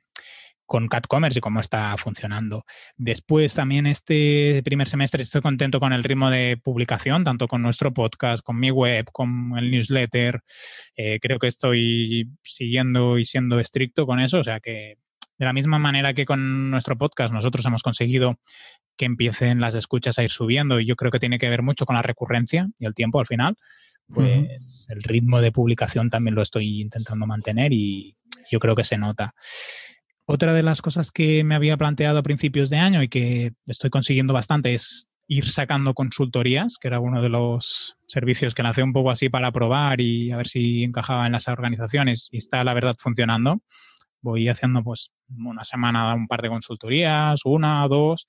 con 0.67 0.89
CatCommerce 0.89 1.39
y 1.39 1.43
cómo 1.43 1.61
está 1.61 1.95
funcionando. 1.99 2.65
Después 2.97 3.55
también 3.55 3.87
este 3.87 4.63
primer 4.65 4.89
semestre 4.89 5.23
estoy 5.23 5.43
contento 5.43 5.79
con 5.79 5.93
el 5.93 6.03
ritmo 6.03 6.31
de 6.31 6.57
publicación, 6.57 7.23
tanto 7.23 7.49
con 7.49 7.63
nuestro 7.63 7.93
podcast, 7.93 8.43
con 8.43 8.59
mi 8.59 8.71
web, 8.71 9.07
con 9.13 9.53
el 9.59 9.71
newsletter. 9.71 10.43
Eh, 10.97 11.19
creo 11.21 11.39
que 11.39 11.49
estoy 11.49 12.31
siguiendo 12.43 13.19
y 13.19 13.25
siendo 13.25 13.61
estricto 13.61 14.07
con 14.07 14.21
eso, 14.21 14.39
o 14.39 14.45
sea 14.45 14.61
que 14.61 14.97
de 15.37 15.45
la 15.45 15.53
misma 15.53 15.79
manera 15.79 16.15
que 16.15 16.25
con 16.25 16.71
nuestro 16.71 16.97
podcast 16.97 17.33
nosotros 17.33 17.67
hemos 17.67 17.83
conseguido 17.83 18.39
que 18.97 19.05
empiecen 19.05 19.61
las 19.61 19.75
escuchas 19.75 20.19
a 20.19 20.23
ir 20.23 20.31
subiendo 20.31 20.79
y 20.79 20.87
yo 20.87 20.95
creo 20.95 21.11
que 21.11 21.19
tiene 21.19 21.39
que 21.39 21.49
ver 21.49 21.63
mucho 21.63 21.87
con 21.87 21.97
la 21.97 22.03
recurrencia 22.03 22.69
y 22.79 22.87
el 22.87 22.95
tiempo 22.95 23.19
al 23.19 23.27
final 23.27 23.57
pues 24.13 24.87
el 24.89 25.03
ritmo 25.03 25.41
de 25.41 25.53
publicación 25.53 26.11
también 26.11 26.35
lo 26.35 26.43
estoy 26.43 26.81
intentando 26.81 27.27
mantener 27.27 27.73
y 27.73 28.17
yo 28.51 28.59
creo 28.61 28.75
que 28.75 28.85
se 28.85 28.99
nota. 28.99 29.35
Otra 30.27 30.55
de 30.55 30.63
las 30.63 30.81
cosas 30.81 31.11
que 31.11 31.45
me 31.45 31.55
había 31.55 31.77
planteado 31.77 32.19
a 32.19 32.23
principios 32.23 32.71
de 32.71 32.79
año 32.79 33.03
y 33.03 33.09
que 33.09 33.53
estoy 33.67 33.91
consiguiendo 33.91 34.33
bastante 34.33 34.73
es 34.73 35.11
ir 35.27 35.49
sacando 35.51 35.95
consultorías, 35.95 36.79
que 36.81 36.89
era 36.89 37.01
uno 37.01 37.23
de 37.23 37.29
los 37.29 37.97
servicios 38.07 38.55
que 38.55 38.63
lancé 38.63 38.83
un 38.83 38.93
poco 38.93 39.11
así 39.11 39.29
para 39.29 39.53
probar 39.53 40.01
y 40.01 40.31
a 40.31 40.37
ver 40.37 40.49
si 40.49 40.85
encajaba 40.85 41.27
en 41.27 41.33
las 41.33 41.49
organizaciones 41.49 42.29
y 42.31 42.39
está 42.39 42.65
la 42.65 42.75
verdad 42.75 42.95
funcionando. 42.99 43.61
Voy 44.21 44.49
haciendo 44.49 44.83
pues 44.83 45.13
una 45.29 45.65
semana 45.65 46.15
un 46.15 46.27
par 46.27 46.41
de 46.41 46.49
consultorías, 46.49 47.41
una, 47.45 47.87
dos, 47.89 48.27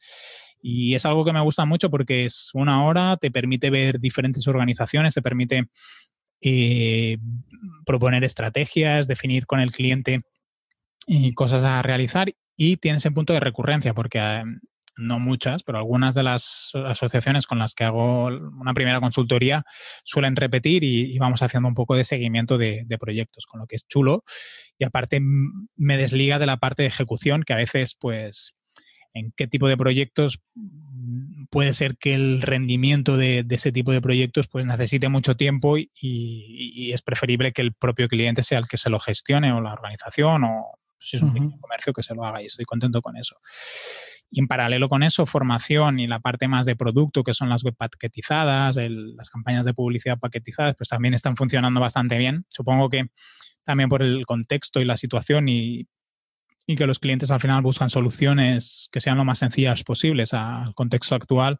y 0.68 0.95
es 0.95 1.05
algo 1.05 1.24
que 1.24 1.32
me 1.32 1.41
gusta 1.41 1.63
mucho 1.66 1.91
porque 1.91 2.26
es 2.26 2.49
una 2.55 2.84
hora, 2.84 3.18
te 3.18 3.30
permite 3.30 3.70
ver 3.70 3.99
diferentes 3.99 4.47
organizaciones, 4.47 5.13
te 5.13 5.22
permite 5.22 5.68
eh, 6.41 7.20
proponer 7.86 8.24
estrategias, 8.24 9.07
definir 9.07 9.45
con 9.45 9.59
el 9.59 9.72
cliente 9.72 10.24
eh, 11.05 11.36
cosas 11.36 11.63
a 11.66 11.84
realizar 11.84 12.34
y 12.57 12.78
tienes 12.78 13.05
el 13.05 13.13
punto 13.13 13.32
de 13.32 13.41
recurrencia 13.41 13.93
porque 13.93 14.18
eh, 14.18 14.43
no 14.97 15.20
muchas, 15.20 15.61
pero 15.61 15.78
algunas 15.78 16.16
de 16.16 16.24
las 16.24 16.72
asociaciones 16.74 17.45
con 17.45 17.59
las 17.59 17.76
que 17.76 17.84
hago 17.84 18.26
una 18.26 18.74
primera 18.74 18.99
consultoría 18.99 19.66
suelen 20.03 20.36
repetir 20.36 20.84
y, 20.84 21.16
vamos 21.20 21.43
haciendo 21.43 21.70
un 21.70 21.76
poco 21.76 21.93
de 21.93 22.05
seguimiento 22.05 22.57
de, 22.57 22.88
proyectos, 22.99 23.45
con 23.45 23.59
lo 23.59 23.68
que 23.68 23.76
es 23.76 23.86
chulo. 23.88 24.24
Y 24.80 24.86
aparte 24.86 25.20
me 25.22 25.97
desliga 25.97 26.39
de 26.39 26.47
la 26.47 26.57
parte 26.57 26.82
de 26.82 26.88
ejecución, 26.88 27.43
que 27.43 27.53
a 27.53 27.57
veces, 27.57 27.95
pues, 27.99 28.55
en 29.16 29.32
qué 29.36 29.47
tipo 29.47 29.68
de 29.68 29.78
proyectos 29.78 30.41
puede 31.49 31.74
ser 31.74 31.97
que 31.97 32.13
el 32.13 32.41
rendimiento 32.41 33.18
de, 33.18 33.45
ese 33.49 33.72
tipo 33.72 33.91
de 33.91 34.01
proyectos 34.01 34.47
pues 34.47 34.66
necesite 34.66 35.09
mucho 35.09 35.36
tiempo 35.36 35.78
y, 35.78 35.89
y, 35.93 36.91
es 36.91 37.01
preferible 37.01 37.53
que 37.53 37.61
el 37.61 37.74
propio 37.74 38.07
cliente 38.07 38.43
sea 38.43 38.59
el 38.59 38.68
que 38.68 38.78
se 38.78 38.89
lo 38.89 38.99
gestione 38.99 39.53
o 39.53 39.61
la 39.61 39.74
organización 39.74 40.43
o 40.43 40.80
si 40.99 41.18
es 41.18 41.24
un 41.24 41.34
pequeño 41.34 41.57
comercio 41.59 41.93
que 41.93 42.03
se 42.03 42.13
lo 42.13 42.26
haga 42.26 42.41
y 42.41 42.47
estoy 42.47 42.66
contento 42.66 43.01
con 43.01 43.16
eso. 43.16 43.38
Y 44.32 44.39
en 44.39 44.47
paralelo 44.47 44.89
con 44.89 45.03
eso, 45.03 45.26
formación 45.26 45.99
y 45.99 46.07
la 46.07 46.20
parte 46.20 46.47
más 46.47 46.66
de 46.66 46.76
producto, 46.76 47.24
que 47.24 47.34
son 47.34 47.47
las 47.47 47.63
web 47.63 47.76
paquetizadas, 47.78 48.76
las 48.76 49.30
campañas 49.30 49.66
de 49.66 49.74
publicidad 49.74 50.18
paquetizadas, 50.18 50.76
pues 50.76 50.89
también 50.89 51.13
están 51.13 51.36
funcionando 51.36 51.80
bastante 51.80 52.18
bien. 52.18 52.45
Supongo 52.49 52.89
que 52.89 53.05
también 53.63 53.88
por 53.88 54.01
el 54.01 54.26
contexto 54.26 54.82
y 54.82 54.86
la 54.86 54.97
situación 54.97 55.47
y, 55.47 55.88
y 56.68 56.76
que 56.76 56.88
los 56.88 56.99
clientes 56.99 57.32
al 57.32 57.39
final 57.39 57.61
buscan 57.61 57.89
soluciones 57.89 58.89
que 58.91 58.99
sean 58.99 59.18
lo 59.18 59.26
más 59.26 59.39
sencillas 59.39 59.84
posibles 59.84 60.34
al 60.34 60.74
contexto 60.74 61.16
actual, 61.16 61.59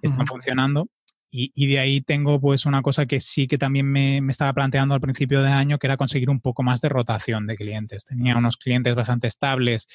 están 0.00 0.26
funcionando. 0.26 0.88
Y, 1.34 1.66
de 1.66 1.78
ahí 1.78 2.02
tengo 2.02 2.38
pues 2.38 2.66
una 2.66 2.82
cosa 2.82 3.06
que 3.06 3.18
sí 3.18 3.46
que 3.46 3.56
también 3.56 3.86
me, 3.90 4.18
estaba 4.28 4.52
planteando 4.52 4.94
al 4.94 5.00
principio 5.00 5.42
de 5.42 5.48
año, 5.48 5.78
que 5.78 5.86
era 5.86 5.96
conseguir 5.96 6.28
un 6.28 6.40
poco 6.40 6.62
más 6.62 6.82
de 6.82 6.90
rotación 6.90 7.46
de 7.46 7.56
clientes. 7.56 8.04
Tenía 8.04 8.36
unos 8.36 8.58
clientes 8.58 8.94
bastante 8.94 9.28
estables 9.28 9.86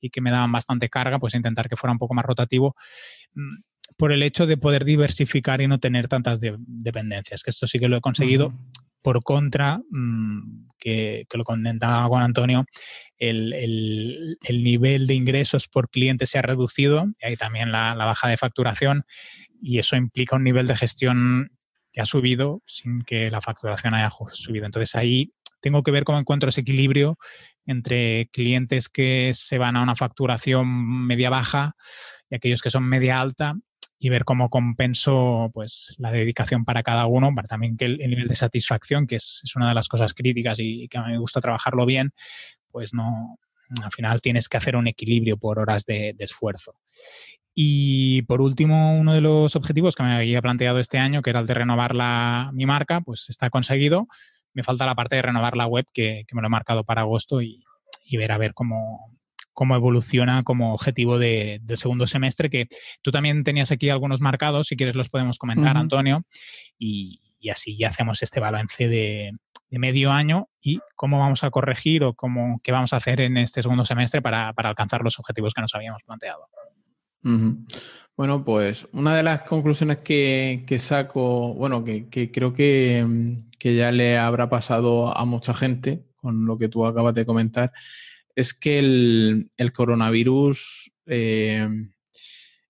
y 0.00 0.08
que 0.08 0.22
me 0.22 0.30
daban 0.30 0.50
bastante 0.50 0.88
carga, 0.88 1.18
pues 1.18 1.34
intentar 1.34 1.68
que 1.68 1.76
fuera 1.76 1.92
un 1.92 1.98
poco 1.98 2.14
más 2.14 2.24
rotativo 2.24 2.74
mm, 3.34 3.56
por 3.98 4.10
el 4.10 4.22
hecho 4.22 4.46
de 4.46 4.56
poder 4.56 4.86
diversificar 4.86 5.60
y 5.60 5.68
no 5.68 5.80
tener 5.80 6.08
tantas 6.08 6.40
dependencias, 6.40 7.42
que 7.42 7.50
esto 7.50 7.66
sí 7.66 7.78
que 7.78 7.88
lo 7.88 7.98
he 7.98 8.00
conseguido. 8.00 8.54
Por 9.06 9.22
contra, 9.22 9.78
mm, 9.88 10.70
que, 10.76 11.26
lo 11.32 11.44
comentaba 11.44 12.08
con 12.08 12.22
Antonio, 12.22 12.66
el, 13.16 14.36
nivel 14.50 15.06
de 15.06 15.14
ingresos 15.14 15.68
por 15.68 15.90
cliente 15.90 16.26
se 16.26 16.40
ha 16.40 16.42
reducido, 16.42 17.06
y 17.22 17.26
ahí 17.26 17.36
también 17.36 17.70
la, 17.70 17.94
la 17.94 18.04
baja 18.04 18.26
de 18.26 18.36
facturación 18.36 19.04
y 19.62 19.78
eso 19.78 19.94
implica 19.94 20.34
un 20.34 20.42
nivel 20.42 20.66
de 20.66 20.74
gestión 20.74 21.52
que 21.92 22.00
ha 22.00 22.04
subido 22.04 22.64
sin 22.66 23.02
que 23.02 23.30
la 23.30 23.40
facturación 23.40 23.94
haya 23.94 24.10
subido. 24.10 24.66
Entonces 24.66 24.96
ahí 24.96 25.32
tengo 25.60 25.84
que 25.84 25.92
ver 25.92 26.02
cómo 26.02 26.18
encuentro 26.18 26.48
ese 26.48 26.62
equilibrio 26.62 27.16
entre 27.64 28.28
clientes 28.32 28.88
que 28.88 29.34
se 29.34 29.56
van 29.56 29.76
a 29.76 29.82
una 29.82 29.94
facturación 29.94 31.06
media 31.06 31.30
baja 31.30 31.76
y 32.28 32.34
aquellos 32.34 32.60
que 32.60 32.70
son 32.70 32.82
media 32.82 33.20
alta 33.20 33.54
y 33.98 34.08
ver 34.08 34.24
cómo 34.24 34.50
compenso 34.50 35.50
pues 35.54 35.94
la 35.98 36.10
dedicación 36.10 36.64
para 36.64 36.82
cada 36.82 37.06
uno, 37.06 37.34
para 37.34 37.48
también 37.48 37.76
que 37.76 37.86
el, 37.86 37.98
nivel 37.98 38.28
de 38.28 38.34
satisfacción, 38.34 39.06
que 39.06 39.16
es, 39.16 39.42
una 39.56 39.68
de 39.68 39.74
las 39.74 39.88
cosas 39.88 40.14
críticas 40.14 40.58
y, 40.60 40.88
que 40.88 40.98
a 40.98 41.04
mí 41.04 41.12
me 41.12 41.18
gusta 41.18 41.40
trabajarlo 41.40 41.86
bien, 41.86 42.12
pues 42.70 42.92
no, 42.92 43.38
al 43.82 43.92
final 43.92 44.20
tienes 44.20 44.48
que 44.48 44.58
hacer 44.58 44.76
un 44.76 44.86
equilibrio 44.86 45.38
por 45.38 45.58
horas 45.58 45.86
de 45.86 46.14
esfuerzo. 46.18 46.74
Y 47.58 48.20
por 48.22 48.42
último, 48.42 48.98
uno 48.98 49.14
de 49.14 49.22
los 49.22 49.56
objetivos 49.56 49.96
que 49.96 50.02
me 50.02 50.14
había 50.14 50.42
planteado 50.42 50.78
este 50.78 50.98
año, 50.98 51.22
que 51.22 51.30
era 51.30 51.40
el 51.40 51.46
de 51.46 51.54
renovar 51.54 51.94
la, 51.94 52.50
mi 52.52 52.66
marca, 52.66 53.00
pues 53.00 53.30
está 53.30 53.48
conseguido. 53.48 54.08
Me 54.52 54.62
falta 54.62 54.84
la 54.84 54.94
parte 54.94 55.16
de 55.16 55.22
renovar 55.22 55.56
la 55.56 55.66
web, 55.66 55.86
que, 55.94 56.26
me 56.32 56.42
lo 56.42 56.48
he 56.48 56.50
marcado 56.50 56.84
para 56.84 57.00
agosto 57.00 57.40
y, 57.40 57.64
ver 58.12 58.30
a 58.30 58.36
ver 58.36 58.52
cómo, 58.52 59.10
cómo 59.56 59.74
evoluciona 59.74 60.44
como 60.44 60.72
objetivo 60.72 61.18
de, 61.18 61.60
segundo 61.74 62.06
semestre, 62.06 62.50
que 62.50 62.68
tú 63.02 63.10
también 63.10 63.42
tenías 63.42 63.72
aquí 63.72 63.90
algunos 63.90 64.20
marcados, 64.20 64.68
si 64.68 64.76
quieres 64.76 64.94
los 64.94 65.08
podemos 65.08 65.38
comentar, 65.38 65.76
Antonio, 65.76 66.22
y, 66.78 67.20
así 67.50 67.76
ya 67.76 67.88
hacemos 67.88 68.22
este 68.22 68.40
balance 68.40 68.88
de, 68.88 69.32
medio 69.70 70.10
año 70.10 70.48
y 70.62 70.80
cómo 70.94 71.18
vamos 71.18 71.44
a 71.44 71.50
corregir 71.50 72.02
o 72.04 72.14
cómo, 72.14 72.60
qué 72.62 72.72
vamos 72.72 72.92
a 72.92 72.96
hacer 72.96 73.20
en 73.20 73.36
este 73.36 73.62
segundo 73.62 73.84
semestre 73.84 74.22
para 74.22 74.54
alcanzar 74.56 75.02
los 75.02 75.18
objetivos 75.18 75.52
que 75.52 75.60
nos 75.60 75.74
habíamos 75.74 76.02
planteado. 76.02 76.48
Bueno, 78.16 78.44
pues 78.44 78.88
una 78.92 79.16
de 79.16 79.22
las 79.22 79.42
conclusiones 79.42 79.98
que, 79.98 80.76
saco, 80.78 81.54
bueno, 81.54 81.84
que, 81.84 82.30
creo 82.32 82.54
que, 82.54 83.04
ya 83.60 83.90
le 83.90 84.16
habrá 84.16 84.48
pasado 84.48 85.16
a 85.16 85.24
mucha 85.24 85.52
gente 85.52 86.04
con 86.14 86.46
lo 86.46 86.56
que 86.56 86.68
tú 86.68 86.86
acabas 86.86 87.14
de 87.14 87.26
comentar, 87.26 87.72
es 88.36 88.54
que 88.54 88.78
el, 88.78 89.72
coronavirus... 89.72 90.92
Eh, 91.06 91.68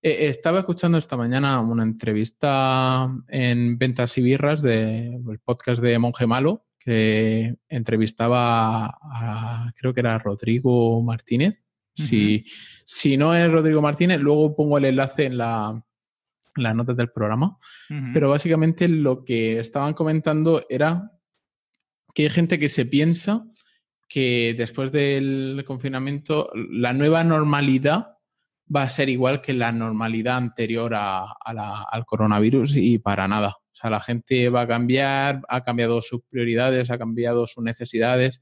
e, 0.01 0.27
estaba 0.29 0.61
escuchando 0.61 0.97
esta 0.97 1.17
mañana 1.17 1.61
una 1.61 1.83
entrevista 1.83 3.12
en 3.29 3.77
Ventas 3.77 4.17
y 4.17 4.23
Birras 4.23 4.62
del 4.62 5.41
podcast 5.45 5.83
de 5.83 5.99
Monje 5.99 6.27
Malo, 6.27 6.67
que 6.79 7.57
entrevistaba 7.69 8.87
a, 9.03 9.73
creo 9.77 9.93
que 9.93 10.01
era 10.01 10.19
Rodrigo 10.19 11.03
Martínez, 11.03 11.61
si, 11.95 13.17
no 13.17 13.35
es 13.35 13.51
Rodrigo 13.51 13.81
Martínez, 13.81 14.21
luego 14.21 14.55
pongo 14.55 14.77
el 14.79 14.85
enlace 14.85 15.25
en 15.25 15.39
la, 15.39 15.83
las 16.55 16.75
notas 16.75 16.97
del 16.97 17.11
programa. 17.11 17.59
Pero 18.12 18.29
básicamente 18.31 18.87
lo 18.87 19.25
que 19.25 19.59
estaban 19.59 19.95
comentando 19.95 20.64
era 20.69 21.11
que 22.14 22.25
hay 22.25 22.31
gente 22.31 22.59
que 22.59 22.69
se 22.69 22.85
piensa 22.85 23.47
que 24.09 24.55
después 24.57 24.93
del 24.93 25.65
confinamiento 25.67 26.51
la 26.55 26.93
nueva 26.93 27.25
normalidad 27.25 28.17
va 28.75 28.83
a 28.83 28.89
ser 28.89 29.09
igual 29.09 29.41
que 29.41 29.53
la 29.55 29.73
normalidad 29.73 30.37
anterior 30.37 30.93
al 30.95 32.05
coronavirus 32.07 32.77
y 32.77 32.99
para 32.99 33.29
nada. 33.29 33.57
O 33.77 33.79
sea, 33.79 33.91
la 33.91 34.01
gente 34.01 34.49
va 34.49 34.63
a 34.63 34.67
cambiar, 34.67 35.43
ha 35.49 35.63
cambiado 35.63 36.01
sus 36.01 36.23
prioridades, 36.29 36.91
ha 36.91 36.99
cambiado 36.99 37.47
sus 37.47 37.63
necesidades, 37.63 38.41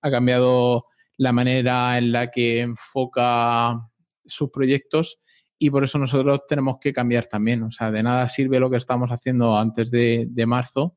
ha 0.00 0.10
cambiado 0.10 0.86
la 1.16 1.32
manera 1.32 1.98
en 1.98 2.12
la 2.12 2.30
que 2.30 2.60
enfoca 2.60 3.88
sus 4.24 4.50
proyectos 4.50 5.18
y 5.58 5.70
por 5.70 5.84
eso 5.84 5.98
nosotros 5.98 6.42
tenemos 6.46 6.76
que 6.80 6.92
cambiar 6.92 7.26
también. 7.26 7.62
O 7.62 7.70
sea, 7.70 7.90
de 7.90 8.02
nada 8.02 8.28
sirve 8.28 8.60
lo 8.60 8.70
que 8.70 8.76
estamos 8.76 9.10
haciendo 9.10 9.58
antes 9.58 9.90
de, 9.90 10.44
marzo 10.46 10.96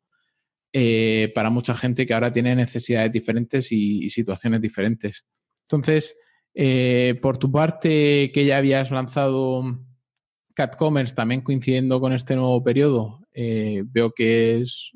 eh, 0.72 1.32
para 1.34 1.50
mucha 1.50 1.74
gente 1.74 2.06
que 2.06 2.14
ahora 2.14 2.32
tiene 2.32 2.56
necesidades 2.56 3.12
diferentes 3.12 3.72
y, 3.72 4.10
situaciones 4.10 4.62
diferentes. 4.62 5.26
Entonces, 5.62 6.16
eh, 6.54 7.18
por 7.22 7.38
tu 7.38 7.52
parte, 7.52 8.32
que 8.32 8.46
ya 8.46 8.58
habías 8.58 8.92
lanzado 8.92 9.64
CatCommerce 10.54 11.16
también 11.16 11.42
coincidiendo 11.42 12.00
con 12.00 12.14
este 12.14 12.36
nuevo 12.36 12.64
periodo, 12.64 13.28
eh, 13.34 13.84
veo 13.86 14.12
que 14.12 14.62
es 14.62 14.92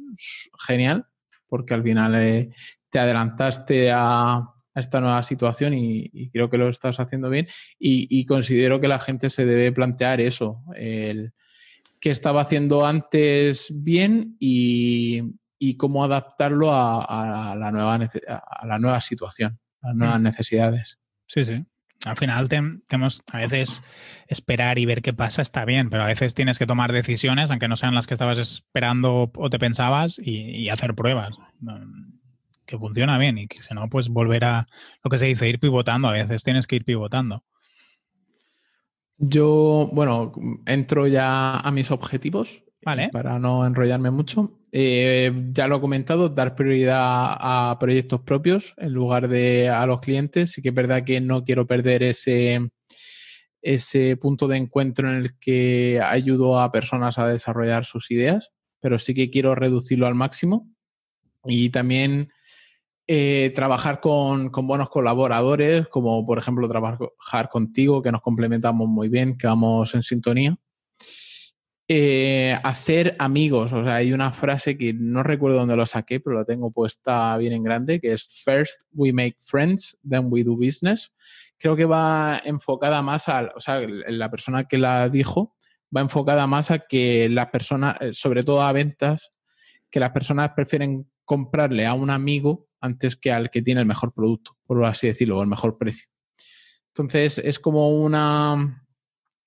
genial 0.68 1.06
porque 1.48 1.74
al 1.74 1.84
final 1.84 2.52
te 2.90 3.00
adelantaste 3.00 3.92
a, 3.92 4.50
esta 4.76 5.00
nueva 5.00 5.22
situación 5.22 5.74
y, 5.76 6.30
creo 6.32 6.50
que 6.50 6.58
lo 6.58 6.68
estás 6.68 7.00
haciendo 7.00 7.30
bien 7.30 7.48
y, 7.78 8.26
considero 8.26 8.82
que 8.82 8.88
la 8.88 9.00
gente 9.00 9.30
se 9.30 9.46
debe 9.46 9.72
plantear 9.72 10.20
eso, 10.20 10.64
el 10.76 11.34
qué 12.00 12.12
estaba 12.12 12.42
haciendo 12.42 12.86
antes 12.86 13.72
bien 13.74 14.36
y, 14.40 15.22
cómo 15.78 16.04
adaptarlo 16.04 16.72
a, 16.72 17.56
la 17.58 17.72
nueva, 17.72 17.96
a 17.96 18.68
la 18.68 18.80
nueva 18.80 19.02
situación, 19.02 19.60
a 19.82 19.88
las 19.90 19.96
nuevas 19.96 20.20
mm. 20.20 20.24
necesidades. 20.24 21.00
Sí, 21.28 21.46
sí. 21.46 21.66
Al 22.06 22.18
final 22.18 22.50
tenemos 22.50 23.24
a 23.32 23.38
veces 23.38 23.82
esperar 24.28 24.78
y 24.78 24.86
ver 24.86 25.02
qué 25.02 25.14
pasa 25.14 25.42
está 25.42 25.64
bien, 25.64 25.90
pero 25.90 26.04
a 26.04 26.08
veces 26.08 26.34
tienes 26.34 26.60
que 26.60 26.66
tomar 26.66 26.92
decisiones, 26.92 27.50
aunque 27.50 27.70
no 27.70 27.78
sean 27.78 27.96
las 27.96 28.08
que 28.08 28.14
estabas 28.14 28.38
esperando 28.40 29.32
o 29.34 29.50
te 29.50 29.58
pensabas, 29.58 30.20
y 30.20 30.68
hacer 30.68 30.96
pruebas 30.96 31.34
que 32.66 32.78
funciona 32.78 33.18
bien 33.18 33.38
y 33.38 33.48
que 33.48 33.62
si 33.62 33.74
no, 33.74 33.90
pues 33.90 34.10
volver 34.10 34.46
a 34.46 34.66
lo 35.04 35.10
que 35.10 35.18
se 35.18 35.26
dice, 35.26 35.50
ir 35.50 35.60
pivotando. 35.60 36.08
A 36.08 36.12
veces 36.12 36.44
tienes 36.44 36.68
que 36.68 36.76
ir 36.76 36.86
pivotando. 36.86 37.44
Yo, 39.18 39.90
bueno, 39.94 40.34
entro 40.66 41.08
ya 41.08 41.58
a 41.58 41.72
mis 41.72 41.92
objetivos 41.92 42.64
vale. 42.84 43.10
para 43.10 43.40
no 43.40 43.66
enrollarme 43.66 44.12
mucho. 44.12 44.60
Eh, 44.76 45.32
ya 45.52 45.68
lo 45.68 45.76
he 45.76 45.82
comentado, 45.82 46.30
dar 46.30 46.56
prioridad 46.56 46.98
a 47.00 47.78
proyectos 47.80 48.22
propios 48.22 48.74
en 48.78 48.92
lugar 48.92 49.28
de 49.28 49.70
a 49.70 49.86
los 49.86 50.02
clientes. 50.02 50.50
Sí 50.50 50.64
que 50.64 50.70
es 50.70 50.76
verdad 50.76 51.04
que 51.04 51.22
no 51.22 51.44
quiero 51.44 51.68
perder 51.68 52.02
ese, 52.02 52.72
ese 53.62 54.18
punto 54.18 54.48
de 54.48 54.58
encuentro 54.58 55.08
en 55.10 55.18
el 55.18 55.38
que 55.38 56.02
ayudo 56.04 56.60
a 56.60 56.72
personas 56.72 57.20
a 57.20 57.28
desarrollar 57.28 57.86
sus 57.86 58.10
ideas, 58.10 58.50
pero 58.80 58.98
sí 58.98 59.14
que 59.14 59.30
quiero 59.30 59.54
reducirlo 59.54 60.08
al 60.08 60.16
máximo. 60.16 60.68
Y 61.46 61.70
también 61.70 62.32
eh, 63.06 63.52
trabajar 63.54 64.00
con, 64.00 64.50
buenos 64.50 64.90
colaboradores, 64.90 65.88
como 65.90 66.26
por 66.26 66.40
ejemplo 66.40 66.68
trabajar 66.68 67.48
contigo, 67.50 68.02
que 68.02 68.12
nos 68.12 68.22
complementamos 68.22 68.88
muy 68.88 69.08
bien, 69.08 69.38
que 69.38 69.46
vamos 69.46 69.94
en 69.94 70.02
sintonía. 70.02 70.58
Eh, 71.90 72.58
hacer 72.64 73.16
amigos, 73.20 73.74
o 73.74 73.84
sea, 73.84 73.96
hay 73.96 74.14
una 74.14 74.32
frase 74.32 74.78
que 74.78 74.94
no 74.94 75.22
recuerdo 75.22 75.58
dónde 75.58 75.76
lo 75.76 75.86
saqué, 75.86 76.22
pero 76.22 76.38
la 76.38 76.46
tengo 76.46 76.72
puesta 76.72 77.36
bien 77.38 77.52
en 77.52 77.64
grande, 77.64 78.00
que 78.00 78.14
es 78.14 78.26
First 78.46 78.84
we 78.94 79.12
make 79.12 79.36
friends, 79.40 79.98
then 80.10 80.28
we 80.30 80.46
do 80.46 80.56
business, 80.56 81.12
creo 81.58 81.76
que 81.76 81.86
va 81.86 82.42
enfocada 82.46 83.02
más 83.02 83.28
a, 83.28 83.52
o 83.56 83.60
sea, 83.60 83.82
la 83.82 84.32
persona 84.32 84.64
que 84.64 84.78
la 84.78 85.10
dijo 85.10 85.56
va 85.96 86.02
enfocada 86.02 86.48
más 86.48 86.72
a 86.72 86.80
que 86.80 87.28
las 87.30 87.48
personas, 87.48 87.98
eh, 88.00 88.14
sobre 88.14 88.44
todo 88.44 88.62
a 88.62 88.72
ventas, 88.72 89.32
que 89.90 90.00
las 90.00 90.12
personas 90.12 90.52
prefieren 90.56 91.10
comprarle 91.26 91.86
a 91.86 91.94
un 91.94 92.10
amigo 92.10 92.68
antes 92.82 93.16
que 93.16 93.32
al 93.32 93.50
que 93.50 93.62
tiene 93.62 93.82
el 93.82 93.88
mejor 93.88 94.14
producto, 94.14 94.58
por 94.66 94.84
así 94.86 95.08
decirlo, 95.08 95.38
o 95.38 95.42
el 95.42 95.48
mejor 95.48 95.78
precio. 95.78 96.08
Entonces 96.88 97.38
es 97.38 97.60
como 97.60 97.90
una, 97.90 98.83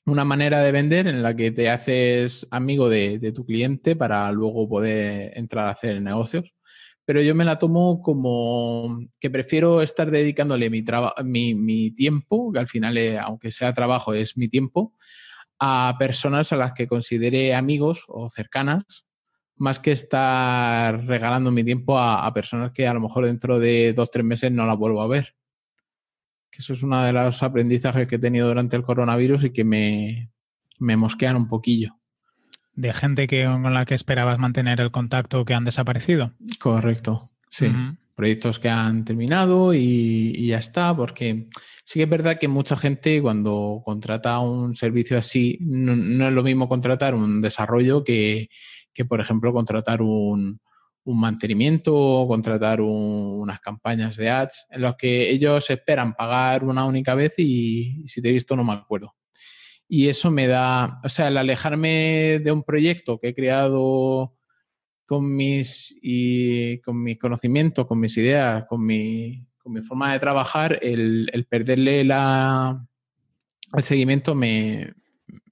una 0.06 0.24
manera 0.24 0.60
de 0.62 0.72
vender 0.72 1.08
en 1.08 1.22
la 1.22 1.34
que 1.34 1.50
te 1.50 1.68
haces 1.68 2.46
amigo 2.50 2.88
de, 2.88 3.32
tu 3.34 3.44
cliente 3.44 3.96
para 3.96 4.30
luego 4.32 4.68
poder 4.68 5.36
entrar 5.36 5.68
a 5.68 5.72
hacer 5.72 6.00
negocios. 6.00 6.52
Pero 7.04 7.20
yo 7.22 7.34
me 7.34 7.44
la 7.44 7.58
tomo 7.58 8.02
como 8.02 8.98
que 9.20 9.30
prefiero 9.30 9.82
estar 9.82 10.10
dedicándole 10.10 10.70
mi, 10.70 10.84
mi, 11.24 11.54
mi 11.54 11.90
tiempo, 11.92 12.52
que 12.52 12.58
al 12.58 12.68
final, 12.68 12.96
eh, 12.98 13.18
aunque 13.18 13.50
sea 13.50 13.72
trabajo, 13.72 14.14
es 14.14 14.36
mi 14.36 14.48
tiempo, 14.48 14.94
a 15.58 15.96
personas 15.98 16.52
a 16.52 16.56
las 16.56 16.72
que 16.72 16.88
considere 16.88 17.54
amigos 17.54 18.04
o 18.08 18.30
cercanas 18.30 19.06
más 19.56 19.78
que 19.78 19.92
estar 19.92 21.04
regalando 21.06 21.50
mi 21.50 21.64
tiempo 21.64 21.98
a, 21.98 22.32
personas 22.34 22.72
que 22.72 22.86
a 22.86 22.94
lo 22.94 23.00
mejor 23.00 23.26
dentro 23.26 23.58
de 23.58 23.92
dos, 23.92 24.10
tres 24.10 24.24
meses 24.24 24.52
no 24.52 24.66
las 24.66 24.76
vuelvo 24.76 25.00
a 25.02 25.08
ver. 25.08 25.35
Que 26.56 26.62
eso 26.62 26.72
es 26.72 26.82
uno 26.82 27.02
de 27.02 27.12
los 27.12 27.42
aprendizajes 27.42 28.06
que 28.06 28.14
he 28.14 28.18
tenido 28.18 28.48
durante 28.48 28.76
el 28.76 28.82
coronavirus 28.82 29.44
y 29.44 29.50
que 29.50 29.62
me, 29.62 30.30
me 30.78 30.96
mosquean 30.96 31.36
un 31.36 31.48
poquillo. 31.48 31.98
¿De 32.72 32.94
gente 32.94 33.26
que, 33.26 33.44
con 33.44 33.74
la 33.74 33.84
que 33.84 33.92
esperabas 33.92 34.38
mantener 34.38 34.80
el 34.80 34.90
contacto 34.90 35.44
que 35.44 35.52
han 35.52 35.66
desaparecido? 35.66 36.32
Correcto, 36.58 37.28
sí. 37.50 37.70
Proyectos 38.14 38.58
que 38.58 38.70
han 38.70 39.04
terminado 39.04 39.74
y, 39.74 40.46
ya 40.46 40.56
está, 40.56 40.96
porque 40.96 41.50
sí 41.84 41.98
que 41.98 42.04
es 42.04 42.08
verdad 42.08 42.38
que 42.38 42.48
mucha 42.48 42.74
gente 42.74 43.20
cuando 43.20 43.82
contrata 43.84 44.38
un 44.38 44.74
servicio 44.74 45.18
así, 45.18 45.58
no 45.60 46.26
es 46.26 46.32
lo 46.32 46.42
mismo 46.42 46.70
contratar 46.70 47.14
un 47.14 47.42
desarrollo 47.42 48.02
que, 48.02 48.48
que, 48.94 49.04
por 49.04 49.20
ejemplo, 49.20 49.52
contratar 49.52 50.00
un, 50.00 50.58
mantenimiento 51.14 51.94
o 51.94 52.26
contratar 52.26 52.80
unas 52.80 53.60
campañas 53.60 54.16
de 54.16 54.28
ads 54.28 54.66
en 54.70 54.82
los 54.82 54.96
que 54.96 55.30
ellos 55.30 55.70
esperan 55.70 56.14
pagar 56.14 56.64
una 56.64 56.84
única 56.84 57.14
vez 57.14 57.38
y, 57.38 58.06
si 58.08 58.20
te 58.20 58.30
he 58.30 58.32
visto 58.32 58.56
no 58.56 58.64
me 58.64 58.72
acuerdo. 58.72 59.14
Y 59.88 60.08
eso 60.08 60.30
me 60.30 60.48
da, 60.48 61.00
o 61.04 61.08
sea, 61.08 61.28
el 61.28 61.36
alejarme 61.36 62.40
de 62.42 62.50
un 62.50 62.64
proyecto 62.64 63.20
que 63.20 63.28
he 63.28 63.34
creado 63.34 64.34
con 65.06 65.36
mis, 65.36 65.96
y, 66.02 66.80
con 66.80 67.00
mis 67.02 67.18
conocimientos, 67.18 67.86
con 67.86 68.00
mis 68.00 68.16
ideas, 68.16 68.64
con 68.68 68.84
mi, 68.84 69.46
con 69.58 69.72
mi 69.72 69.82
forma 69.82 70.12
de 70.12 70.18
trabajar, 70.18 70.80
el, 70.82 71.46
perderle 71.48 72.02
la, 72.02 72.84
el 73.72 73.82
seguimiento 73.84 74.34
me, 74.34 74.92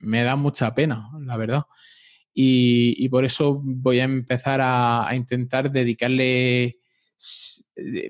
me 0.01 0.25
da 0.25 0.35
mucha 0.35 0.75
pena, 0.75 1.11
la 1.21 1.37
verdad. 1.37 1.63
Y, 2.37 3.09
por 3.11 3.25
eso 3.25 3.61
voy 3.63 4.01
a 4.01 4.05
empezar 4.05 4.61
a, 4.61 5.09
intentar 5.15 5.71
dedicarle 5.71 6.79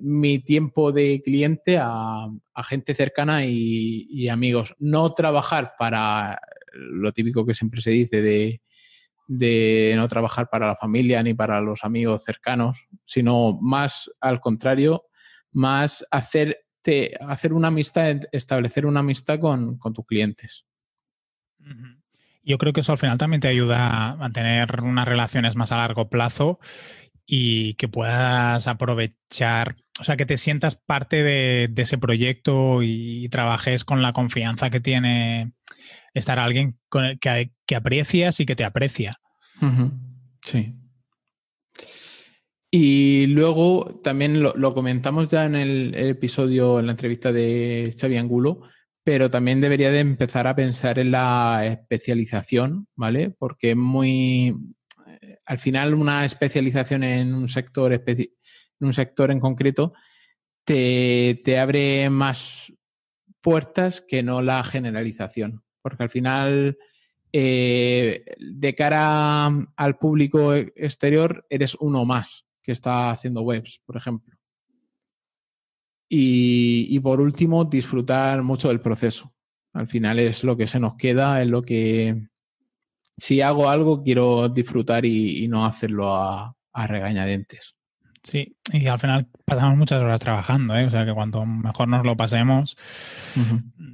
mi 0.00 0.38
tiempo 0.38 0.92
de 0.92 1.20
cliente 1.22 1.78
a, 1.78 2.30
gente 2.64 2.94
cercana 2.94 3.44
y, 3.44 4.28
amigos. 4.28 4.74
No 4.78 5.12
trabajar 5.12 5.74
para 5.78 6.40
lo 6.72 7.12
típico 7.12 7.44
que 7.44 7.54
siempre 7.54 7.82
se 7.82 7.90
dice 7.90 8.22
de, 9.28 9.94
no 9.94 10.08
trabajar 10.08 10.48
para 10.50 10.66
la 10.68 10.76
familia 10.76 11.22
ni 11.22 11.34
para 11.34 11.60
los 11.60 11.84
amigos 11.84 12.24
cercanos, 12.24 12.78
sino 13.04 13.58
más 13.60 14.10
al 14.20 14.40
contrario, 14.40 15.04
más 15.52 16.04
hacerte, 16.10 17.14
hacer 17.20 17.52
una 17.52 17.68
amistad, 17.68 18.22
establecer 18.32 18.86
una 18.86 19.00
amistad 19.00 19.38
con, 19.38 19.78
tus 19.78 20.06
clientes. 20.06 20.64
Yo 22.44 22.58
creo 22.58 22.72
que 22.72 22.82
eso 22.82 22.92
al 22.92 22.98
final 22.98 23.18
también 23.18 23.40
te 23.40 23.48
ayuda 23.48 24.10
a 24.10 24.16
mantener 24.16 24.82
unas 24.82 25.08
relaciones 25.08 25.56
más 25.56 25.72
a 25.72 25.78
largo 25.78 26.08
plazo 26.08 26.60
y 27.26 27.74
que 27.74 27.88
puedas 27.88 28.66
aprovechar, 28.66 29.76
o 29.98 30.04
sea, 30.04 30.16
que 30.16 30.26
te 30.26 30.36
sientas 30.36 30.76
parte 30.76 31.22
de, 31.22 31.72
ese 31.76 31.96
proyecto 31.98 32.82
y, 32.82 33.28
trabajes 33.30 33.84
con 33.84 34.02
la 34.02 34.12
confianza 34.12 34.70
que 34.70 34.80
tiene 34.80 35.52
estar 36.12 36.38
alguien 36.38 36.78
con 36.88 37.04
el 37.04 37.18
que, 37.18 37.52
que 37.66 37.76
aprecias 37.76 38.40
y 38.40 38.46
que 38.46 38.56
te 38.56 38.64
aprecia. 38.64 39.20
Sí. 40.42 40.74
Y 42.70 43.28
luego 43.28 44.00
también 44.02 44.42
lo, 44.42 44.74
comentamos 44.74 45.30
ya 45.30 45.46
en 45.46 45.54
el, 45.54 45.94
el, 45.94 46.08
episodio, 46.08 46.78
en 46.78 46.86
la 46.86 46.92
entrevista 46.92 47.32
de 47.32 47.94
Xavi 47.98 48.18
Angulo, 48.18 48.62
pero 49.04 49.30
también 49.30 49.60
debería 49.60 49.90
de 49.90 50.00
empezar 50.00 50.46
a 50.46 50.56
pensar 50.56 50.98
en 50.98 51.10
la 51.10 51.64
especialización, 51.66 52.88
¿vale? 52.96 53.30
Porque 53.30 53.72
es 53.72 53.76
muy, 53.76 54.74
eh, 55.06 55.38
al 55.44 55.58
final 55.58 55.94
una 55.94 56.24
especialización 56.24 57.04
en 57.04 57.34
un 57.34 57.48
sector, 57.48 57.92
en 57.92 58.30
un 58.80 58.92
sector 58.94 59.30
en 59.30 59.40
concreto 59.40 59.92
te, 60.64 61.58
abre 61.60 62.08
más 62.10 62.72
puertas 63.40 64.00
que 64.00 64.22
no 64.22 64.40
la 64.40 64.64
generalización, 64.64 65.62
porque 65.82 66.02
al 66.02 66.10
final 66.10 66.78
eh, 67.32 68.24
de 68.38 68.74
cara 68.74 69.46
al 69.76 69.98
público 69.98 70.54
exterior 70.54 71.46
eres 71.50 71.74
uno 71.74 72.06
más 72.06 72.46
que 72.62 72.72
está 72.72 73.10
haciendo 73.10 73.42
webs, 73.42 73.82
por 73.84 73.98
ejemplo. 73.98 74.33
Y, 76.08 76.98
por 77.00 77.20
último, 77.20 77.64
disfrutar 77.64 78.42
mucho 78.42 78.68
del 78.68 78.80
proceso. 78.80 79.32
Al 79.72 79.88
final 79.88 80.18
es 80.18 80.44
lo 80.44 80.56
que 80.56 80.66
se 80.66 80.78
nos 80.78 80.94
queda, 80.94 81.42
es 81.42 81.48
lo 81.48 81.62
que 81.62 82.28
si 83.16 83.40
hago 83.40 83.68
algo 83.68 84.02
quiero 84.02 84.48
disfrutar 84.48 85.04
y, 85.04 85.48
no 85.48 85.64
hacerlo 85.64 86.14
a, 86.14 86.54
regañadientes. 86.86 87.74
Sí, 88.22 88.56
y 88.72 88.86
al 88.86 88.98
final 88.98 89.28
pasamos 89.44 89.76
muchas 89.76 90.00
horas 90.00 90.18
trabajando, 90.18 90.74
¿eh? 90.76 90.86
o 90.86 90.90
sea 90.90 91.04
que 91.04 91.12
cuanto 91.12 91.44
mejor 91.44 91.88
nos 91.88 92.06
lo 92.06 92.16
pasemos, 92.16 92.74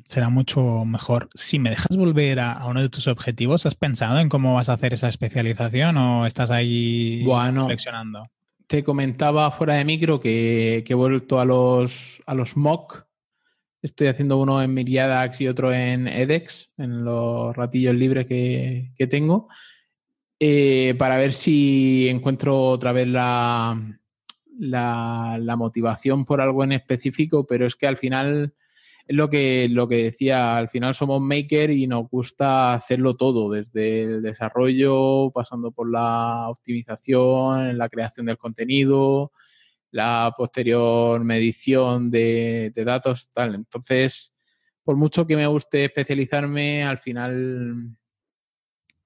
será 0.05 0.29
mucho 0.29 0.85
mejor. 0.85 1.31
Si 1.35 1.59
me 1.59 1.71
dejas 1.71 1.97
volver 1.97 2.39
a, 2.39 2.65
uno 2.67 2.81
de 2.81 2.89
tus 2.89 3.09
objetivos, 3.09 3.67
¿has 3.67 3.75
pensado 3.75 4.21
en 4.21 4.29
cómo 4.29 4.55
vas 4.55 4.69
a 4.69 4.75
hacer 4.75 4.95
esa 4.95 5.09
especialización 5.09 5.97
o 5.97 6.27
estás 6.27 6.53
ahí 6.53 7.25
reflexionando? 7.25 8.23
Te 8.71 8.85
comentaba 8.85 9.51
fuera 9.51 9.75
de 9.75 9.85
micro 9.85 10.21
que, 10.21 10.85
he 10.87 10.95
vuelto 10.95 11.41
a 11.41 11.45
los, 11.45 12.23
a 12.25 12.35
los 12.35 12.57
mock. 12.57 13.05
Estoy 13.83 14.07
haciendo 14.07 14.39
uno 14.39 14.63
en 14.63 14.73
Miriadax 14.73 15.41
y 15.41 15.49
otro 15.49 15.75
en 15.75 16.07
edX, 16.07 16.71
en 16.79 17.03
los 17.05 17.57
ratillos 17.57 17.97
libres 17.97 18.27
que, 18.27 19.09
tengo, 19.11 19.49
eh, 20.39 20.95
para 20.97 21.17
ver 21.17 21.33
si 21.33 22.09
encuentro 22.09 22.69
otra 22.69 22.93
vez 22.93 23.09
la, 23.09 23.77
la, 24.57 25.57
motivación 25.57 26.25
por 26.25 26.41
algo 26.41 26.63
en 26.63 26.71
específico, 26.71 27.45
pero 27.45 27.67
es 27.67 27.75
que 27.75 27.89
al 27.89 27.97
final 27.97 28.55
es 29.11 29.17
lo 29.17 29.29
que, 29.29 29.69
lo 29.69 29.89
que 29.89 30.05
decía, 30.05 30.57
al 30.57 30.69
final 30.69 30.95
somos 30.95 31.21
maker 31.21 31.73
y 31.73 31.89
nos 31.89 32.09
gusta 32.09 32.75
hacerlo 32.75 33.17
todo, 33.17 33.51
desde 33.51 34.03
el 34.03 34.23
desarrollo, 34.23 35.33
pasando 35.33 35.73
por 35.73 35.91
la 35.91 36.49
optimización, 36.49 37.77
la 37.77 37.89
creación 37.89 38.27
del 38.27 38.39
contenido, 38.39 39.33
la 39.91 40.33
posterior 40.37 41.25
medición 41.25 42.09
de, 42.13 42.73
datos, 42.77 43.29
tal. 43.33 43.57
Entonces, 43.57 44.33
por 44.85 44.95
mucho 44.95 45.27
que 45.27 45.35
me 45.35 45.49
guste 45.49 45.87
especializarme, 45.87 46.85
al 46.85 46.99
final 46.99 47.99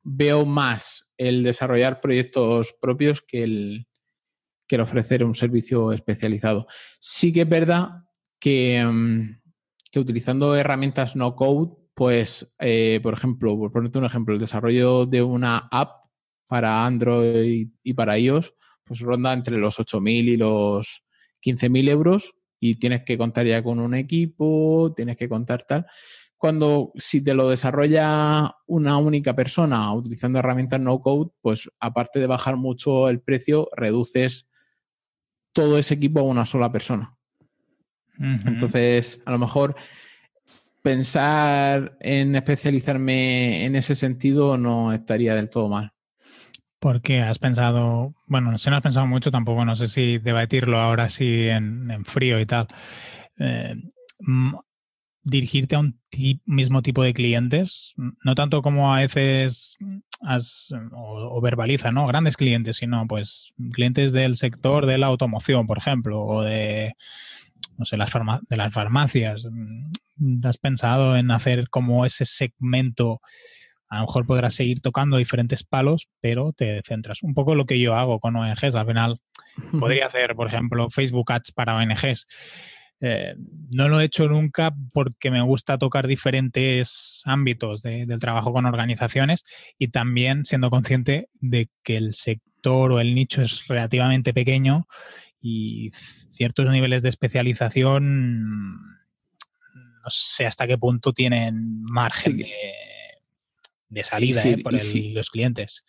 veo 0.02 0.44
más 0.44 1.08
el 1.16 1.42
desarrollar 1.42 2.02
proyectos 2.02 2.74
propios 2.78 3.22
que 3.22 3.42
el, 3.42 3.86
que 4.68 4.74
el 4.74 4.82
ofrecer 4.82 5.24
un 5.24 5.34
servicio 5.34 5.92
especializado. 5.92 6.66
Sí 6.98 7.32
que 7.32 7.40
es 7.40 7.48
verdad 7.48 8.04
que... 8.38 9.40
Que 9.94 10.00
utilizando 10.00 10.56
herramientas 10.56 11.14
no 11.14 11.36
code, 11.36 11.70
pues, 11.94 12.52
eh, 12.58 12.98
por 13.00 13.14
ejemplo, 13.14 13.56
por 13.56 13.70
ponerte 13.70 14.00
un 14.00 14.04
ejemplo, 14.04 14.34
el 14.34 14.40
desarrollo 14.40 15.06
de 15.06 15.22
una 15.22 15.68
app 15.70 16.06
para 16.48 16.84
Android 16.84 17.68
y 17.80 17.94
para 17.94 18.18
iOS, 18.18 18.54
pues 18.82 18.98
ronda 18.98 19.32
entre 19.32 19.56
los 19.56 19.78
8.000 19.78 20.28
y 20.28 20.36
los 20.36 21.04
15.000 21.38 21.88
euros 21.88 22.34
y 22.58 22.74
tienes 22.74 23.04
que 23.04 23.16
contar 23.16 23.46
ya 23.46 23.62
con 23.62 23.78
un 23.78 23.94
equipo, 23.94 24.92
tienes 24.96 25.16
que 25.16 25.28
contar 25.28 25.62
tal. 25.62 25.86
Cuando 26.36 26.90
si 26.96 27.20
te 27.20 27.32
lo 27.32 27.48
desarrolla 27.48 28.52
una 28.66 28.98
única 28.98 29.36
persona 29.36 29.94
utilizando 29.94 30.40
herramientas 30.40 30.80
no 30.80 31.00
code, 31.00 31.30
pues 31.40 31.70
aparte 31.78 32.18
de 32.18 32.26
bajar 32.26 32.56
mucho 32.56 33.08
el 33.08 33.20
precio, 33.20 33.68
reduces 33.76 34.48
todo 35.52 35.78
ese 35.78 35.94
equipo 35.94 36.18
a 36.18 36.24
una 36.24 36.46
sola 36.46 36.72
persona. 36.72 37.13
Entonces, 38.18 39.20
a 39.24 39.32
lo 39.32 39.38
mejor 39.38 39.74
pensar 40.82 41.96
en 42.00 42.36
especializarme 42.36 43.64
en 43.64 43.74
ese 43.74 43.96
sentido 43.96 44.58
no 44.58 44.92
estaría 44.92 45.34
del 45.34 45.48
todo 45.48 45.68
mal. 45.68 45.92
Porque 46.78 47.22
has 47.22 47.38
pensado, 47.38 48.14
bueno, 48.26 48.50
no 48.50 48.58
sé, 48.58 48.68
no 48.68 48.76
has 48.76 48.82
pensado 48.82 49.06
mucho 49.06 49.30
tampoco, 49.30 49.64
no 49.64 49.74
sé 49.74 49.86
si 49.86 50.18
debatirlo 50.18 50.78
ahora 50.78 51.08
sí 51.08 51.48
en, 51.48 52.04
frío 52.04 52.38
y 52.38 52.44
tal. 52.44 52.68
Eh, 53.38 53.76
dirigirte 55.22 55.74
a 55.74 55.78
un 55.78 55.98
mismo 56.44 56.82
tipo 56.82 57.02
de 57.02 57.14
clientes, 57.14 57.94
no 57.96 58.34
tanto 58.34 58.60
como 58.60 58.94
a 58.94 58.98
veces 58.98 59.78
o, 60.92 61.40
verbaliza, 61.40 61.92
¿no? 61.92 62.06
Grandes 62.06 62.36
clientes, 62.36 62.76
sino 62.76 63.06
pues 63.06 63.52
clientes 63.72 64.12
del 64.12 64.36
sector 64.36 64.84
de 64.84 64.98
la 64.98 65.06
automoción, 65.06 65.66
por 65.66 65.78
ejemplo, 65.78 66.22
o 66.22 66.42
de, 66.42 66.94
no 67.78 67.84
sé, 67.84 67.96
las 67.96 68.12
de 68.48 68.56
las 68.56 68.72
farmacias. 68.72 69.46
¿Has 70.44 70.58
pensado 70.58 71.16
en 71.16 71.30
hacer 71.30 71.68
como 71.68 72.06
ese 72.06 72.24
segmento? 72.24 73.20
A 73.88 73.96
lo 73.96 74.02
mejor 74.02 74.26
podrás 74.26 74.54
seguir 74.54 74.80
tocando 74.80 75.16
diferentes 75.16 75.64
palos, 75.64 76.08
pero 76.20 76.52
te 76.52 76.82
centras. 76.82 77.22
Un 77.22 77.34
poco 77.34 77.54
lo 77.54 77.66
que 77.66 77.78
yo 77.78 77.94
hago 77.94 78.20
con 78.20 78.36
ONGs. 78.36 78.74
Al 78.74 78.86
final 78.86 79.16
podría 79.80 80.06
hacer, 80.06 80.34
por 80.34 80.48
ejemplo, 80.48 80.90
Facebook 80.90 81.32
Ads 81.32 81.52
para 81.52 81.76
ONGs 81.76 82.26
eh, 83.06 83.34
no 83.74 83.88
lo 83.88 84.00
he 84.00 84.04
hecho 84.04 84.28
nunca 84.28 84.74
porque 84.94 85.30
me 85.30 85.42
gusta 85.42 85.76
tocar 85.76 86.06
diferentes 86.06 87.20
ámbitos 87.26 87.82
del 87.82 88.18
trabajo 88.18 88.52
con 88.52 88.64
organizaciones 88.64 89.44
y 89.78 89.88
también 89.88 90.46
siendo 90.46 90.70
consciente 90.70 91.28
de 91.34 91.68
que 91.82 91.98
el 91.98 92.14
sector 92.14 92.92
o 92.92 93.00
el 93.00 93.14
nicho 93.14 93.42
es 93.42 93.66
relativamente 93.66 94.32
pequeño 94.32 94.86
y 95.46 95.92
ciertos 96.30 96.70
niveles 96.70 97.02
de 97.02 97.10
especialización 97.10 98.80
no 100.02 100.08
sé 100.08 100.46
hasta 100.46 100.66
qué 100.66 100.78
punto 100.78 101.12
tienen 101.12 101.82
margen 101.82 102.38
de, 103.88 104.04
salida 104.04 104.42
eh, 104.42 104.58
por 104.58 104.72
los 104.72 105.30
clientes. 105.30 105.84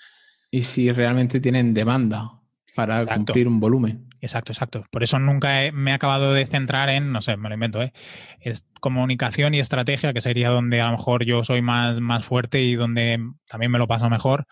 Y 0.52 0.64
si 0.64 0.92
realmente 0.92 1.40
tienen 1.40 1.74
demanda 1.74 2.42
para 2.76 3.06
cumplir 3.06 3.48
un 3.48 3.62
volumen. 3.62 4.08
Exacto, 4.20 4.52
exacto. 4.52 4.86
Por 4.92 5.04
eso 5.04 5.20
nunca 5.20 5.72
me 5.72 5.92
he 5.92 5.94
acabado 5.94 6.34
de 6.34 6.46
centrar 6.46 6.90
en, 6.90 7.12
no 7.12 7.22
sé, 7.22 7.38
me 7.38 7.48
lo 7.48 7.56
invento, 7.56 7.82
¿eh? 7.82 7.94
es 8.42 8.66
comunicación 8.82 9.54
y 9.54 9.60
estrategia, 9.60 10.14
que 10.14 10.22
sería 10.22 10.50
donde 10.50 10.82
a 10.82 10.86
lo 10.88 10.92
mejor 10.94 11.26
yo 11.26 11.44
soy 11.44 11.62
más, 11.62 12.02
más 12.02 12.26
fuerte 12.26 12.62
y 12.62 12.76
donde 12.76 13.20
también 13.48 13.72
me 13.72 13.80
lo 13.80 13.88
paso 13.88 14.10
mejor. 14.10 14.48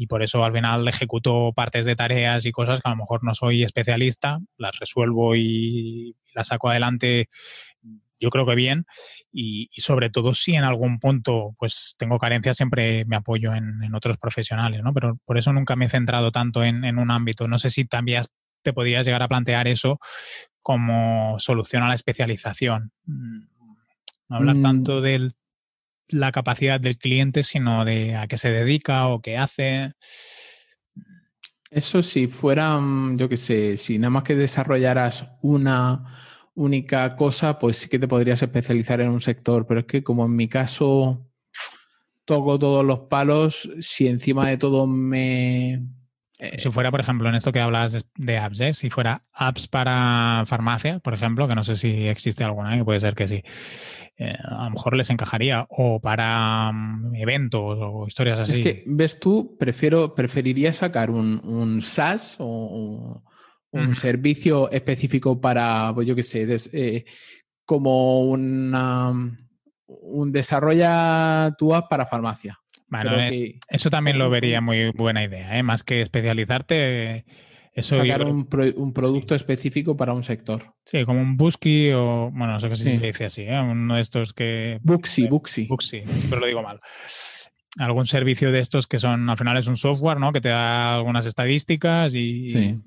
Y 0.00 0.06
por 0.06 0.22
eso 0.22 0.42
al 0.42 0.54
final 0.54 0.88
ejecuto 0.88 1.52
partes 1.54 1.84
de 1.84 1.94
tareas 1.94 2.46
y 2.46 2.52
cosas 2.52 2.80
que 2.80 2.88
a 2.88 2.92
lo 2.92 2.96
mejor 2.96 3.22
no 3.22 3.34
soy 3.34 3.64
especialista, 3.64 4.38
las 4.56 4.78
resuelvo 4.78 5.36
y 5.36 6.16
las 6.32 6.46
saco 6.46 6.70
adelante 6.70 7.28
yo 8.18 8.30
creo 8.30 8.46
que 8.46 8.54
bien 8.54 8.86
y, 9.30 9.68
sobre 9.76 10.08
todo 10.08 10.32
si 10.32 10.54
en 10.54 10.64
algún 10.64 11.00
punto 11.00 11.54
pues 11.58 11.96
tengo 11.98 12.16
carencias 12.16 12.56
siempre 12.56 13.04
me 13.04 13.16
apoyo 13.16 13.54
en, 13.54 13.94
otros 13.94 14.16
profesionales, 14.16 14.82
¿no? 14.82 14.94
Pero 14.94 15.18
por 15.26 15.36
eso 15.36 15.52
nunca 15.52 15.76
me 15.76 15.84
he 15.84 15.90
centrado 15.90 16.32
tanto 16.32 16.64
en, 16.64 16.82
en, 16.86 16.96
un 16.96 17.10
ámbito. 17.10 17.46
No 17.46 17.58
sé 17.58 17.68
si 17.68 17.84
también 17.84 18.22
te 18.62 18.72
podrías 18.72 19.04
llegar 19.04 19.22
a 19.22 19.28
plantear 19.28 19.68
eso 19.68 19.98
como 20.62 21.38
solución 21.38 21.82
a 21.82 21.88
la 21.88 21.94
especialización. 21.94 22.92
Mm, 23.04 23.40
no 24.30 24.36
hablar 24.36 24.56
mm. 24.56 24.62
tanto 24.62 25.02
de 25.02 25.30
la 26.12 26.32
capacidad 26.32 26.80
del 26.80 26.98
cliente, 26.98 27.42
sino 27.42 27.84
de 27.84 28.16
a 28.16 28.26
qué 28.26 28.36
se 28.36 28.50
dedica 28.50 29.08
o 29.08 29.20
qué 29.20 29.36
hace. 29.36 29.92
Eso 31.70 32.02
si 32.02 32.26
fuera, 32.26 32.78
mm, 32.78 33.16
yo 33.16 33.28
qué 33.28 33.36
sé, 33.36 33.76
si 33.76 33.98
nada 33.98 34.10
más 34.10 34.24
que 34.24 34.34
desarrollaras 34.34 35.28
una 35.42 36.04
única 36.54 37.14
cosa, 37.16 37.58
pues 37.58 37.76
sí 37.76 37.88
que 37.88 37.98
te 37.98 38.08
podrías 38.08 38.42
especializar 38.42 39.00
en 39.00 39.10
un 39.10 39.20
sector, 39.20 39.66
pero 39.66 39.80
es 39.80 39.86
que 39.86 40.02
como 40.02 40.26
en 40.26 40.36
mi 40.36 40.48
caso 40.48 41.26
toco 42.24 42.58
todos 42.58 42.84
los 42.84 43.00
palos, 43.08 43.70
si 43.80 44.08
encima 44.08 44.48
de 44.48 44.56
todo 44.56 44.86
me, 44.86 45.82
si 46.58 46.70
fuera, 46.70 46.90
por 46.90 47.00
ejemplo, 47.00 47.28
en 47.28 47.34
esto 47.34 47.52
que 47.52 47.60
hablas 47.60 48.04
de, 48.16 48.38
apps, 48.38 48.60
¿eh? 48.60 48.72
si 48.72 48.90
fuera 48.90 49.24
apps 49.32 49.68
para 49.68 50.44
farmacia, 50.46 50.98
por 51.00 51.14
ejemplo, 51.14 51.46
que 51.46 51.54
no 51.54 51.64
sé 51.64 51.74
si 51.74 52.06
existe 52.06 52.44
alguna, 52.44 52.76
que 52.76 52.84
puede 52.84 53.00
ser 53.00 53.14
que 53.14 53.28
sí, 53.28 53.42
eh, 54.16 54.36
a 54.42 54.64
lo 54.64 54.70
mejor 54.70 54.96
les 54.96 55.10
encajaría, 55.10 55.66
o 55.68 56.00
para 56.00 56.72
mm, 56.72 57.14
eventos 57.16 57.78
o 57.80 58.06
historias 58.06 58.40
así. 58.40 58.52
Es 58.52 58.58
que, 58.60 58.84
ves 58.86 59.20
tú, 59.20 59.56
prefiero, 59.58 60.14
preferiría 60.14 60.72
sacar 60.72 61.10
un, 61.10 61.40
un 61.44 61.82
SaaS 61.82 62.36
o 62.38 63.22
un 63.72 63.94
servicio 63.94 64.70
específico 64.70 65.40
para, 65.40 65.92
pues 65.94 66.06
yo 66.06 66.16
qué 66.16 66.22
sé, 66.22 66.46
eh, 66.72 67.04
como 67.64 68.22
una, 68.22 69.12
un 69.86 70.32
desarrolla 70.32 71.54
tu 71.56 71.74
app 71.74 71.88
para 71.88 72.06
farmacia. 72.06 72.59
Bueno, 72.90 73.12
eso 73.68 73.90
también 73.90 74.18
lo 74.18 74.28
vería 74.30 74.60
muy 74.60 74.90
buena 74.90 75.22
idea, 75.22 75.56
¿eh? 75.56 75.62
más 75.62 75.84
que 75.84 76.00
especializarte. 76.00 77.24
Eso 77.72 77.94
sacar 77.94 78.24
un, 78.24 78.46
producto 78.46 79.36
específico 79.36 79.96
para 79.96 80.12
un 80.12 80.24
sector. 80.24 80.74
Sí, 80.84 81.04
como 81.04 81.20
un 81.20 81.36
Busky 81.36 81.92
o, 81.92 82.30
bueno, 82.32 82.54
no 82.54 82.60
sé 82.60 82.68
qué 82.68 82.76
se 82.76 82.98
dice 82.98 83.26
así, 83.26 83.42
¿eh? 83.42 83.60
uno 83.60 83.94
de 83.94 84.00
estos 84.00 84.32
que... 84.32 84.80
Buxy, 84.82 85.28
Buxy. 85.28 85.66
Buxy, 85.66 86.02
siempre 86.04 86.40
lo 86.40 86.46
digo 86.46 86.62
mal. 86.62 86.80
Algún 87.78 88.06
servicio 88.06 88.50
de 88.50 88.58
estos 88.58 88.88
que 88.88 88.98
son, 88.98 89.30
al 89.30 89.38
final 89.38 89.56
es 89.56 89.68
un 89.68 89.76
software, 89.76 90.18
¿no? 90.18 90.32
Que 90.32 90.40
te 90.40 90.48
da 90.48 90.96
algunas 90.96 91.26
estadísticas 91.26 92.14
y... 92.16 92.50
Sí. 92.50 92.80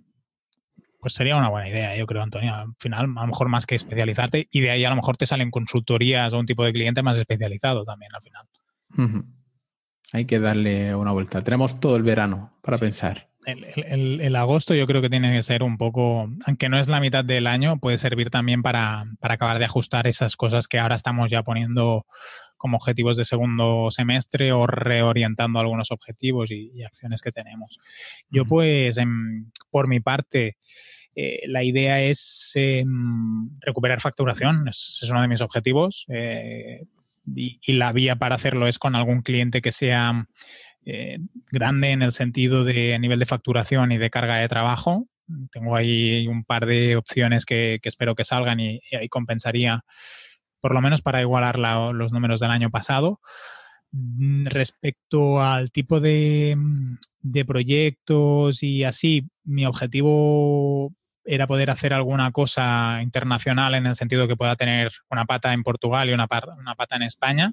Pues 1.00 1.14
sería 1.14 1.36
una 1.36 1.50
buena 1.50 1.70
idea, 1.70 1.98
yo 1.98 2.06
creo, 2.06 2.22
Antonio. 2.22 2.54
Al 2.54 2.76
final, 2.80 3.12
a 3.18 3.22
lo 3.22 3.28
mejor 3.28 3.50
más 3.50 3.66
que 3.66 3.76
especializarte, 3.76 4.48
y 4.52 4.62
de 4.62 4.72
ahí 4.72 4.86
a 4.86 4.90
lo 4.90 4.96
mejor 4.96 5.18
te 5.18 5.26
salen 5.26 5.52
consultorías 5.52 6.32
o 6.32 6.40
un 6.40 6.46
tipo 6.46 6.64
de 6.64 6.72
cliente 6.72 7.04
más 7.04 7.18
especializado 7.18 7.84
también 7.84 8.12
al 8.16 8.22
final. 8.22 9.33
Hay 10.14 10.26
que 10.26 10.40
darle 10.40 10.96
una 10.96 11.12
vuelta. 11.12 11.44
Tenemos 11.44 11.80
todo 11.80 11.96
el 11.96 12.04
verano 12.04 12.54
para 12.62 12.78
pensar. 12.78 13.30
El, 13.46 14.36
agosto 14.36 14.74
yo 14.74 14.86
creo 14.88 15.02
que 15.02 15.10
tiene 15.10 15.34
que 15.34 15.42
ser 15.42 15.64
un 15.64 15.78
poco, 15.78 16.30
aunque 16.46 16.70
no 16.70 16.80
es 16.80 16.88
la 16.88 17.00
mitad 17.00 17.26
del 17.26 17.48
año, 17.48 17.80
puede 17.80 17.98
servir 17.98 18.30
también 18.30 18.62
para, 18.62 19.06
acabar 19.20 19.60
de 19.60 19.66
ajustar 19.66 20.08
esas 20.08 20.36
cosas 20.38 20.68
que 20.68 20.80
ahora 20.80 20.96
estamos 20.96 21.30
ya 21.30 21.42
poniendo 21.44 22.06
como 22.58 22.78
objetivos 22.78 23.18
de 23.18 23.26
segundo 23.26 23.90
semestre 23.90 24.54
o 24.54 24.68
reorientando 24.68 25.60
algunos 25.60 25.92
objetivos 25.92 26.52
y, 26.52 26.84
acciones 26.84 27.22
que 27.22 27.32
tenemos. 27.32 27.80
Yo 28.30 28.46
pues, 28.46 28.98
por 29.72 29.88
mi 29.88 30.00
parte, 30.00 30.58
eh, 31.16 31.42
la 31.48 31.64
idea 31.64 32.02
es 32.02 32.52
em, 32.54 33.50
recuperar 33.62 34.00
facturación, 34.00 34.68
es, 34.68 35.00
es, 35.02 35.10
uno 35.10 35.22
de 35.22 35.28
mis 35.28 35.42
objetivos. 35.42 36.06
Eh, 36.08 36.86
y, 37.26 37.60
la 37.74 37.92
vía 37.94 38.16
para 38.16 38.36
hacerlo 38.36 38.68
es 38.68 38.80
con 38.80 38.96
algún 38.96 39.22
cliente 39.22 39.62
que 39.62 39.72
sea 39.72 40.28
eh, 40.86 41.20
grande 41.52 41.92
en 41.92 42.02
el 42.02 42.12
sentido 42.12 42.64
de 42.64 42.98
nivel 43.00 43.20
de 43.20 43.26
facturación 43.26 43.92
y 43.92 43.98
de 43.98 44.10
carga 44.10 44.38
de 44.38 44.48
trabajo. 44.48 45.08
Tengo 45.52 45.76
ahí 45.76 46.28
un 46.28 46.44
par 46.44 46.66
de 46.66 46.98
opciones 46.98 47.46
que, 47.46 47.80
espero 47.84 48.16
que 48.16 48.26
salgan 48.26 48.60
y, 48.60 48.82
ahí 48.92 49.08
compensaría, 49.10 49.84
por 50.60 50.74
lo 50.74 50.82
menos 50.82 51.02
para 51.02 51.22
igualar 51.22 51.58
los 51.58 52.12
números 52.14 52.40
del 52.40 52.52
año 52.52 52.70
pasado. 52.70 53.20
Mm, 53.92 54.46
respecto 54.48 55.42
al 55.42 55.72
tipo 55.72 56.00
de, 56.00 56.58
de 57.22 57.46
proyectos 57.46 58.64
y 58.64 58.84
así, 58.84 59.30
mi 59.44 59.66
objetivo 59.66 60.94
era 61.26 61.48
poder 61.48 61.70
hacer 61.70 61.94
alguna 61.94 62.32
cosa 62.32 63.00
internacional 63.02 63.76
en 63.76 63.88
el 63.88 63.96
sentido 63.96 64.28
que 64.28 64.36
pueda 64.36 64.56
tener 64.56 64.92
una 65.10 65.26
pata 65.26 65.54
en 65.54 65.64
Portugal 65.64 66.10
y 66.10 66.14
una, 66.14 66.28
una 66.58 66.76
pata 66.76 66.96
en 66.96 67.04
España. 67.04 67.52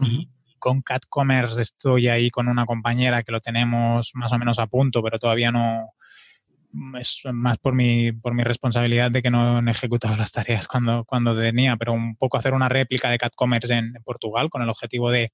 Y 0.00 0.28
con 0.58 0.82
Cat 0.82 1.04
Commerce 1.08 1.60
estoy 1.60 2.08
ahí 2.08 2.30
con 2.30 2.48
una 2.48 2.66
compañera 2.66 3.22
que 3.22 3.32
lo 3.32 3.40
tenemos 3.40 4.12
más 4.14 4.32
o 4.32 4.38
menos 4.38 4.58
a 4.58 4.66
punto, 4.66 5.02
pero 5.02 5.18
todavía 5.18 5.50
no, 5.50 5.94
es 6.98 7.22
más 7.32 7.58
por 7.58 7.74
mi, 7.74 8.12
por 8.12 8.34
mi 8.34 8.44
responsabilidad 8.44 9.10
de 9.10 9.22
que 9.22 9.30
no 9.30 9.58
he 9.58 9.70
ejecutado 9.70 10.16
las 10.16 10.32
tareas 10.32 10.68
cuando, 10.68 11.04
cuando 11.04 11.36
tenía, 11.36 11.76
pero 11.76 11.92
un 11.92 12.16
poco 12.16 12.36
hacer 12.36 12.54
una 12.54 12.68
réplica 12.68 13.10
de 13.10 13.18
Cat 13.18 13.34
Commerce 13.34 13.72
en, 13.74 13.94
Portugal 14.04 14.50
con 14.50 14.62
el 14.62 14.68
objetivo 14.68 15.10
de 15.10 15.32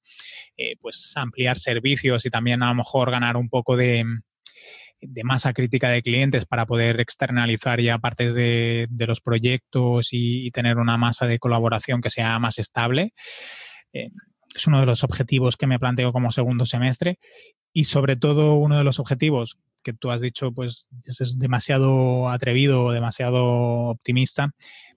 eh, 0.57 0.77
pues 0.81 1.13
ampliar 1.17 1.59
servicios 1.59 2.25
y 2.27 2.31
también 2.31 2.63
a 2.63 2.69
lo 2.69 2.75
mejor 2.77 3.11
ganar 3.11 3.37
un 3.37 3.49
poco 3.49 3.77
de, 3.77 4.05
de 5.09 5.25
masa 5.25 5.53
crítica 5.53 5.89
de 5.89 6.03
clientes 6.03 6.47
para 6.47 6.67
poder 6.67 7.01
externalizar 7.01 7.81
ya 7.81 7.99
partes 7.99 8.35
de, 8.35 8.89
los 8.91 9.21
proyectos 9.21 10.09
y, 10.13 10.51
tener 10.51 10.79
una 10.79 10.97
masa 10.97 11.27
de 11.27 11.39
colaboración 11.39 12.01
que 12.01 12.11
sea 12.11 12.39
más 12.39 12.59
estable. 12.59 13.13
Eh, 13.93 14.11
es 14.55 14.67
uno 14.67 14.81
de 14.81 14.87
los 14.87 15.05
objetivos 15.05 15.57
que 15.57 15.67
me 15.67 15.79
planteo 15.79 16.13
como 16.13 16.31
segundo 16.31 16.65
semestre 16.65 17.19
y 17.73 17.85
sobre 17.85 18.17
todo 18.17 18.55
uno 18.55 18.79
de 18.79 18.85
los 18.85 18.99
objetivos 18.99 19.59
que 19.83 19.93
tú 19.93 20.11
has 20.11 20.21
dicho 20.21 20.51
pues 20.53 20.89
es 21.07 21.39
demasiado 21.39 22.29
atrevido 22.29 22.85
o 22.85 22.93
demasiado 22.93 23.45
optimista, 23.45 24.51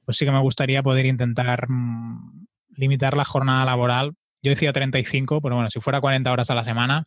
pues 0.06 0.18
sí 0.18 0.26
que 0.26 0.32
me 0.32 0.42
gustaría 0.42 0.82
poder 0.82 1.06
intentar 1.06 1.70
mm, 1.70 2.48
limitar 2.76 3.16
la 3.16 3.26
jornada 3.26 3.66
laboral 3.66 4.14
yo 4.42 4.52
decía 4.52 4.72
35, 4.72 5.42
pero 5.42 5.56
bueno, 5.56 5.70
si 5.70 5.80
fuera 5.80 6.02
40 6.02 6.32
horas 6.32 6.50
a 6.50 6.56
la 6.56 6.64
semana, 6.64 7.06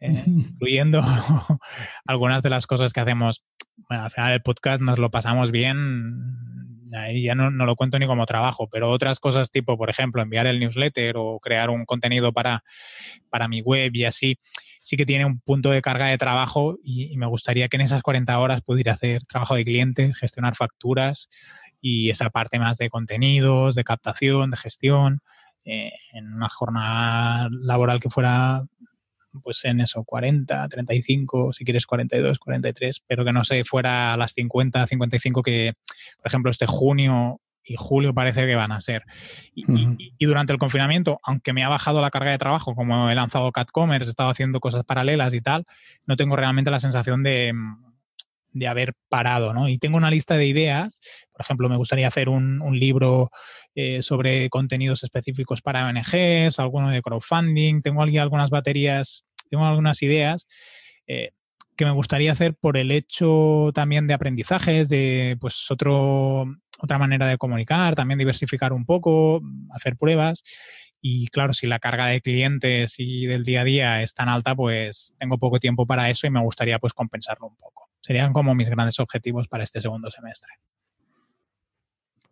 eh, 0.00 0.22
incluyendo 0.26 1.00
algunas 2.06 2.42
de 2.42 2.50
las 2.50 2.66
cosas 2.66 2.92
que 2.92 3.00
hacemos, 3.00 3.44
bueno, 3.88 4.04
al 4.04 4.10
final 4.10 4.32
el 4.32 4.42
podcast 4.42 4.82
nos 4.82 4.98
lo 4.98 5.10
pasamos 5.10 5.50
bien, 5.50 6.88
ahí 6.92 7.22
ya 7.22 7.34
no, 7.34 7.50
no, 7.50 7.66
lo 7.66 7.76
cuento 7.76 7.98
ni 7.98 8.06
como 8.06 8.26
trabajo, 8.26 8.68
pero 8.70 8.90
otras 8.90 9.20
cosas 9.20 9.50
tipo, 9.50 9.76
por 9.78 9.90
ejemplo, 9.90 10.22
enviar 10.22 10.46
el 10.46 10.60
newsletter 10.60 11.16
o 11.16 11.38
crear 11.40 11.70
un 11.70 11.84
contenido 11.84 12.32
para, 12.32 12.64
para 13.30 13.48
mi 13.48 13.62
web 13.62 13.92
y 13.94 14.04
así, 14.04 14.38
sí 14.82 14.96
que 14.96 15.06
tiene 15.06 15.24
un 15.24 15.40
punto 15.40 15.70
de 15.70 15.80
carga 15.82 16.06
de 16.06 16.18
trabajo 16.18 16.78
y, 16.82 17.12
y 17.12 17.16
me 17.16 17.26
gustaría 17.26 17.68
que 17.68 17.76
en 17.76 17.82
esas 17.82 18.02
40 18.02 18.38
horas 18.38 18.62
pudiera 18.62 18.92
hacer 18.92 19.22
trabajo 19.22 19.54
de 19.54 19.64
clientes, 19.64 20.16
gestionar 20.16 20.56
facturas 20.56 21.28
y 21.80 22.10
esa 22.10 22.30
parte 22.30 22.58
más 22.58 22.78
de 22.78 22.90
contenidos, 22.90 23.74
de 23.74 23.84
captación, 23.84 24.50
de 24.50 24.56
gestión, 24.56 25.20
eh, 25.64 25.92
en 26.12 26.32
una 26.32 26.48
jornada 26.48 27.48
laboral 27.50 28.00
que 28.00 28.10
fuera 28.10 28.64
pues 29.42 29.64
en 29.64 29.80
eso, 29.80 30.04
40, 30.04 30.68
35, 30.68 31.52
si 31.52 31.64
quieres 31.64 31.86
42, 31.86 32.38
43, 32.38 33.04
pero 33.06 33.24
que 33.24 33.32
no 33.32 33.44
se 33.44 33.64
fuera 33.64 34.12
a 34.12 34.16
las 34.16 34.32
50, 34.32 34.86
55 34.86 35.42
que, 35.42 35.72
por 36.18 36.26
ejemplo, 36.26 36.50
este 36.50 36.66
junio 36.66 37.40
y 37.64 37.76
julio 37.78 38.12
parece 38.12 38.46
que 38.46 38.54
van 38.54 38.72
a 38.72 38.80
ser. 38.80 39.04
Y, 39.54 40.26
durante 40.26 40.52
el 40.52 40.58
confinamiento, 40.58 41.20
aunque 41.22 41.52
me 41.52 41.64
ha 41.64 41.68
bajado 41.68 42.00
la 42.00 42.10
carga 42.10 42.32
de 42.32 42.38
trabajo, 42.38 42.74
como 42.74 43.08
he 43.08 43.14
lanzado 43.14 43.52
CatCommerce, 43.52 44.08
he 44.08 44.10
estado 44.10 44.30
haciendo 44.30 44.60
cosas 44.60 44.84
paralelas 44.84 45.32
y 45.34 45.40
tal, 45.40 45.64
no 46.06 46.16
tengo 46.16 46.36
realmente 46.36 46.70
la 46.70 46.80
sensación 46.80 47.22
de, 47.22 47.54
de 48.52 48.68
haber 48.68 48.94
parado, 49.08 49.54
¿no? 49.54 49.68
Y 49.68 49.78
tengo 49.78 49.96
una 49.96 50.10
lista 50.10 50.36
de 50.36 50.46
ideas, 50.46 51.00
por 51.32 51.40
ejemplo, 51.40 51.68
me 51.68 51.76
gustaría 51.76 52.08
hacer 52.08 52.28
un, 52.28 52.60
libro 52.72 53.30
eh, 53.74 54.02
sobre 54.02 54.48
contenidos 54.48 55.02
específicos 55.02 55.62
para 55.62 55.86
ONGs, 55.86 56.58
alguno 56.58 56.90
de 56.90 57.02
crowdfunding, 57.02 57.82
tengo 57.82 58.02
aquí 58.02 58.18
algunas 58.18 58.50
baterías, 58.50 59.26
tengo 59.48 59.66
algunas 59.66 60.02
ideas 60.02 60.46
eh, 61.06 61.30
que 61.76 61.84
me 61.84 61.90
gustaría 61.90 62.32
hacer 62.32 62.54
por 62.54 62.76
el 62.76 62.90
hecho 62.90 63.70
también 63.74 64.06
de 64.06 64.14
aprendizajes, 64.14 64.88
de 64.88 65.36
pues 65.40 65.70
otro, 65.70 66.46
otra 66.78 66.98
manera 66.98 67.26
de 67.26 67.38
comunicar, 67.38 67.94
también 67.94 68.18
diversificar 68.18 68.72
un 68.72 68.84
poco, 68.84 69.40
hacer 69.70 69.96
pruebas. 69.96 70.42
Y 71.00 71.26
claro, 71.28 71.52
si 71.52 71.66
la 71.66 71.80
carga 71.80 72.06
de 72.06 72.20
clientes 72.20 72.94
y 72.98 73.26
del 73.26 73.42
día 73.42 73.62
a 73.62 73.64
día 73.64 74.02
es 74.02 74.14
tan 74.14 74.28
alta, 74.28 74.54
pues 74.54 75.14
tengo 75.18 75.38
poco 75.38 75.58
tiempo 75.58 75.86
para 75.86 76.08
eso 76.10 76.26
y 76.26 76.30
me 76.30 76.40
gustaría 76.40 76.78
pues 76.78 76.92
compensarlo 76.92 77.48
un 77.48 77.56
poco. 77.56 77.91
Serían 78.02 78.32
como 78.32 78.54
mis 78.54 78.68
grandes 78.68 78.98
objetivos 79.00 79.48
para 79.48 79.64
este 79.64 79.80
segundo 79.80 80.10
semestre. 80.10 80.52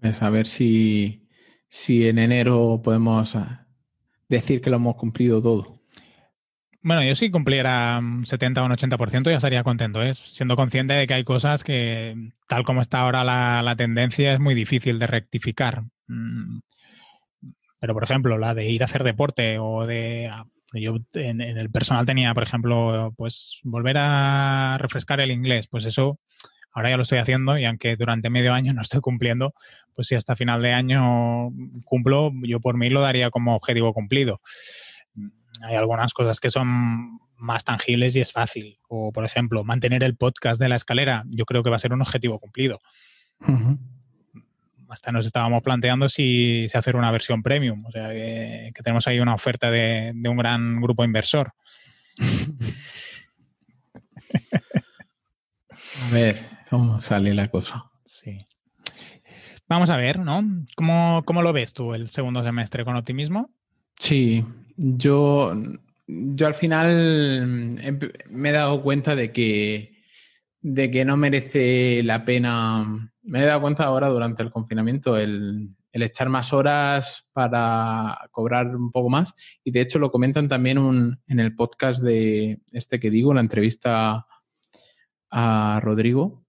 Pues 0.00 0.20
a 0.22 0.30
ver 0.30 0.46
si, 0.46 1.28
si 1.68 2.08
en 2.08 2.18
enero 2.18 2.80
podemos 2.82 3.36
ah, 3.36 3.66
decir 4.28 4.60
que 4.60 4.70
lo 4.70 4.76
hemos 4.76 4.96
cumplido 4.96 5.40
todo. 5.40 5.80
Bueno, 6.82 7.04
yo 7.04 7.14
si 7.14 7.30
cumpliera 7.30 7.98
un 7.98 8.24
70 8.24 8.62
o 8.62 8.64
un 8.64 8.72
80% 8.72 9.30
ya 9.30 9.36
estaría 9.36 9.62
contento, 9.62 10.02
¿eh? 10.02 10.14
siendo 10.14 10.56
consciente 10.56 10.94
de 10.94 11.06
que 11.06 11.12
hay 11.12 11.24
cosas 11.24 11.62
que, 11.62 12.16
tal 12.48 12.64
como 12.64 12.80
está 12.80 13.00
ahora 13.00 13.22
la, 13.22 13.76
tendencia, 13.76 14.32
es 14.32 14.40
muy 14.40 14.54
difícil 14.54 14.98
de 14.98 15.06
rectificar. 15.06 15.82
Mm, 16.06 16.60
pero, 17.78 17.92
por 17.92 18.04
ejemplo, 18.04 18.38
la 18.38 18.54
de 18.54 18.70
ir 18.70 18.82
a 18.82 18.86
hacer 18.86 19.04
deporte 19.04 19.58
o 19.58 19.86
de 19.86 20.30
yo 20.74 20.96
en, 21.14 21.40
el 21.40 21.70
personal 21.70 22.06
tenía, 22.06 22.32
por 22.34 22.42
ejemplo, 22.42 23.12
pues 23.16 23.58
volver 23.62 23.96
a 23.98 24.76
refrescar 24.78 25.20
el 25.20 25.30
inglés, 25.30 25.66
pues 25.66 25.84
eso 25.84 26.18
ahora 26.72 26.90
ya 26.90 26.96
lo 26.96 27.02
estoy 27.02 27.18
haciendo 27.18 27.58
y 27.58 27.64
aunque 27.64 27.96
durante 27.96 28.30
medio 28.30 28.52
año 28.52 28.72
no 28.74 28.82
estoy 28.82 29.00
cumpliendo, 29.00 29.54
pues 29.94 30.08
si 30.08 30.14
hasta 30.14 30.36
final 30.36 30.62
de 30.62 30.72
año 30.72 31.50
cumplo, 31.84 32.30
yo 32.42 32.60
por 32.60 32.76
mí 32.76 32.90
lo 32.90 33.00
daría 33.00 33.30
como 33.30 33.56
objetivo 33.56 33.92
cumplido. 33.92 34.40
Hay 35.62 35.76
algunas 35.76 36.14
cosas 36.14 36.40
que 36.40 36.50
son 36.50 37.18
más 37.36 37.64
tangibles 37.64 38.16
y 38.16 38.20
es 38.20 38.32
fácil. 38.32 38.78
O, 38.88 39.12
por 39.12 39.24
ejemplo, 39.24 39.64
mantener 39.64 40.02
el 40.02 40.16
podcast 40.16 40.60
de 40.60 40.68
la 40.68 40.76
escalera, 40.76 41.24
yo 41.26 41.44
creo 41.44 41.62
que 41.62 41.70
va 41.70 41.76
a 41.76 41.80
ser 41.80 41.92
un 41.92 42.00
objetivo 42.00 42.38
cumplido 42.38 42.80
hasta 44.90 45.12
nos 45.12 45.24
estábamos 45.26 45.62
planteando 45.62 46.08
si, 46.08 46.66
hacer 46.74 46.96
una 46.96 47.10
versión 47.10 47.42
premium. 47.42 47.84
O 47.86 47.90
sea, 47.90 48.10
que, 48.10 48.72
tenemos 48.82 49.06
ahí 49.06 49.20
una 49.20 49.34
oferta 49.34 49.70
de, 49.70 50.12
un 50.14 50.36
gran 50.36 50.80
grupo 50.80 51.04
inversor. 51.04 51.52
a 56.02 56.12
ver, 56.12 56.36
¿cómo 56.68 57.00
sale 57.00 57.32
la 57.34 57.48
cosa? 57.48 57.84
Sí. 58.04 58.38
Vamos 59.68 59.88
a 59.90 59.96
ver, 59.96 60.18
¿no? 60.18 60.42
¿Cómo, 60.74 61.22
¿Cómo, 61.24 61.42
lo 61.42 61.52
ves 61.52 61.72
tú 61.72 61.94
el 61.94 62.08
segundo 62.08 62.42
semestre 62.42 62.84
con 62.84 62.96
optimismo? 62.96 63.50
Sí, 63.96 64.44
yo, 64.76 65.54
yo 66.06 66.46
al 66.46 66.54
final 66.54 67.78
me 68.28 68.48
he 68.48 68.52
dado 68.52 68.82
cuenta 68.82 69.14
de 69.14 69.30
que, 69.30 69.99
de 70.60 70.90
que 70.90 71.04
no 71.04 71.16
merece 71.16 72.02
la 72.04 72.24
pena 72.24 73.10
me 73.22 73.42
he 73.42 73.46
dado 73.46 73.60
cuenta 73.60 73.84
ahora 73.84 74.08
durante 74.08 74.42
el 74.42 74.50
confinamiento 74.50 75.16
el, 75.16 75.76
echar 75.92 76.28
más 76.28 76.52
horas 76.52 77.26
para 77.32 78.28
cobrar 78.30 78.74
un 78.74 78.92
poco 78.92 79.10
más. 79.10 79.34
Y 79.64 79.70
de 79.70 79.80
hecho 79.80 79.98
lo 79.98 80.10
comentan 80.10 80.48
también 80.48 80.78
en 81.26 81.40
el 81.40 81.54
podcast 81.54 82.02
de 82.02 82.60
este 82.72 83.00
que 83.00 83.10
digo, 83.10 83.34
la 83.34 83.40
entrevista 83.40 84.26
a 85.30 85.80
Rodrigo. 85.82 86.44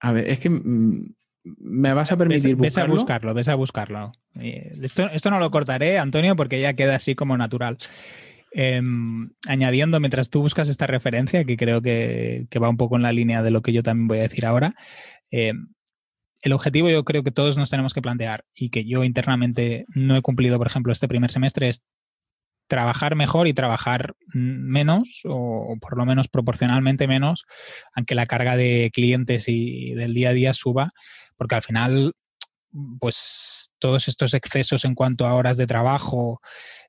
A 0.00 0.12
ver, 0.12 0.28
es 0.28 0.38
que 0.38 0.50
mm, 0.50 1.14
me 1.44 1.94
vas 1.94 2.12
a 2.12 2.16
permitir 2.16 2.56
ves, 2.56 2.74
buscarlo. 2.74 2.94
a 2.94 2.96
buscarlo, 2.96 3.34
ves 3.34 3.48
a 3.48 3.54
buscarlo. 3.54 4.12
Eh, 4.36 4.72
esto, 4.82 5.08
esto, 5.08 5.30
no 5.30 5.38
lo 5.38 5.50
cortaré, 5.50 5.98
Antonio, 5.98 6.36
porque 6.36 6.60
ya 6.60 6.74
queda 6.74 6.96
así 6.96 7.14
como 7.14 7.36
natural. 7.36 7.78
Em, 8.52 9.30
añadiendo, 9.48 10.00
mientras 10.00 10.28
tú 10.28 10.42
buscas 10.42 10.68
esta 10.68 10.86
referencia, 10.86 11.44
que 11.44 11.56
creo 11.56 11.80
que, 11.82 12.46
va 12.60 12.68
un 12.68 12.76
poco 12.76 12.96
en 12.96 13.02
la 13.02 13.12
línea 13.12 13.42
de 13.42 13.50
lo 13.50 13.62
que 13.62 13.72
yo 13.72 13.82
también 13.82 14.08
voy 14.08 14.18
a 14.18 14.22
decir 14.22 14.44
ahora, 14.44 14.74
em, 15.30 15.68
el 16.42 16.52
objetivo 16.52 16.88
yo 16.90 17.04
creo 17.04 17.22
que 17.22 17.30
todos 17.30 17.56
nos 17.58 17.70
tenemos 17.70 17.94
que 17.94 18.02
plantear 18.02 18.44
y 18.54 18.70
que 18.70 18.84
yo 18.84 19.04
internamente 19.04 19.84
no 19.94 20.16
he 20.16 20.22
cumplido, 20.22 20.58
por 20.58 20.66
ejemplo, 20.66 20.92
este 20.92 21.08
primer 21.08 21.30
semestre 21.30 21.68
es 21.68 21.84
trabajar 22.68 23.16
mejor 23.16 23.48
y 23.48 23.52
trabajar 23.52 24.14
menos 24.32 25.20
o 25.24 25.76
por 25.80 25.98
lo 25.98 26.06
menos 26.06 26.28
proporcionalmente 26.28 27.08
menos, 27.08 27.44
aunque 27.94 28.14
la 28.14 28.26
carga 28.26 28.56
de 28.56 28.90
clientes 28.94 29.46
y 29.48 29.92
del 29.94 30.14
día 30.14 30.30
a 30.30 30.32
día 30.32 30.54
suba, 30.54 30.90
porque 31.36 31.56
al 31.56 31.62
final 31.62 32.14
pues 33.00 33.72
todos 33.78 34.08
estos 34.08 34.34
excesos 34.34 34.84
en 34.84 34.94
cuanto 34.94 35.26
a 35.26 35.34
horas 35.34 35.56
de 35.56 35.66
trabajo, 35.66 36.40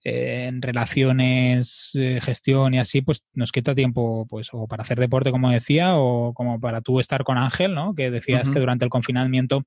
eh, 0.04 0.48
en 0.48 0.62
relaciones, 0.62 1.92
eh, 1.94 2.20
gestión 2.22 2.74
y 2.74 2.80
así, 2.80 3.02
pues 3.02 3.24
nos 3.34 3.52
quita 3.52 3.76
tiempo, 3.76 4.26
pues, 4.28 4.50
o 4.52 4.68
para 4.68 4.84
hacer 4.84 5.00
deporte, 5.00 5.32
como 5.32 5.52
decía, 5.52 5.96
o 5.96 6.34
como 6.34 6.60
para 6.60 6.82
tú 6.82 7.00
estar 7.00 7.24
con 7.24 7.38
Ángel, 7.38 7.76
¿no? 7.76 7.94
Que 7.94 8.10
decías 8.10 8.50
que 8.50 8.60
durante 8.60 8.84
el 8.84 8.90
confinamiento 8.90 9.64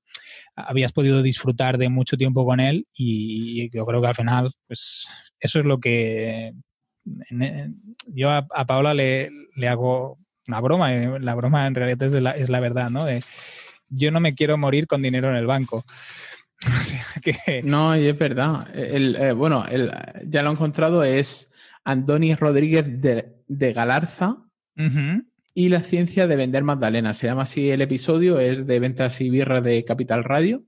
habías 0.55 0.91
podido 0.91 1.21
disfrutar 1.21 1.77
de 1.77 1.89
mucho 1.89 2.17
tiempo 2.17 2.45
con 2.45 2.59
él 2.59 2.85
y, 2.93 3.69
yo 3.71 3.85
creo 3.85 4.01
que 4.01 4.07
al 4.07 4.15
final, 4.15 4.51
pues, 4.67 5.07
eso 5.39 5.59
es 5.59 5.65
lo 5.65 5.79
que 5.79 6.53
yo 8.07 8.31
a, 8.31 8.65
Paola 8.65 8.93
le, 8.93 9.29
hago 9.67 10.17
una 10.47 10.59
broma, 10.59 10.93
y 10.93 11.19
la 11.19 11.35
broma 11.35 11.65
en 11.67 11.75
realidad 11.75 12.03
es, 12.03 12.21
la, 12.21 12.31
es 12.31 12.49
la 12.49 12.59
verdad, 12.59 12.89
¿no? 12.89 13.05
De, 13.05 13.23
yo 13.89 14.11
no 14.11 14.19
me 14.19 14.35
quiero 14.35 14.57
morir 14.57 14.87
con 14.87 15.01
dinero 15.01 15.29
en 15.29 15.35
el 15.35 15.45
banco. 15.45 15.85
No, 17.63 17.95
y 17.97 18.07
es 18.07 18.17
verdad. 18.17 18.67
El, 18.75 19.15
eh, 19.15 19.31
bueno, 19.31 19.65
el, 19.69 19.91
ya 20.25 20.43
lo 20.43 20.49
he 20.49 20.53
encontrado, 20.53 21.03
es 21.03 21.51
Andoni 21.83 22.35
Rodríguez 22.35 23.01
de, 23.01 23.73
Galarza 23.73 24.37
y 25.53 25.69
la 25.69 25.79
ciencia 25.81 26.27
de 26.27 26.35
vender 26.35 26.63
Magdalena. 26.63 27.13
Se 27.13 27.27
llama 27.27 27.43
así 27.43 27.69
el 27.69 27.81
episodio, 27.81 28.39
es 28.39 28.67
de 28.67 28.79
ventas 28.79 29.21
y 29.21 29.29
birra 29.29 29.61
de 29.61 29.85
Capital 29.85 30.23
Radio. 30.23 30.63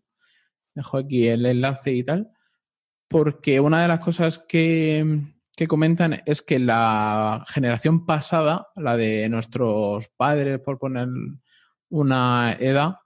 Dejo 0.75 0.97
aquí 0.97 1.27
el 1.27 1.45
enlace 1.45 1.93
y 1.93 2.03
tal. 2.03 2.31
Porque 3.07 3.59
una 3.59 3.81
de 3.81 3.87
las 3.87 3.99
cosas 3.99 4.39
que, 4.39 5.21
que 5.55 5.67
comentan 5.67 6.21
es 6.25 6.41
que 6.41 6.59
la 6.59 7.43
generación 7.47 8.05
pasada, 8.05 8.67
la 8.75 8.97
de 8.97 9.27
nuestros 9.29 10.09
padres, 10.15 10.59
por 10.59 10.77
poner 10.77 11.07
una 11.89 12.55
edad, 12.59 12.97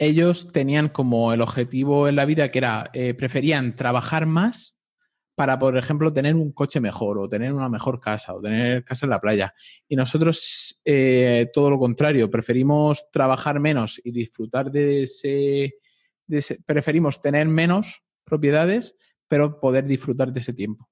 ellos 0.00 0.48
tenían 0.50 0.88
como 0.88 1.34
el 1.34 1.42
objetivo 1.42 2.08
en 2.08 2.16
la 2.16 2.24
vida 2.24 2.50
que 2.50 2.58
era, 2.58 2.90
eh, 2.94 3.12
preferían 3.12 3.76
trabajar 3.76 4.24
más 4.24 4.74
para, 5.34 5.58
por 5.58 5.76
ejemplo, 5.76 6.10
tener 6.10 6.34
un 6.34 6.52
coche 6.52 6.80
mejor 6.80 7.18
o 7.18 7.28
tener 7.28 7.52
una 7.52 7.68
mejor 7.68 8.00
casa 8.00 8.34
o 8.34 8.40
tener 8.40 8.82
casa 8.82 9.04
en 9.04 9.10
la 9.10 9.20
playa. 9.20 9.54
Y 9.86 9.96
nosotros, 9.96 10.80
eh, 10.86 11.50
todo 11.52 11.68
lo 11.68 11.78
contrario, 11.78 12.30
preferimos 12.30 13.10
trabajar 13.12 13.60
menos 13.60 14.00
y 14.02 14.10
disfrutar 14.10 14.70
de 14.70 15.02
ese, 15.02 15.74
preferimos 16.64 17.20
tener 17.20 17.46
menos 17.46 18.02
propiedades, 18.24 18.94
pero 19.28 19.60
poder 19.60 19.84
disfrutar 19.84 20.32
de 20.32 20.40
ese 20.40 20.54
tiempo. 20.54 20.88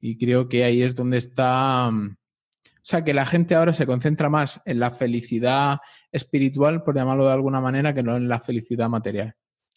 Y 0.00 0.16
creo 0.18 0.48
que 0.48 0.62
ahí 0.62 0.82
es 0.82 0.94
donde 0.94 1.18
está 1.18 1.90
mm, 1.90 2.16
sea, 2.88 3.04
que 3.04 3.14
la 3.14 3.26
gente 3.26 3.54
ahora 3.54 3.72
se 3.72 3.86
concentra 3.86 4.28
más 4.28 4.60
en 4.64 4.78
la 4.78 4.90
felicidad 4.90 5.78
espiritual, 6.12 6.82
por 6.82 6.94
llamarlo 6.94 7.26
de 7.26 7.32
alguna 7.32 7.60
manera, 7.60 7.94
que 7.94 8.02
no 8.02 8.16
en 8.16 8.28
la 8.28 8.40
felicidad 8.40 8.88
material. 8.88 9.34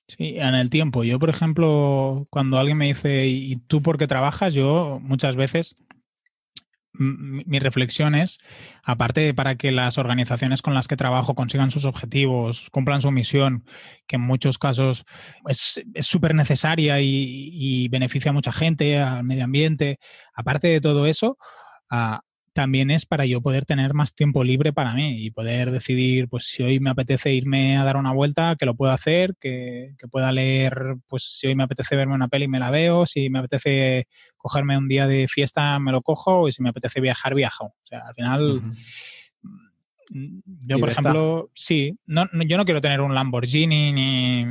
Sí, 0.07 0.35
en 0.37 0.55
el 0.55 0.69
tiempo. 0.69 1.03
Yo, 1.03 1.19
por 1.19 1.29
ejemplo, 1.29 2.27
cuando 2.29 2.57
alguien 2.57 2.77
me 2.77 2.87
dice, 2.87 3.27
¿y 3.27 3.55
tú 3.55 3.81
por 3.81 3.97
qué 3.97 4.07
trabajas? 4.07 4.53
Yo 4.53 4.99
muchas 5.01 5.35
veces 5.35 5.77
mi 6.93 7.59
reflexión 7.59 8.15
es, 8.15 8.39
aparte 8.83 9.33
para 9.33 9.55
que 9.55 9.71
las 9.71 9.97
organizaciones 9.97 10.61
con 10.61 10.73
las 10.73 10.87
que 10.87 10.97
trabajo 10.97 11.35
consigan 11.35 11.71
sus 11.71 11.85
objetivos, 11.85 12.69
cumplan 12.71 13.01
su 13.01 13.11
misión, 13.11 13.63
que 14.07 14.15
en 14.15 14.23
muchos 14.23 14.57
casos 14.57 15.05
es 15.47 15.81
súper 16.01 16.35
necesaria 16.35 16.99
y, 16.99 17.87
beneficia 17.89 18.31
a 18.31 18.33
mucha 18.33 18.51
gente, 18.51 18.99
al 18.99 19.23
medio 19.23 19.45
ambiente, 19.45 19.99
aparte 20.33 20.67
de 20.67 20.81
todo 20.81 21.05
eso, 21.05 21.37
también 22.59 22.91
es 22.91 23.05
para 23.05 23.25
yo 23.25 23.39
poder 23.39 23.63
tener 23.63 23.93
más 23.93 24.13
tiempo 24.13 24.43
libre 24.43 24.73
para 24.73 24.93
mí 24.93 25.23
y 25.23 25.31
poder 25.31 25.71
decidir, 25.71 26.27
pues 26.27 26.43
si 26.43 26.61
hoy 26.61 26.81
me 26.81 26.89
apetece 26.89 27.31
irme 27.31 27.77
a 27.77 27.85
dar 27.85 27.95
una 27.95 28.11
vuelta, 28.11 28.57
que 28.59 28.65
lo 28.65 28.75
puedo 28.75 28.91
hacer, 28.91 29.37
que, 29.39 29.95
pueda 30.11 30.33
leer, 30.33 30.97
pues 31.07 31.37
si 31.37 31.47
hoy 31.47 31.55
me 31.55 31.63
apetece 31.63 31.95
verme 31.95 32.15
una 32.15 32.27
peli, 32.27 32.49
me 32.49 32.59
la 32.59 32.69
veo, 32.69 33.05
si 33.05 33.29
me 33.29 33.39
apetece 33.39 34.09
cogerme 34.35 34.77
un 34.77 34.87
día 34.87 35.07
de 35.07 35.29
fiesta, 35.29 35.79
me 35.79 35.93
lo 35.93 36.01
cojo, 36.01 36.49
y 36.49 36.51
si 36.51 36.61
me 36.61 36.67
apetece 36.67 36.99
viajar, 36.99 37.33
viajo. 37.33 37.67
O 37.67 37.87
sea, 37.87 37.99
al 38.05 38.13
final... 38.13 38.61
Yo, 40.11 40.79
por 40.79 40.89
ejemplo, 40.89 41.49
sí, 41.53 41.97
no, 42.07 42.25
yo 42.45 42.57
no 42.57 42.65
quiero 42.65 42.81
tener 42.81 42.99
un 42.99 43.15
Lamborghini 43.15 43.93
ni, 43.93 44.43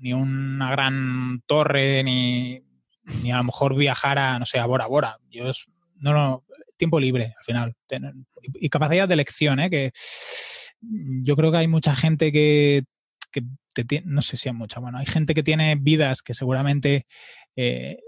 ni 0.00 0.14
una 0.14 0.70
gran 0.70 1.42
torre, 1.46 2.02
ni, 2.04 2.62
ni, 3.22 3.32
a 3.32 3.36
lo 3.36 3.44
mejor 3.44 3.76
viajar 3.76 4.18
a, 4.18 4.38
no 4.38 4.46
sé, 4.46 4.58
a 4.60 4.64
Bora 4.66 4.86
Bora. 4.86 5.18
Yo, 5.28 5.52
no, 6.00 6.12
no, 6.12 6.44
tiempo 6.78 6.98
libre 6.98 7.34
al 7.36 7.44
final. 7.44 7.74
y 8.54 8.68
capacidad 8.70 9.06
de 9.06 9.14
elección, 9.14 9.60
¿eh? 9.60 9.68
que 9.68 9.92
yo 10.80 11.36
creo 11.36 11.50
que 11.50 11.58
hay 11.58 11.68
mucha 11.68 11.94
gente 11.94 12.32
que, 12.32 12.84
que 13.30 13.42
no 14.04 14.22
sé 14.22 14.36
si 14.36 14.48
hay 14.48 14.54
mucha, 14.54 14.80
bueno, 14.80 14.98
hay 14.98 15.06
gente 15.06 15.34
que 15.34 15.42
tiene 15.42 15.76
vidas 15.76 16.22
que 16.22 16.34
seguramente 16.34 17.06
eh, 17.56 17.98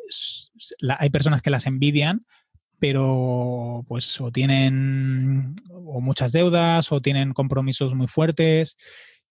hay 0.99 1.11
personas 1.11 1.43
que 1.43 1.51
las 1.51 1.67
envidian, 1.67 2.25
pero 2.79 3.85
pues 3.87 4.21
o 4.21 4.33
tienen 4.33 5.55
o 5.71 6.01
muchas 6.01 6.33
deudas 6.33 6.91
o 6.93 7.01
tienen 7.01 7.35
compromisos 7.35 7.95
muy 7.95 8.07
fuertes 8.07 8.77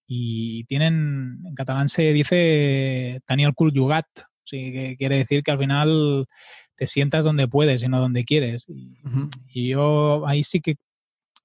y 0.06 0.66
tienen, 0.66 1.40
en 1.46 1.56
catalán 1.56 1.90
se 1.90 2.14
dice 2.14 3.22
Daniel 3.28 3.54
cul 3.56 3.74
yugat, 3.74 4.08
que 4.46 4.96
quiere 4.98 5.18
decir 5.18 5.44
que 5.44 5.52
al 5.52 5.60
final 5.60 6.26
te 6.80 6.88
sientas 6.88 7.26
donde 7.26 7.50
puedes 7.50 7.84
y 7.84 7.90
no 7.90 8.00
donde 8.00 8.24
quieres. 8.24 8.66
Y, 9.54 9.68
yo 9.68 10.26
ahí 10.26 10.46
sí 10.46 10.62
que 10.62 10.78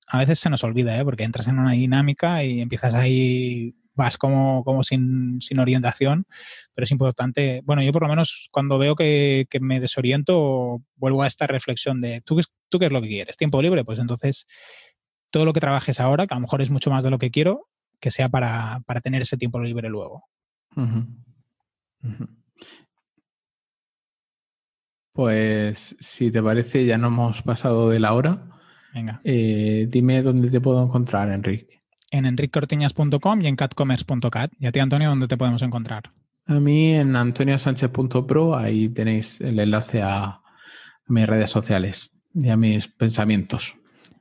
a 0.07 0.19
veces 0.19 0.39
se 0.39 0.49
nos 0.49 0.63
olvida, 0.63 0.97
¿eh? 0.97 1.05
porque 1.05 1.25
entras 1.25 1.49
en 1.49 1.59
una 1.59 1.73
dinámica 1.73 2.45
y 2.45 2.61
empiezas 2.61 2.95
ahí, 2.95 3.75
vas 3.95 4.17
como, 4.17 4.63
como 4.63 4.85
sin, 4.85 5.43
sin, 5.43 5.59
orientación, 5.59 6.25
pero 6.73 6.85
es 6.85 6.93
importante. 6.93 7.63
Bueno, 7.65 7.83
yo 7.83 7.91
por 7.91 8.03
lo 8.03 8.09
menos 8.09 8.49
cuando 8.53 8.79
veo 8.79 8.95
que, 8.95 9.47
que, 9.51 9.59
me 9.59 9.81
desoriento, 9.81 10.83
vuelvo 10.95 11.25
a 11.25 11.27
esta 11.27 11.49
reflexión 11.49 12.01
de, 12.01 12.21
¿tú, 12.21 12.41
¿tú 12.69 12.79
qué 12.79 12.87
es 12.87 12.93
lo 12.93 13.03
que 13.03 13.09
quieres? 13.09 13.37
¿Tiempo 13.37 13.61
libre? 13.61 13.85
Pues 13.85 13.99
entonces 13.99 14.47
todo 15.31 15.45
lo 15.45 15.53
que 15.53 15.61
trabajes 15.61 15.99
ahora, 15.99 16.29
que 16.29 16.35
a 16.35 16.37
lo 16.37 16.43
mejor 16.43 16.63
es 16.63 16.71
mucho 16.71 16.91
más 16.91 17.03
de 17.03 17.11
lo 17.11 17.19
que 17.19 17.33
quiero, 17.33 17.67
que 17.99 18.13
sea 18.13 18.29
para, 18.29 18.83
para 18.87 19.01
tener 19.01 19.23
ese 19.23 19.37
tiempo 19.37 19.59
libre 19.59 19.89
luego. 19.89 20.29
Pues 25.15 25.95
si 26.01 26.33
te 26.33 26.43
parece, 26.43 26.85
ya 26.85 26.99
no 26.99 27.07
hemos 27.07 27.41
pasado 27.43 27.89
de 27.89 28.01
la 28.01 28.15
hora. 28.15 28.47
Venga. 28.93 29.21
Eh, 29.23 29.87
dime 29.89 30.23
dónde 30.23 30.51
te 30.51 30.61
puedo 30.61 30.83
encontrar, 30.83 31.31
Enrique. 31.31 31.83
En 32.11 32.27
enricortiñas.com 32.27 33.41
y 33.41 33.47
en 33.47 33.55
catcommerce.cat. 33.55 34.53
Y 34.59 34.67
a 34.67 34.73
ti, 34.73 34.81
Antonio, 34.81 35.11
¿dónde 35.11 35.29
te 35.29 35.37
podemos 35.37 35.63
encontrar? 35.63 36.11
A 36.47 36.55
mí 36.55 36.95
en 36.97 37.15
antoniosánchez.pro, 37.15 38.57
ahí 38.57 38.89
tenéis 38.89 39.41
el 39.41 39.61
enlace 39.61 40.03
a 40.03 40.41
mis 41.07 41.27
redes 41.27 41.51
sociales 41.51 42.11
y 42.35 42.49
a 42.49 42.57
mis 42.57 42.89
pensamientos. 42.89 43.77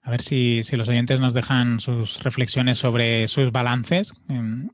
A 0.06 0.12
ver 0.12 0.22
si, 0.22 0.62
los 0.74 0.90
oyentes 0.90 1.22
nos 1.22 1.34
dejan 1.34 1.80
sus 1.80 2.22
reflexiones 2.24 2.78
sobre 2.78 3.30
sus 3.30 3.54
balances. 3.54 4.14
Em, 4.28 4.68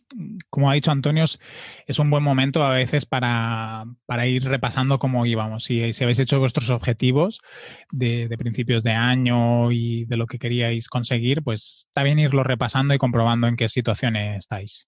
como 0.49 0.71
ha 0.71 0.73
dicho 0.73 0.89
Antonio, 0.89 1.23
es 1.23 1.99
un 1.99 2.09
buen 2.09 2.23
momento 2.23 2.63
a 2.63 2.71
veces 2.71 3.05
para, 3.05 3.85
ir 4.25 4.43
repasando 4.45 4.97
cómo 4.97 5.27
íbamos. 5.27 5.65
Si, 5.65 5.93
si 5.93 6.03
habéis 6.03 6.17
hecho 6.17 6.39
vuestros 6.39 6.71
objetivos 6.71 7.41
de, 7.91 8.27
principios 8.39 8.81
de 8.81 8.93
año 8.93 9.71
y 9.71 10.05
de 10.05 10.17
lo 10.17 10.25
que 10.25 10.39
queríais 10.39 10.87
conseguir, 10.87 11.43
pues 11.43 11.85
está 11.87 12.01
bien 12.01 12.17
irlo 12.17 12.43
repasando 12.43 12.95
y 12.95 12.97
comprobando 12.97 13.47
en 13.47 13.55
qué 13.55 13.69
situaciones 13.69 14.39
estáis. 14.39 14.87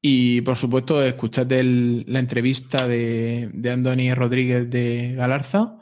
Y 0.00 0.42
por 0.42 0.54
supuesto, 0.54 1.02
escuchad 1.02 1.50
la 1.50 2.20
entrevista 2.20 2.86
de, 2.86 3.50
de 3.52 3.70
Andoni 3.72 4.14
Rodríguez 4.14 4.70
de 4.70 5.14
Galarza, 5.16 5.74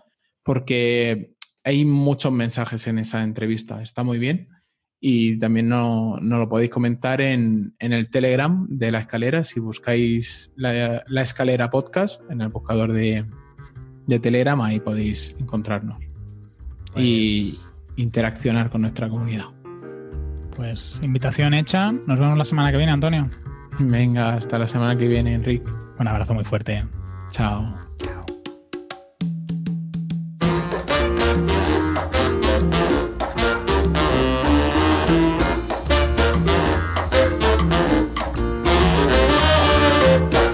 porque 0.42 1.34
hay 1.68 1.84
muchos 1.84 2.32
mensajes 2.32 2.86
en 2.86 2.98
esa 2.98 3.22
entrevista, 3.22 3.82
está 3.82 4.02
muy 4.02 4.18
bien. 4.18 4.48
Y 5.00 5.38
también 5.38 5.68
no, 5.68 6.18
lo 6.20 6.48
podéis 6.48 6.70
comentar 6.70 7.20
en, 7.20 7.74
el 7.78 8.10
Telegram 8.10 8.66
de 8.70 8.90
la 8.90 9.00
escalera, 9.00 9.44
si 9.44 9.60
buscáis 9.60 10.50
la, 10.56 11.04
escalera 11.20 11.70
podcast 11.70 12.20
en 12.30 12.40
el 12.40 12.48
buscador 12.48 12.92
de, 12.92 13.26
Telegram, 14.22 14.60
ahí 14.62 14.80
podéis 14.80 15.34
encontrarnos 15.38 16.00
y 16.96 17.52
pues 17.52 17.66
interaccionar 17.96 18.70
con 18.70 18.80
nuestra 18.80 19.10
comunidad. 19.10 19.44
Pues 20.56 20.98
invitación 21.02 21.52
hecha, 21.52 21.92
nos 21.92 22.18
vemos 22.18 22.38
la 22.38 22.46
semana 22.46 22.70
que 22.70 22.78
viene, 22.78 22.92
Antonio. 22.92 23.26
Venga, 23.78 24.36
hasta 24.36 24.58
la 24.58 24.66
semana 24.66 24.96
que 24.96 25.06
viene, 25.06 25.34
Enrique. 25.34 25.66
Un 26.00 26.08
abrazo 26.08 26.32
muy 26.32 26.44
fuerte. 26.44 26.82
Chao. 27.30 27.87